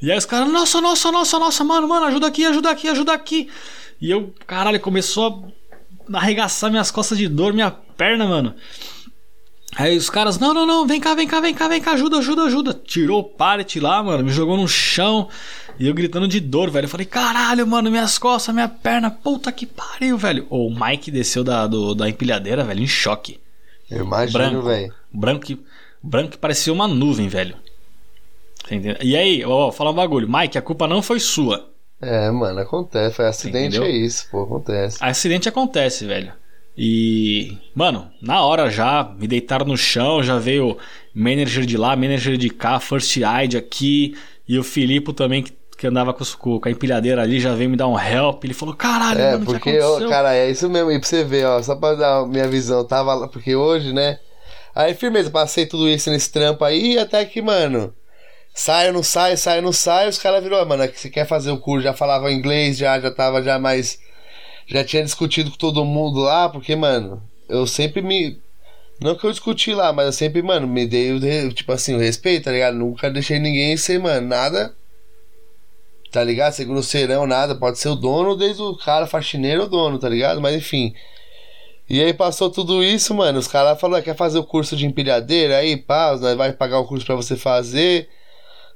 E 0.00 0.10
aí 0.12 0.16
os 0.18 0.24
caras, 0.24 0.48
nossa, 0.50 0.80
nossa, 0.80 1.10
nossa, 1.10 1.38
nossa, 1.38 1.64
mano, 1.64 1.88
mano, 1.88 2.06
ajuda 2.06 2.26
aqui, 2.28 2.44
ajuda 2.44 2.70
aqui, 2.70 2.88
ajuda 2.88 3.12
aqui. 3.12 3.48
E 4.00 4.10
eu, 4.10 4.32
caralho, 4.46 4.78
começou 4.80 5.52
a 6.12 6.18
arregaçar 6.18 6.70
minhas 6.70 6.90
costas 6.90 7.18
de 7.18 7.28
dor, 7.28 7.52
minha 7.52 7.70
perna, 7.70 8.26
mano. 8.26 8.54
Aí 9.76 9.96
os 9.96 10.08
caras, 10.08 10.38
não, 10.38 10.54
não, 10.54 10.66
não, 10.66 10.86
vem 10.86 11.00
cá, 11.00 11.14
vem 11.14 11.26
cá, 11.26 11.40
vem 11.40 11.54
cá, 11.54 11.68
vem 11.68 11.80
cá, 11.80 11.92
ajuda, 11.92 12.18
ajuda, 12.18 12.42
ajuda. 12.44 12.74
Tirou 12.74 13.20
o 13.20 13.24
pallet 13.24 13.78
lá, 13.78 14.02
mano, 14.02 14.24
me 14.24 14.30
jogou 14.30 14.56
no 14.56 14.66
chão. 14.66 15.28
E 15.78 15.86
eu 15.86 15.94
gritando 15.94 16.26
de 16.26 16.40
dor, 16.40 16.70
velho. 16.70 16.86
Eu 16.86 16.88
falei, 16.88 17.06
caralho, 17.06 17.66
mano, 17.66 17.90
minhas 17.90 18.18
costas, 18.18 18.52
minha 18.54 18.68
perna, 18.68 19.10
puta 19.10 19.52
que 19.52 19.66
pariu, 19.66 20.16
velho. 20.16 20.46
O 20.50 20.70
Mike 20.70 21.10
desceu 21.10 21.44
da, 21.44 21.66
do- 21.66 21.94
da 21.94 22.08
empilhadeira, 22.08 22.64
velho, 22.64 22.82
em 22.82 22.86
choque. 22.88 23.38
Eu 23.90 24.04
imagino, 24.04 24.38
Branco. 24.38 24.62
velho. 24.62 24.94
Branco 25.12 25.44
que, 25.46 25.58
branco 26.02 26.30
que 26.30 26.38
parecia 26.38 26.72
uma 26.72 26.88
nuvem, 26.88 27.28
velho. 27.28 27.54
Entendeu? 28.70 28.96
E 29.02 29.16
aí, 29.16 29.44
ó, 29.44 29.68
ó, 29.68 29.72
fala 29.72 29.90
um 29.90 29.94
bagulho. 29.94 30.28
Mike, 30.30 30.58
a 30.58 30.62
culpa 30.62 30.86
não 30.86 31.02
foi 31.02 31.18
sua. 31.20 31.68
É, 32.00 32.30
mano, 32.30 32.60
acontece. 32.60 33.16
Foi 33.16 33.26
acidente, 33.26 33.76
Entendeu? 33.76 33.84
é 33.84 33.90
isso, 33.90 34.28
pô, 34.30 34.42
acontece. 34.42 34.98
Acidente 35.00 35.48
acontece, 35.48 36.04
velho. 36.06 36.32
E, 36.76 37.58
mano, 37.74 38.08
na 38.22 38.40
hora 38.42 38.70
já, 38.70 39.02
me 39.18 39.26
deitaram 39.26 39.66
no 39.66 39.76
chão, 39.76 40.22
já 40.22 40.38
veio 40.38 40.78
manager 41.12 41.66
de 41.66 41.76
lá, 41.76 41.96
manager 41.96 42.36
de 42.36 42.50
cá, 42.50 42.78
first 42.78 43.16
aid 43.20 43.56
aqui, 43.56 44.16
e 44.48 44.56
o 44.58 44.62
Filipe 44.62 45.12
também, 45.12 45.42
que, 45.42 45.52
que 45.76 45.86
andava 45.88 46.14
com, 46.14 46.24
com 46.60 46.68
a 46.68 46.70
empilhadeira 46.70 47.20
ali, 47.22 47.40
já 47.40 47.52
veio 47.54 47.68
me 47.68 47.76
dar 47.76 47.88
um 47.88 47.98
help. 47.98 48.44
Ele 48.44 48.54
falou: 48.54 48.76
caralho, 48.76 49.20
É, 49.20 49.32
mano, 49.32 49.42
o 49.42 49.46
que 49.46 49.52
porque, 49.54 49.70
aconteceu? 49.70 50.08
cara, 50.08 50.34
é 50.36 50.48
isso 50.50 50.68
mesmo. 50.70 50.92
E 50.92 51.00
pra 51.00 51.08
você 51.08 51.24
ver, 51.24 51.46
ó, 51.46 51.60
só 51.62 51.74
pra 51.74 51.94
dar 51.94 52.18
a 52.20 52.26
minha 52.26 52.46
visão, 52.46 52.84
tava 52.86 53.12
lá, 53.14 53.26
porque 53.26 53.56
hoje, 53.56 53.92
né? 53.92 54.20
Aí, 54.72 54.94
firmeza, 54.94 55.30
passei 55.30 55.66
tudo 55.66 55.88
isso 55.88 56.08
nesse 56.10 56.30
trampo 56.30 56.64
aí, 56.64 56.96
até 56.96 57.24
que, 57.24 57.42
mano, 57.42 57.92
saio, 58.58 58.92
não 58.92 59.04
saio, 59.04 59.38
saio, 59.38 59.62
não 59.62 59.72
saio, 59.72 60.10
os 60.10 60.18
caras 60.18 60.42
virou, 60.42 60.64
mano, 60.66 60.82
é 60.82 60.88
que 60.88 60.98
você 60.98 61.08
quer 61.08 61.24
fazer 61.24 61.52
o 61.52 61.58
curso, 61.58 61.84
já 61.84 61.94
falava 61.94 62.32
inglês, 62.32 62.76
já, 62.76 62.98
já 62.98 63.10
tava 63.10 63.40
já 63.40 63.56
mais. 63.58 64.00
Já 64.66 64.84
tinha 64.84 65.02
discutido 65.02 65.50
com 65.52 65.56
todo 65.56 65.84
mundo 65.84 66.20
lá, 66.20 66.48
porque, 66.48 66.74
mano, 66.74 67.22
eu 67.48 67.66
sempre 67.66 68.02
me. 68.02 68.38
Não 69.00 69.14
que 69.14 69.24
eu 69.24 69.30
discuti 69.30 69.72
lá, 69.72 69.92
mas 69.92 70.06
eu 70.06 70.12
sempre, 70.12 70.42
mano, 70.42 70.66
me 70.66 70.86
dei 70.86 71.12
o, 71.12 71.52
tipo 71.52 71.70
assim, 71.72 71.94
o 71.94 71.98
respeito, 71.98 72.44
tá 72.44 72.52
ligado? 72.52 72.76
Nunca 72.76 73.08
deixei 73.10 73.38
ninguém 73.38 73.76
ser, 73.76 74.00
mano, 74.00 74.26
nada. 74.26 74.74
Tá 76.10 76.24
ligado? 76.24 76.52
Ser 76.52 76.64
grosseirão, 76.64 77.26
nada. 77.26 77.54
Pode 77.54 77.78
ser 77.78 77.90
o 77.90 77.94
dono, 77.94 78.36
desde 78.36 78.60
o 78.60 78.76
cara 78.76 79.06
faxineiro 79.06 79.62
ou 79.62 79.68
dono, 79.68 79.98
tá 79.98 80.08
ligado? 80.08 80.40
Mas 80.40 80.56
enfim. 80.56 80.94
E 81.88 82.02
aí 82.02 82.12
passou 82.12 82.50
tudo 82.50 82.82
isso, 82.82 83.14
mano. 83.14 83.38
Os 83.38 83.46
caras 83.46 83.80
falaram, 83.80 84.04
quer 84.04 84.16
fazer 84.16 84.38
o 84.38 84.44
curso 84.44 84.76
de 84.76 84.84
empilhadeira? 84.84 85.58
Aí, 85.58 85.76
pá, 85.76 86.14
vai 86.16 86.52
pagar 86.52 86.80
o 86.80 86.86
curso 86.86 87.06
pra 87.06 87.14
você 87.14 87.36
fazer. 87.36 88.08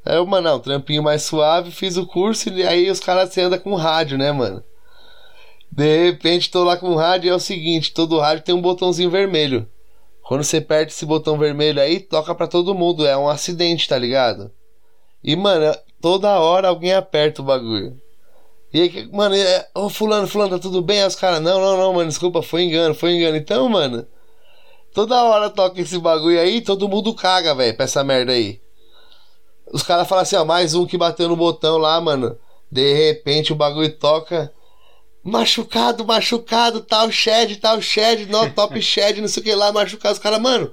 Aí 0.05 0.17
eu, 0.17 0.27
mano, 0.27 0.51
não, 0.51 0.61
trampinho 0.61 1.03
mais 1.03 1.23
suave, 1.23 1.71
fiz 1.71 1.97
o 1.97 2.07
curso 2.07 2.49
e 2.49 2.67
aí 2.67 2.91
os 2.91 3.01
caras 3.01 3.31
você 3.31 3.43
anda 3.43 3.59
com 3.59 3.75
rádio, 3.75 4.19
né, 4.19 4.33
mano? 4.33 4.63
De 5.71 6.05
repente 6.05 6.51
tô 6.51 6.65
lá 6.65 6.77
com 6.77 6.91
o 6.91 6.97
rádio 6.97 7.29
e 7.29 7.31
é 7.31 7.35
o 7.35 7.41
seguinte, 7.41 7.95
todo 7.95 8.19
rádio 8.19 8.45
tem 8.45 8.55
um 8.55 8.61
botãozinho 8.61 9.11
vermelho. 9.11 9.69
Quando 10.33 10.45
você 10.45 10.59
aperta 10.59 10.93
esse 10.93 11.05
botão 11.05 11.37
vermelho 11.37 11.79
aí, 11.79 12.01
toca 12.01 12.35
pra 12.35 12.47
todo 12.47 12.75
mundo. 12.75 13.07
É 13.07 13.15
um 13.15 13.29
acidente, 13.29 13.87
tá 13.87 13.99
ligado? 13.99 14.51
E, 15.23 15.37
mano, 15.37 15.77
toda 16.01 16.41
hora 16.41 16.69
alguém 16.69 16.95
aperta 16.95 17.43
o 17.43 17.45
bagulho. 17.45 18.01
E 18.73 18.81
aí, 18.81 19.11
mano, 19.13 19.35
é, 19.35 19.69
ô 19.75 19.91
fulano, 19.91 20.27
fulano, 20.27 20.53
tá 20.53 20.59
tudo 20.59 20.81
bem? 20.81 21.03
Aí 21.03 21.07
os 21.07 21.17
caras, 21.17 21.43
não, 21.43 21.61
não, 21.61 21.77
não, 21.77 21.93
mano, 21.93 22.09
desculpa, 22.09 22.41
foi 22.41 22.63
engano, 22.63 22.95
foi 22.95 23.13
engano. 23.13 23.37
Então, 23.37 23.69
mano, 23.69 24.07
toda 24.95 25.23
hora 25.23 25.51
toca 25.51 25.79
esse 25.81 25.99
bagulho 25.99 26.41
aí, 26.41 26.63
todo 26.63 26.89
mundo 26.89 27.15
caga, 27.15 27.55
velho, 27.55 27.77
pra 27.77 27.85
essa 27.85 28.03
merda 28.03 28.33
aí. 28.33 28.62
Os 29.71 29.83
caras 29.83 30.09
falam 30.09 30.23
assim, 30.23 30.37
ó, 30.37 30.45
mais 30.45 30.75
um 30.75 30.87
que 30.87 30.97
bateu 30.97 31.29
no 31.29 31.37
botão 31.37 31.79
lá, 31.79 32.01
mano. 32.01 32.37
De 32.71 32.95
repente 32.95 33.53
o 33.53 33.57
bagulho 33.57 33.93
toca. 33.93 34.53
Machucado, 35.23 36.05
machucado, 36.05 36.81
tal 36.81 37.11
shed, 37.11 37.57
tal 37.57 37.81
shed, 37.81 38.27
não, 38.27 38.51
top 38.51 38.81
shed, 38.83 39.21
não 39.21 39.29
sei 39.29 39.41
o 39.41 39.45
que 39.45 39.55
lá, 39.55 39.71
machucado. 39.73 40.15
Os 40.15 40.19
caras, 40.19 40.41
mano, 40.41 40.73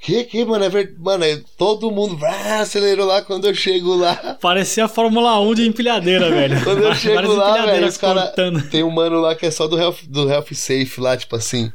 que 0.00 0.24
que, 0.24 0.44
mano, 0.44 0.64
é 0.64 0.68
verdade. 0.68 0.98
Mano, 1.00 1.24
é- 1.24 1.40
todo 1.56 1.90
mundo 1.90 2.16
vrá, 2.16 2.60
acelerou 2.60 3.06
lá 3.06 3.22
quando 3.22 3.46
eu 3.46 3.54
chego 3.54 3.94
lá. 3.96 4.36
Parecia 4.40 4.84
a 4.84 4.88
Fórmula 4.88 5.40
1 5.40 5.54
de 5.54 5.66
empilhadeira, 5.66 6.28
velho. 6.30 6.62
Quando 6.62 6.82
eu 6.82 6.94
chego 6.94 7.32
lá, 7.32 7.64
velho, 7.64 7.86
os 7.86 7.96
tem 8.70 8.82
um 8.82 8.90
mano 8.90 9.20
lá 9.20 9.34
que 9.34 9.46
é 9.46 9.50
só 9.50 9.66
do 9.66 9.78
Health, 9.78 10.00
do 10.08 10.28
health 10.28 10.52
Safe 10.52 11.00
lá, 11.00 11.16
tipo 11.16 11.34
assim. 11.36 11.72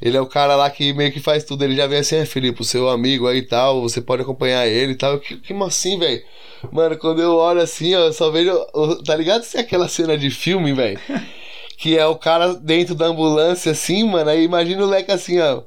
Ele 0.00 0.16
é 0.16 0.20
o 0.20 0.26
cara 0.26 0.54
lá 0.56 0.68
que 0.70 0.92
meio 0.92 1.12
que 1.12 1.20
faz 1.20 1.44
tudo. 1.44 1.64
Ele 1.64 1.76
já 1.76 1.86
vem 1.86 1.98
assim, 2.00 2.16
é 2.16 2.26
Felipe, 2.26 2.60
o 2.60 2.64
seu 2.64 2.88
amigo 2.88 3.26
aí 3.26 3.38
e 3.38 3.42
tal, 3.42 3.80
você 3.80 4.00
pode 4.00 4.22
acompanhar 4.22 4.66
ele 4.66 4.92
e 4.92 4.96
tal. 4.96 5.18
Que, 5.18 5.36
que 5.36 5.52
assim, 5.62 5.98
velho? 5.98 6.22
Mano, 6.72 6.96
quando 6.98 7.20
eu 7.22 7.34
olho 7.36 7.60
assim, 7.60 7.94
ó, 7.94 8.00
eu 8.06 8.12
só 8.12 8.30
vejo. 8.30 8.52
Tá 9.04 9.14
ligado 9.16 9.42
se 9.42 9.56
é 9.56 9.60
aquela 9.60 9.88
cena 9.88 10.16
de 10.16 10.30
filme, 10.30 10.72
velho? 10.72 10.98
Que 11.78 11.96
é 11.98 12.06
o 12.06 12.16
cara 12.16 12.54
dentro 12.54 12.94
da 12.94 13.06
ambulância, 13.06 13.72
assim, 13.72 14.04
mano. 14.04 14.30
Aí 14.30 14.42
imagina 14.42 14.82
o 14.82 14.88
Leque 14.88 15.12
assim, 15.12 15.38
ó. 15.40 15.62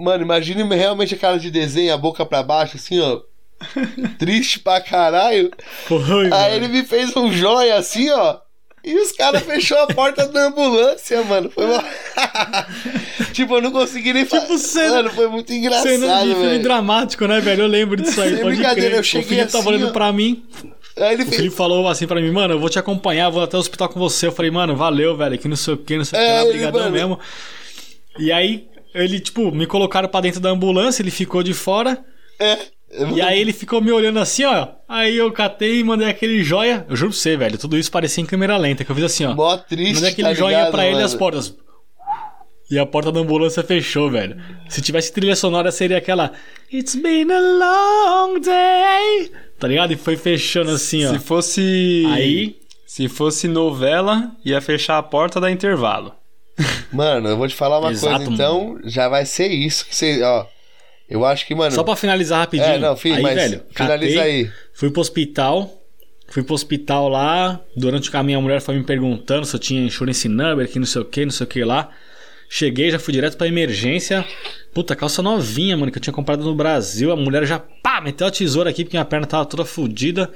Mano, 0.00 0.22
imagine 0.22 0.62
realmente 0.74 1.14
a 1.14 1.18
cara 1.18 1.38
de 1.38 1.50
desenho, 1.50 1.92
a 1.92 1.98
boca 1.98 2.24
pra 2.24 2.42
baixo, 2.42 2.76
assim, 2.76 3.00
ó. 3.00 3.20
Triste 4.18 4.58
pra 4.60 4.80
caralho. 4.80 5.50
Foi, 5.86 5.98
Aí 6.24 6.30
mano. 6.30 6.54
ele 6.54 6.68
me 6.68 6.82
fez 6.84 7.14
um 7.16 7.30
joia 7.32 7.76
assim, 7.76 8.08
ó. 8.10 8.38
E 8.82 8.94
os 8.94 9.12
caras 9.12 9.42
fechou 9.42 9.76
a 9.78 9.86
porta 9.88 10.26
da 10.26 10.46
ambulância, 10.46 11.22
mano. 11.24 11.50
Foi 11.50 11.64
uma... 11.66 11.84
tipo, 13.32 13.54
eu 13.56 13.60
não 13.62 13.70
consegui 13.72 14.12
nem 14.12 14.24
falar. 14.24 14.42
Tipo, 14.42 14.58
cena- 14.58 14.90
Mano, 14.96 15.10
foi 15.10 15.28
muito 15.28 15.48
Cena 15.48 15.58
engraçado, 15.58 16.26
de 16.28 16.34
filme 16.34 16.58
dramático, 16.60 17.26
né, 17.26 17.40
velho? 17.40 17.62
Eu 17.62 17.66
lembro 17.66 18.00
disso 18.00 18.20
aí. 18.20 18.30
Sem 18.34 18.38
pode 18.42 18.56
brincadeira, 18.56 18.88
crer. 18.88 18.96
eu 18.96 19.00
o 19.00 19.04
cheguei 19.04 19.28
Felipe 19.28 19.52
tava 19.52 19.58
assim, 19.64 19.68
olhando 19.76 19.88
ó. 19.90 19.92
pra 19.92 20.12
mim. 20.12 20.42
Aí 20.96 21.12
ele 21.14 21.22
O 21.22 21.26
fez. 21.26 21.36
Felipe 21.36 21.54
falou 21.56 21.86
assim 21.88 22.06
pra 22.06 22.20
mim, 22.20 22.30
mano, 22.30 22.54
eu 22.54 22.58
vou 22.60 22.68
te 22.70 22.78
acompanhar, 22.78 23.28
vou 23.30 23.42
até 23.42 23.56
o 23.56 23.60
hospital 23.60 23.88
com 23.88 24.00
você. 24.00 24.26
Eu 24.26 24.32
falei, 24.32 24.50
mano, 24.50 24.74
valeu, 24.74 25.16
velho, 25.16 25.38
que 25.38 25.46
não 25.48 25.56
sei 25.56 25.74
o 25.74 25.76
que, 25.76 25.96
não 25.96 26.04
sei 26.04 26.18
o 26.18 26.22
que, 26.22 26.28
É, 26.28 26.48
brigadão 26.52 26.80
mano. 26.80 26.92
mesmo. 26.92 27.18
E 28.18 28.32
aí, 28.32 28.66
ele, 28.94 29.20
tipo, 29.20 29.52
me 29.52 29.66
colocaram 29.66 30.08
pra 30.08 30.20
dentro 30.20 30.40
da 30.40 30.48
ambulância, 30.50 31.02
ele 31.02 31.10
ficou 31.10 31.42
de 31.42 31.54
fora. 31.54 32.02
É. 32.38 32.58
E 33.14 33.22
aí 33.22 33.40
ele 33.40 33.52
ficou 33.52 33.80
me 33.80 33.92
olhando 33.92 34.18
assim, 34.18 34.44
ó. 34.44 34.68
Aí 34.88 35.16
eu 35.16 35.30
catei 35.30 35.78
e 35.78 35.84
mandei 35.84 36.08
aquele 36.08 36.42
joia. 36.42 36.84
Eu 36.88 36.96
juro 36.96 37.10
pra 37.10 37.18
você, 37.18 37.36
velho, 37.36 37.56
tudo 37.56 37.78
isso 37.78 37.90
parecia 37.90 38.22
em 38.22 38.26
câmera 38.26 38.56
lenta, 38.56 38.84
que 38.84 38.90
eu 38.90 38.96
fiz 38.96 39.04
assim, 39.04 39.24
ó. 39.24 39.34
Mó 39.34 39.56
triste. 39.56 39.94
Mandei 39.94 40.10
aquele 40.10 40.28
tá 40.28 40.34
joinha 40.34 40.58
ligado, 40.58 40.72
pra 40.72 40.82
ele 40.84 40.92
e 40.92 40.94
mano? 40.94 41.06
as 41.06 41.14
portas. 41.14 41.54
E 42.70 42.78
a 42.78 42.86
porta 42.86 43.10
da 43.10 43.20
ambulância 43.20 43.62
fechou, 43.62 44.10
velho. 44.10 44.36
Se 44.68 44.80
tivesse 44.80 45.12
trilha 45.12 45.34
sonora, 45.34 45.72
seria 45.72 45.98
aquela. 45.98 46.32
It's 46.72 46.94
been 46.94 47.30
a 47.32 47.40
long 47.40 48.40
day. 48.40 49.32
Tá 49.58 49.66
ligado? 49.66 49.92
E 49.92 49.96
foi 49.96 50.16
fechando 50.16 50.70
assim, 50.70 51.04
ó. 51.06 51.12
Se 51.12 51.18
fosse. 51.18 52.04
Aí. 52.10 52.56
Se 52.86 53.08
fosse 53.08 53.46
novela, 53.46 54.32
ia 54.44 54.60
fechar 54.60 54.98
a 54.98 55.02
porta 55.02 55.40
da 55.40 55.48
intervalo. 55.50 56.12
Mano, 56.92 57.28
eu 57.28 57.36
vou 57.36 57.46
te 57.46 57.54
falar 57.54 57.78
uma 57.78 57.92
Exato, 57.92 58.16
coisa, 58.16 58.32
então 58.32 58.78
já 58.84 59.08
vai 59.08 59.24
ser 59.24 59.48
isso 59.48 59.86
que 59.86 59.94
você, 59.94 60.22
ó. 60.22 60.44
Eu 61.10 61.24
acho 61.24 61.44
que, 61.44 61.54
mano. 61.54 61.74
Só 61.74 61.82
pra 61.82 61.96
finalizar 61.96 62.38
rapidinho. 62.38 62.68
É, 62.68 62.78
não, 62.78 62.96
filho, 62.96 63.16
aí, 63.16 63.22
mas 63.22 63.34
velho, 63.34 63.62
finaliza 63.74 64.16
catei, 64.16 64.32
aí. 64.32 64.50
Fui 64.72 64.90
pro 64.90 65.00
hospital. 65.00 65.76
Fui 66.28 66.44
pro 66.44 66.54
hospital 66.54 67.08
lá. 67.08 67.60
Durante 67.76 68.08
o 68.08 68.12
caminho, 68.12 68.38
a 68.38 68.42
mulher 68.42 68.60
foi 68.60 68.76
me 68.76 68.84
perguntando 68.84 69.44
se 69.44 69.54
eu 69.54 69.58
tinha 69.58 69.82
insurance 69.82 70.28
number, 70.28 70.70
que 70.70 70.78
não 70.78 70.86
sei 70.86 71.02
o 71.02 71.04
que, 71.04 71.24
não 71.24 71.32
sei 71.32 71.44
o 71.44 71.48
que 71.48 71.64
lá. 71.64 71.90
Cheguei, 72.48 72.90
já 72.90 72.98
fui 72.98 73.12
direto 73.12 73.36
pra 73.36 73.48
emergência. 73.48 74.24
Puta, 74.72 74.94
calça 74.94 75.22
novinha, 75.22 75.76
mano, 75.76 75.90
que 75.90 75.98
eu 75.98 76.02
tinha 76.02 76.14
comprado 76.14 76.44
no 76.44 76.54
Brasil. 76.54 77.10
A 77.10 77.16
mulher 77.16 77.44
já, 77.44 77.58
pá, 77.58 78.00
meteu 78.00 78.26
a 78.26 78.30
tesoura 78.30 78.70
aqui 78.70 78.84
porque 78.84 78.96
minha 78.96 79.04
perna 79.04 79.26
tava 79.26 79.44
toda 79.44 79.64
fodida. 79.64 80.32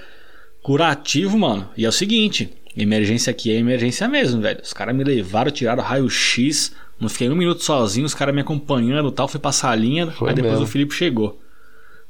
Curativo, 0.61 1.39
mano. 1.39 1.71
E 1.77 1.85
é 1.85 1.89
o 1.89 1.93
seguinte: 1.93 2.53
emergência 2.83 3.31
aqui 3.31 3.51
é 3.51 3.59
emergência 3.59 4.09
mesmo, 4.09 4.41
velho. 4.41 4.61
Os 4.63 4.73
caras 4.73 4.95
me 4.95 5.05
levaram, 5.05 5.51
tiraram 5.51 5.83
raio-x. 5.83 6.73
Não 7.01 7.09
fiquei 7.09 7.29
um 7.29 7.35
minuto 7.37 7.63
sozinho, 7.63 8.07
os 8.07 8.15
caras 8.15 8.35
me 8.35 8.41
acompanhando 8.41 9.09
e 9.09 9.13
tal. 9.13 9.29
Fui 9.29 9.41
passar 9.41 9.71
a 9.71 9.75
linha. 9.75 10.11
Foi 10.11 10.31
aí 10.31 10.35
depois 10.35 10.55
mesmo. 10.55 10.67
o 10.67 10.69
Felipe 10.69 10.95
chegou. 10.95 11.39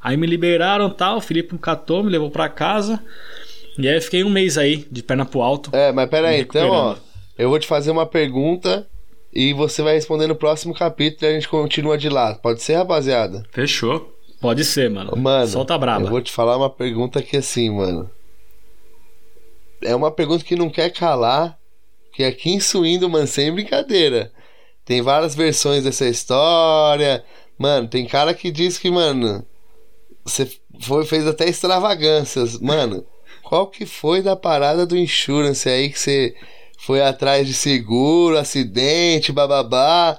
Aí 0.00 0.16
me 0.16 0.26
liberaram 0.26 0.90
tal. 0.90 1.18
O 1.18 1.20
Felipe 1.20 1.52
me 1.54 1.58
catou, 1.58 2.02
me 2.02 2.10
levou 2.10 2.30
pra 2.30 2.48
casa. 2.48 3.02
E 3.78 3.88
aí 3.88 3.96
eu 3.96 4.02
fiquei 4.02 4.22
um 4.22 4.30
mês 4.30 4.56
aí, 4.56 4.86
de 4.90 5.02
perna 5.02 5.24
pro 5.24 5.42
alto. 5.42 5.70
É, 5.74 5.90
mas 5.90 6.08
pera 6.08 6.28
aí, 6.28 6.42
então, 6.42 6.68
ó. 6.70 6.96
Eu 7.36 7.48
vou 7.48 7.58
te 7.58 7.66
fazer 7.66 7.90
uma 7.90 8.06
pergunta 8.06 8.86
e 9.32 9.52
você 9.52 9.82
vai 9.82 9.94
responder 9.94 10.28
no 10.28 10.36
próximo 10.36 10.72
capítulo 10.72 11.26
e 11.26 11.30
a 11.30 11.34
gente 11.34 11.48
continua 11.48 11.98
de 11.98 12.08
lá. 12.08 12.34
Pode 12.34 12.62
ser, 12.62 12.74
rapaziada? 12.74 13.42
Fechou. 13.50 14.14
Pode 14.40 14.64
ser, 14.64 14.88
mano. 14.90 15.16
Mano, 15.16 15.46
Solta 15.48 15.76
braba. 15.76 16.04
eu 16.04 16.10
vou 16.10 16.20
te 16.20 16.30
falar 16.30 16.56
uma 16.56 16.70
pergunta 16.70 17.20
que 17.22 17.36
assim, 17.36 17.70
mano. 17.70 18.08
É 19.84 19.94
uma 19.94 20.10
pergunta 20.10 20.44
que 20.44 20.56
não 20.56 20.70
quer 20.70 20.90
calar. 20.90 21.58
Que 22.12 22.24
aqui 22.24 22.50
em 22.50 22.60
Suíndo, 22.60 23.08
mano, 23.08 23.26
sem 23.26 23.52
brincadeira. 23.52 24.32
Tem 24.84 25.02
várias 25.02 25.34
versões 25.34 25.84
dessa 25.84 26.06
história. 26.06 27.24
Mano, 27.58 27.88
tem 27.88 28.06
cara 28.06 28.32
que 28.34 28.50
diz 28.50 28.78
que, 28.78 28.90
mano, 28.90 29.44
você 30.24 30.50
foi, 30.80 31.04
fez 31.04 31.26
até 31.26 31.48
extravagâncias. 31.48 32.58
Mano, 32.58 33.04
qual 33.42 33.66
que 33.66 33.84
foi 33.86 34.22
da 34.22 34.36
parada 34.36 34.86
do 34.86 34.96
insurance 34.96 35.68
aí 35.68 35.90
que 35.90 35.98
você 35.98 36.34
foi 36.78 37.02
atrás 37.02 37.46
de 37.46 37.54
seguro, 37.54 38.38
acidente, 38.38 39.32
bababá? 39.32 40.18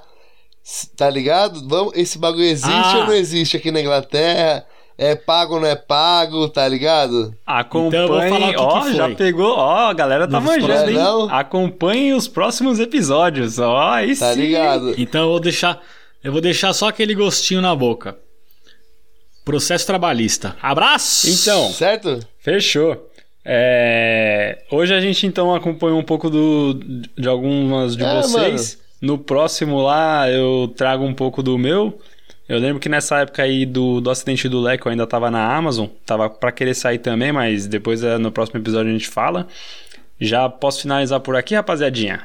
Tá 0.96 1.08
ligado? 1.08 1.66
Vamos, 1.68 1.92
esse 1.94 2.18
bagulho 2.18 2.44
existe 2.44 2.70
Ah. 2.72 2.98
ou 2.98 3.06
não 3.06 3.14
existe 3.14 3.56
aqui 3.56 3.70
na 3.70 3.80
Inglaterra? 3.80 4.66
É 4.98 5.14
pago 5.14 5.54
ou 5.56 5.60
não 5.60 5.68
é 5.68 5.76
pago, 5.76 6.48
tá 6.48 6.66
ligado? 6.66 7.34
Acompanhe. 7.44 7.88
Então 7.88 8.00
eu 8.00 8.08
vou 8.08 8.28
falar 8.38 8.48
o 8.48 8.52
que 8.52 8.58
ó, 8.58 8.80
que 8.82 8.94
já 8.94 9.14
pegou. 9.14 9.54
Ó, 9.54 9.88
a 9.88 9.92
galera 9.92 10.26
tá 10.26 10.40
manjando, 10.40 10.90
hein? 10.90 10.96
não? 10.96 11.28
Acompanhe 11.30 12.14
os 12.14 12.26
próximos 12.26 12.78
episódios. 12.80 13.58
Ó, 13.58 13.78
aí 13.90 14.16
Tá 14.16 14.32
sim. 14.32 14.40
ligado? 14.40 14.94
Então 14.96 15.22
eu 15.24 15.28
vou 15.28 15.40
deixar. 15.40 15.82
Eu 16.24 16.32
vou 16.32 16.40
deixar 16.40 16.72
só 16.72 16.88
aquele 16.88 17.14
gostinho 17.14 17.60
na 17.60 17.74
boca. 17.74 18.16
Processo 19.44 19.86
trabalhista. 19.86 20.56
Abraço! 20.60 21.28
Então, 21.28 21.70
Certo? 21.70 22.18
Fechou. 22.40 23.08
É, 23.44 24.58
Hoje 24.72 24.92
a 24.92 25.00
gente 25.00 25.24
então 25.26 25.54
acompanhou 25.54 25.98
um 26.00 26.02
pouco 26.02 26.28
do... 26.28 26.74
de 27.16 27.28
algumas 27.28 27.96
de 27.96 28.02
É, 28.02 28.22
vocês. 28.22 28.78
No 29.00 29.18
próximo 29.18 29.80
lá 29.82 30.28
eu 30.28 30.72
trago 30.76 31.04
um 31.04 31.14
pouco 31.14 31.42
do 31.42 31.56
meu. 31.56 31.96
Eu 32.48 32.58
lembro 32.58 32.78
que 32.80 32.88
nessa 32.88 33.18
época 33.20 33.42
aí 33.42 33.66
do, 33.66 34.00
do 34.00 34.08
acidente 34.08 34.48
do 34.48 34.60
Leco 34.60 34.86
eu 34.88 34.92
ainda 34.92 35.06
tava 35.06 35.30
na 35.30 35.54
Amazon. 35.56 35.88
Tava 36.04 36.30
pra 36.30 36.52
querer 36.52 36.74
sair 36.74 36.98
também, 36.98 37.32
mas 37.32 37.66
depois 37.66 38.02
é, 38.04 38.18
no 38.18 38.30
próximo 38.30 38.60
episódio 38.60 38.90
a 38.90 38.92
gente 38.92 39.08
fala. 39.08 39.48
Já 40.20 40.48
posso 40.48 40.82
finalizar 40.82 41.20
por 41.20 41.34
aqui, 41.36 41.54
rapaziadinha? 41.54 42.24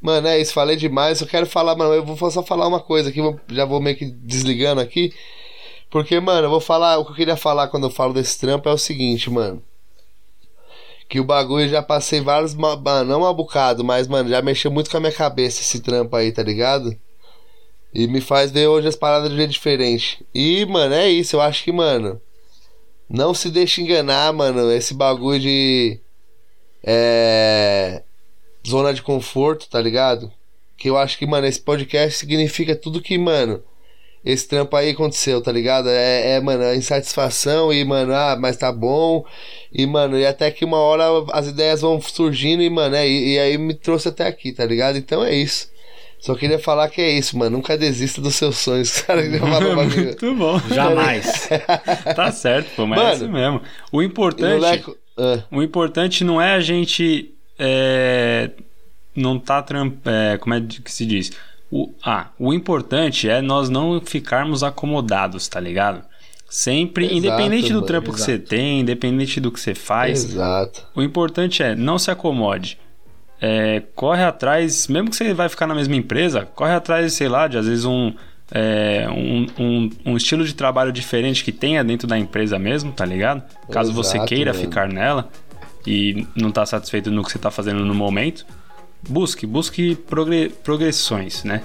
Mano, 0.00 0.26
é 0.26 0.40
isso, 0.40 0.52
falei 0.52 0.74
demais. 0.76 1.20
Eu 1.20 1.26
quero 1.28 1.46
falar, 1.46 1.76
mano, 1.76 1.94
eu 1.94 2.04
vou 2.04 2.30
só 2.30 2.42
falar 2.42 2.66
uma 2.66 2.80
coisa 2.80 3.08
aqui, 3.08 3.20
já 3.50 3.64
vou 3.64 3.80
meio 3.80 3.96
que 3.96 4.06
desligando 4.06 4.80
aqui. 4.80 5.12
Porque, 5.90 6.18
mano, 6.18 6.46
eu 6.46 6.50
vou 6.50 6.60
falar, 6.60 6.98
o 6.98 7.04
que 7.04 7.12
eu 7.12 7.16
queria 7.16 7.36
falar 7.36 7.68
quando 7.68 7.84
eu 7.86 7.90
falo 7.90 8.12
desse 8.14 8.40
trampo 8.40 8.68
é 8.68 8.72
o 8.72 8.78
seguinte, 8.78 9.30
mano. 9.30 9.62
Que 11.08 11.20
o 11.20 11.24
bagulho 11.24 11.68
já 11.68 11.82
passei 11.82 12.20
vários, 12.20 12.54
ma- 12.54 12.76
ma- 12.76 13.04
não 13.04 13.30
um 13.30 13.34
bocado, 13.34 13.84
mas, 13.84 14.08
mano, 14.08 14.28
já 14.30 14.40
mexeu 14.42 14.70
muito 14.70 14.90
com 14.90 14.96
a 14.96 15.00
minha 15.00 15.12
cabeça 15.12 15.60
esse 15.60 15.80
trampo 15.80 16.16
aí, 16.16 16.32
tá 16.32 16.42
ligado? 16.42 16.96
E 17.94 18.06
me 18.06 18.20
faz 18.20 18.50
ver 18.50 18.66
hoje 18.68 18.88
as 18.88 18.96
paradas 18.96 19.30
de 19.30 19.36
jeito 19.36 19.50
diferente. 19.50 20.24
E, 20.34 20.64
mano, 20.66 20.94
é 20.94 21.08
isso, 21.08 21.36
eu 21.36 21.40
acho 21.40 21.62
que, 21.64 21.72
mano, 21.72 22.20
não 23.08 23.34
se 23.34 23.50
deixe 23.50 23.82
enganar, 23.82 24.32
mano, 24.32 24.70
esse 24.72 24.94
bagulho 24.94 25.40
de. 25.40 26.00
É 26.82 28.02
zona 28.66 28.94
de 28.94 29.02
conforto, 29.02 29.68
tá 29.68 29.80
ligado? 29.80 30.32
Que 30.76 30.88
eu 30.88 30.96
acho 30.96 31.18
que, 31.18 31.26
mano, 31.26 31.46
esse 31.46 31.60
podcast 31.60 32.18
significa 32.18 32.76
tudo 32.76 33.02
que, 33.02 33.18
mano, 33.18 33.62
esse 34.24 34.46
trampo 34.48 34.76
aí 34.76 34.90
aconteceu, 34.90 35.42
tá 35.42 35.50
ligado? 35.50 35.88
É, 35.88 36.36
é, 36.36 36.40
mano, 36.40 36.64
a 36.64 36.76
insatisfação 36.76 37.72
e, 37.72 37.84
mano, 37.84 38.14
ah, 38.14 38.36
mas 38.40 38.56
tá 38.56 38.72
bom. 38.72 39.24
E, 39.72 39.86
mano, 39.86 40.18
e 40.18 40.24
até 40.26 40.50
que 40.50 40.64
uma 40.64 40.78
hora 40.78 41.04
as 41.32 41.48
ideias 41.48 41.80
vão 41.80 42.00
surgindo 42.00 42.62
e, 42.62 42.70
mano, 42.70 42.94
é, 42.96 43.08
e, 43.08 43.34
e 43.34 43.38
aí 43.38 43.58
me 43.58 43.74
trouxe 43.74 44.08
até 44.08 44.26
aqui, 44.26 44.52
tá 44.52 44.64
ligado? 44.64 44.96
Então 44.96 45.24
é 45.24 45.34
isso. 45.34 45.71
Só 46.22 46.36
queria 46.36 46.58
falar 46.58 46.88
que 46.88 47.00
é 47.00 47.10
isso, 47.18 47.36
mano. 47.36 47.56
Nunca 47.56 47.76
desista 47.76 48.20
dos 48.20 48.36
seus 48.36 48.56
sonhos, 48.56 49.00
cara. 49.02 49.22
Muito 49.22 50.34
bom. 50.36 50.58
Jamais. 50.72 51.48
tá 52.14 52.30
certo, 52.30 52.70
pô, 52.76 52.86
mas 52.86 52.98
é 52.98 53.02
Mano, 53.02 53.14
isso 53.16 53.28
mesmo. 53.28 53.62
O 53.90 54.00
importante. 54.02 54.60
Leco. 54.62 54.96
Ah, 55.18 55.42
O 55.50 55.60
importante 55.62 56.22
não 56.24 56.40
é 56.40 56.52
a 56.54 56.60
gente 56.60 57.34
é, 57.58 58.50
não 59.16 59.38
tá 59.38 59.60
tram- 59.62 59.92
é, 60.04 60.38
como 60.38 60.54
é 60.54 60.60
que 60.60 60.90
se 60.92 61.04
diz? 61.04 61.32
O, 61.70 61.92
ah, 62.04 62.28
o 62.38 62.52
importante 62.54 63.28
é 63.28 63.42
nós 63.42 63.68
não 63.68 64.00
ficarmos 64.00 64.62
acomodados, 64.62 65.48
tá 65.48 65.58
ligado? 65.58 66.04
Sempre, 66.48 67.06
Exato, 67.06 67.16
independente 67.18 67.68
do 67.68 67.76
mano, 67.76 67.86
trampo 67.86 68.12
que 68.12 68.20
você 68.20 68.38
tem, 68.38 68.80
independente 68.80 69.40
do 69.40 69.50
que 69.50 69.58
você 69.58 69.74
faz, 69.74 70.22
exato. 70.24 70.86
o 70.94 71.02
importante 71.02 71.62
é 71.62 71.74
não 71.74 71.98
se 71.98 72.10
acomode. 72.10 72.78
É, 73.44 73.82
corre 73.96 74.22
atrás, 74.22 74.86
mesmo 74.86 75.10
que 75.10 75.16
você 75.16 75.34
vai 75.34 75.48
ficar 75.48 75.66
na 75.66 75.74
mesma 75.74 75.96
empresa, 75.96 76.46
corre 76.54 76.72
atrás, 76.74 77.12
sei 77.12 77.28
lá, 77.28 77.48
de 77.48 77.58
às 77.58 77.66
vezes 77.66 77.84
um, 77.84 78.14
é, 78.52 79.04
um, 79.10 79.46
um, 79.58 79.90
um 80.06 80.16
estilo 80.16 80.44
de 80.44 80.54
trabalho 80.54 80.92
diferente 80.92 81.42
que 81.42 81.50
tenha 81.50 81.82
dentro 81.82 82.06
da 82.06 82.16
empresa 82.16 82.56
mesmo, 82.56 82.92
tá 82.92 83.04
ligado? 83.04 83.42
Caso 83.68 83.92
você 83.92 84.16
Exato, 84.16 84.28
queira 84.28 84.52
mano. 84.52 84.64
ficar 84.64 84.88
nela 84.88 85.28
e 85.84 86.24
não 86.36 86.52
tá 86.52 86.64
satisfeito 86.64 87.10
no 87.10 87.24
que 87.24 87.32
você 87.32 87.38
tá 87.40 87.50
fazendo 87.50 87.84
no 87.84 87.92
momento, 87.94 88.46
busque, 89.08 89.44
busque 89.44 89.96
progre- 89.96 90.50
progressões, 90.62 91.42
né? 91.42 91.62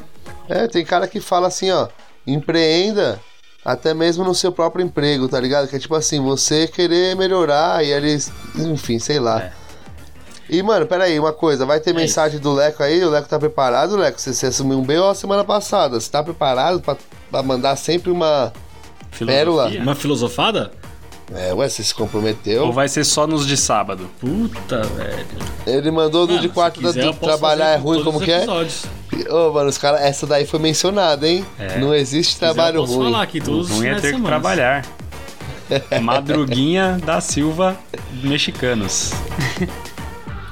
É, 0.49 0.67
tem 0.67 0.83
cara 0.83 1.07
que 1.07 1.21
fala 1.21 1.45
assim, 1.47 1.69
ó, 1.69 1.87
empreenda 2.25 3.19
até 3.63 3.93
mesmo 3.93 4.23
no 4.23 4.33
seu 4.33 4.51
próprio 4.51 4.83
emprego, 4.83 5.27
tá 5.27 5.39
ligado? 5.39 5.67
Que 5.67 5.75
é 5.75 5.79
tipo 5.79 5.93
assim, 5.93 6.19
você 6.19 6.67
querer 6.67 7.15
melhorar 7.15 7.85
e 7.85 7.91
eles, 7.91 8.31
enfim, 8.55 8.97
sei 8.97 9.19
lá. 9.19 9.43
É. 9.43 9.66
E, 10.49 10.63
mano, 10.63 10.85
peraí, 10.85 11.19
uma 11.19 11.33
coisa, 11.33 11.65
vai 11.65 11.79
ter 11.79 11.89
É 11.89 11.93
mensagem 11.93 12.39
do 12.39 12.53
Leco 12.53 12.81
aí? 12.81 13.03
O 13.03 13.09
Leco 13.09 13.27
tá 13.27 13.37
preparado, 13.37 13.95
Leco? 13.97 14.19
Você, 14.19 14.33
você 14.33 14.47
assumiu 14.47 14.79
um 14.79 14.83
BO 14.83 15.13
semana 15.13 15.43
passada. 15.43 15.99
Você 15.99 16.09
tá 16.09 16.23
preparado 16.23 16.79
pra, 16.79 16.95
pra 17.29 17.43
mandar 17.43 17.75
sempre 17.75 18.11
uma. 18.11 18.53
Pérola. 19.25 19.69
Uma 19.69 19.95
filosofada? 19.95 20.71
É, 21.33 21.53
ué, 21.53 21.67
você 21.67 21.83
se 21.83 21.93
comprometeu. 21.93 22.65
Ou 22.65 22.71
vai 22.71 22.87
ser 22.87 23.03
só 23.03 23.27
nos 23.27 23.45
de 23.45 23.57
sábado? 23.57 24.09
Puta, 24.19 24.83
velho. 24.83 25.25
Ele 25.65 25.91
mandou 25.91 26.25
do 26.25 26.33
Mano, 26.33 26.47
de 26.47 26.49
quarto 26.49 26.79
quiser, 26.79 27.03
posso 27.07 27.19
trabalhar 27.19 27.71
é 27.71 27.75
ruim, 27.75 28.01
como 28.01 28.21
que 28.21 28.31
é? 28.31 28.37
episódios. 28.37 28.85
Ô, 29.29 29.51
mano, 29.51 29.67
os 29.67 29.77
caras, 29.77 30.01
essa 30.01 30.25
daí 30.25 30.45
foi 30.45 30.59
mencionada, 30.59 31.27
hein? 31.27 31.45
É. 31.59 31.79
Não 31.79 31.93
existe 31.93 32.33
Se 32.33 32.39
quiser, 32.39 32.53
trabalho 32.53 32.77
eu 32.77 32.81
posso 32.83 32.95
ruim. 32.95 33.11
falar 33.11 33.23
aqui 33.23 33.41
todos 33.41 33.69
os 33.69 33.77
Ruim 33.77 33.87
é 33.87 33.95
ter 33.95 34.15
que 34.15 34.21
trabalhar. 34.21 34.85
Madruguinha 36.01 36.97
da 37.05 37.19
Silva 37.19 37.77
Mexicanos. 38.23 39.11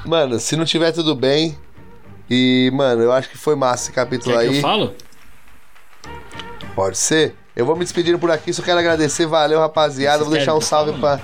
Mano, 0.05 0.39
se 0.39 0.55
não 0.55 0.65
tiver 0.65 0.91
tudo 0.91 1.15
bem. 1.15 1.57
E, 2.29 2.71
mano, 2.73 3.01
eu 3.03 3.11
acho 3.11 3.29
que 3.29 3.37
foi 3.37 3.55
massa 3.55 3.83
esse 3.85 3.91
capítulo 3.91 4.35
Quer 4.35 4.43
que 4.43 4.49
aí. 4.49 4.55
eu 4.55 4.61
falo? 4.61 4.93
Pode 6.75 6.97
ser. 6.97 7.35
Eu 7.55 7.65
vou 7.65 7.75
me 7.75 7.83
despedindo 7.83 8.19
por 8.19 8.29
aqui, 8.31 8.51
só 8.53 8.61
quero 8.61 8.79
agradecer, 8.79 9.25
valeu 9.25 9.59
rapaziada. 9.59 10.17
Vocês 10.17 10.27
Vou 10.27 10.35
deixar 10.37 10.55
um 10.55 10.59
que 10.59 10.65
salve 10.65 10.93
pra. 10.99 11.19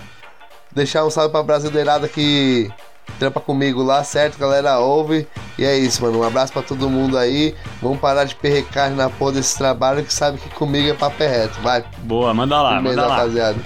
Deixar 0.72 1.04
um 1.06 1.10
salve 1.10 1.30
pra 1.32 1.44
brasileirada 1.44 2.08
que 2.08 2.72
trampa 3.20 3.42
comigo 3.42 3.84
lá, 3.84 4.02
certo? 4.04 4.38
Galera, 4.38 4.80
ouve. 4.80 5.28
E 5.58 5.66
é 5.66 5.78
isso, 5.78 6.02
mano. 6.02 6.20
Um 6.20 6.24
abraço 6.24 6.54
pra 6.54 6.62
todo 6.62 6.90
mundo 6.90 7.18
aí. 7.18 7.54
Vamos 7.82 8.00
parar 8.00 8.24
de 8.24 8.34
perrecar 8.36 8.90
na 8.92 9.10
porra 9.10 9.34
desse 9.34 9.58
trabalho 9.58 10.06
que 10.06 10.14
sabe 10.14 10.38
que 10.38 10.48
comigo 10.52 10.90
é 10.90 10.94
papo 10.94 11.22
é 11.22 11.28
reto. 11.28 11.60
Vai, 11.62 11.84
Boa, 12.04 12.34
manda 12.34 12.62
lá, 12.62 12.76
primeiro, 12.76 12.96
manda 12.98 13.08
lá. 13.10 13.16
rapaziada. 13.18 13.60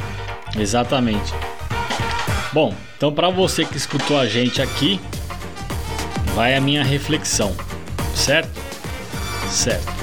Exatamente. 0.57 1.31
Bom, 2.51 2.73
então 2.97 3.11
pra 3.11 3.29
você 3.29 3.65
que 3.65 3.77
escutou 3.77 4.17
a 4.19 4.25
gente 4.25 4.61
aqui, 4.61 4.99
vai 6.33 6.55
a 6.55 6.61
minha 6.61 6.83
reflexão, 6.83 7.55
certo? 8.15 8.49
Certo. 9.49 9.93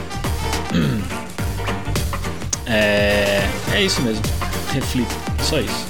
É, 2.75 3.43
é 3.75 3.83
isso 3.83 4.01
mesmo. 4.01 4.23
Reflita, 4.73 5.15
só 5.43 5.59
isso. 5.59 5.87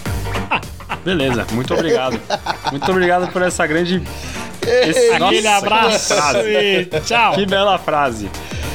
Beleza, 1.04 1.46
muito 1.52 1.72
obrigado. 1.74 2.20
Muito 2.72 2.90
obrigado 2.90 3.30
por 3.30 3.40
essa 3.40 3.64
grande. 3.68 4.02
Esse, 4.66 5.12
Aquele 5.12 5.42
Nossa, 5.42 5.56
abraço 5.58 6.38
e 6.38 6.86
tchau. 7.04 7.34
Que 7.34 7.46
bela 7.46 7.78
frase. 7.78 8.28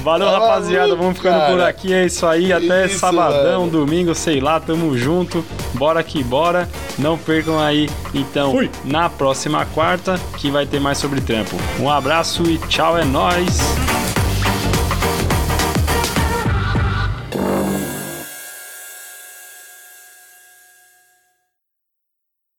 Valeu, 0.03 0.29
rapaziada. 0.29 0.95
Vamos 0.95 1.17
ficando 1.17 1.39
cara. 1.39 1.51
por 1.51 1.61
aqui. 1.61 1.93
É 1.93 2.05
isso 2.05 2.25
aí. 2.25 2.51
Até 2.53 2.85
Isso, 2.85 2.99
sabadão, 2.99 3.61
mano. 3.61 3.71
domingo, 3.71 4.13
sei 4.15 4.39
lá. 4.39 4.59
Tamo 4.59 4.97
junto. 4.97 5.43
Bora 5.73 6.01
que 6.03 6.23
bora. 6.23 6.67
Não 6.97 7.17
percam 7.17 7.59
aí, 7.59 7.89
então, 8.13 8.51
Fui. 8.51 8.71
na 8.83 9.09
próxima 9.09 9.65
quarta, 9.65 10.19
que 10.37 10.49
vai 10.49 10.65
ter 10.65 10.79
mais 10.79 10.97
sobre 10.97 11.21
trampo. 11.21 11.55
Um 11.79 11.89
abraço 11.89 12.43
e 12.43 12.57
tchau, 12.67 12.97
é 12.97 13.05
nóis. 13.05 13.59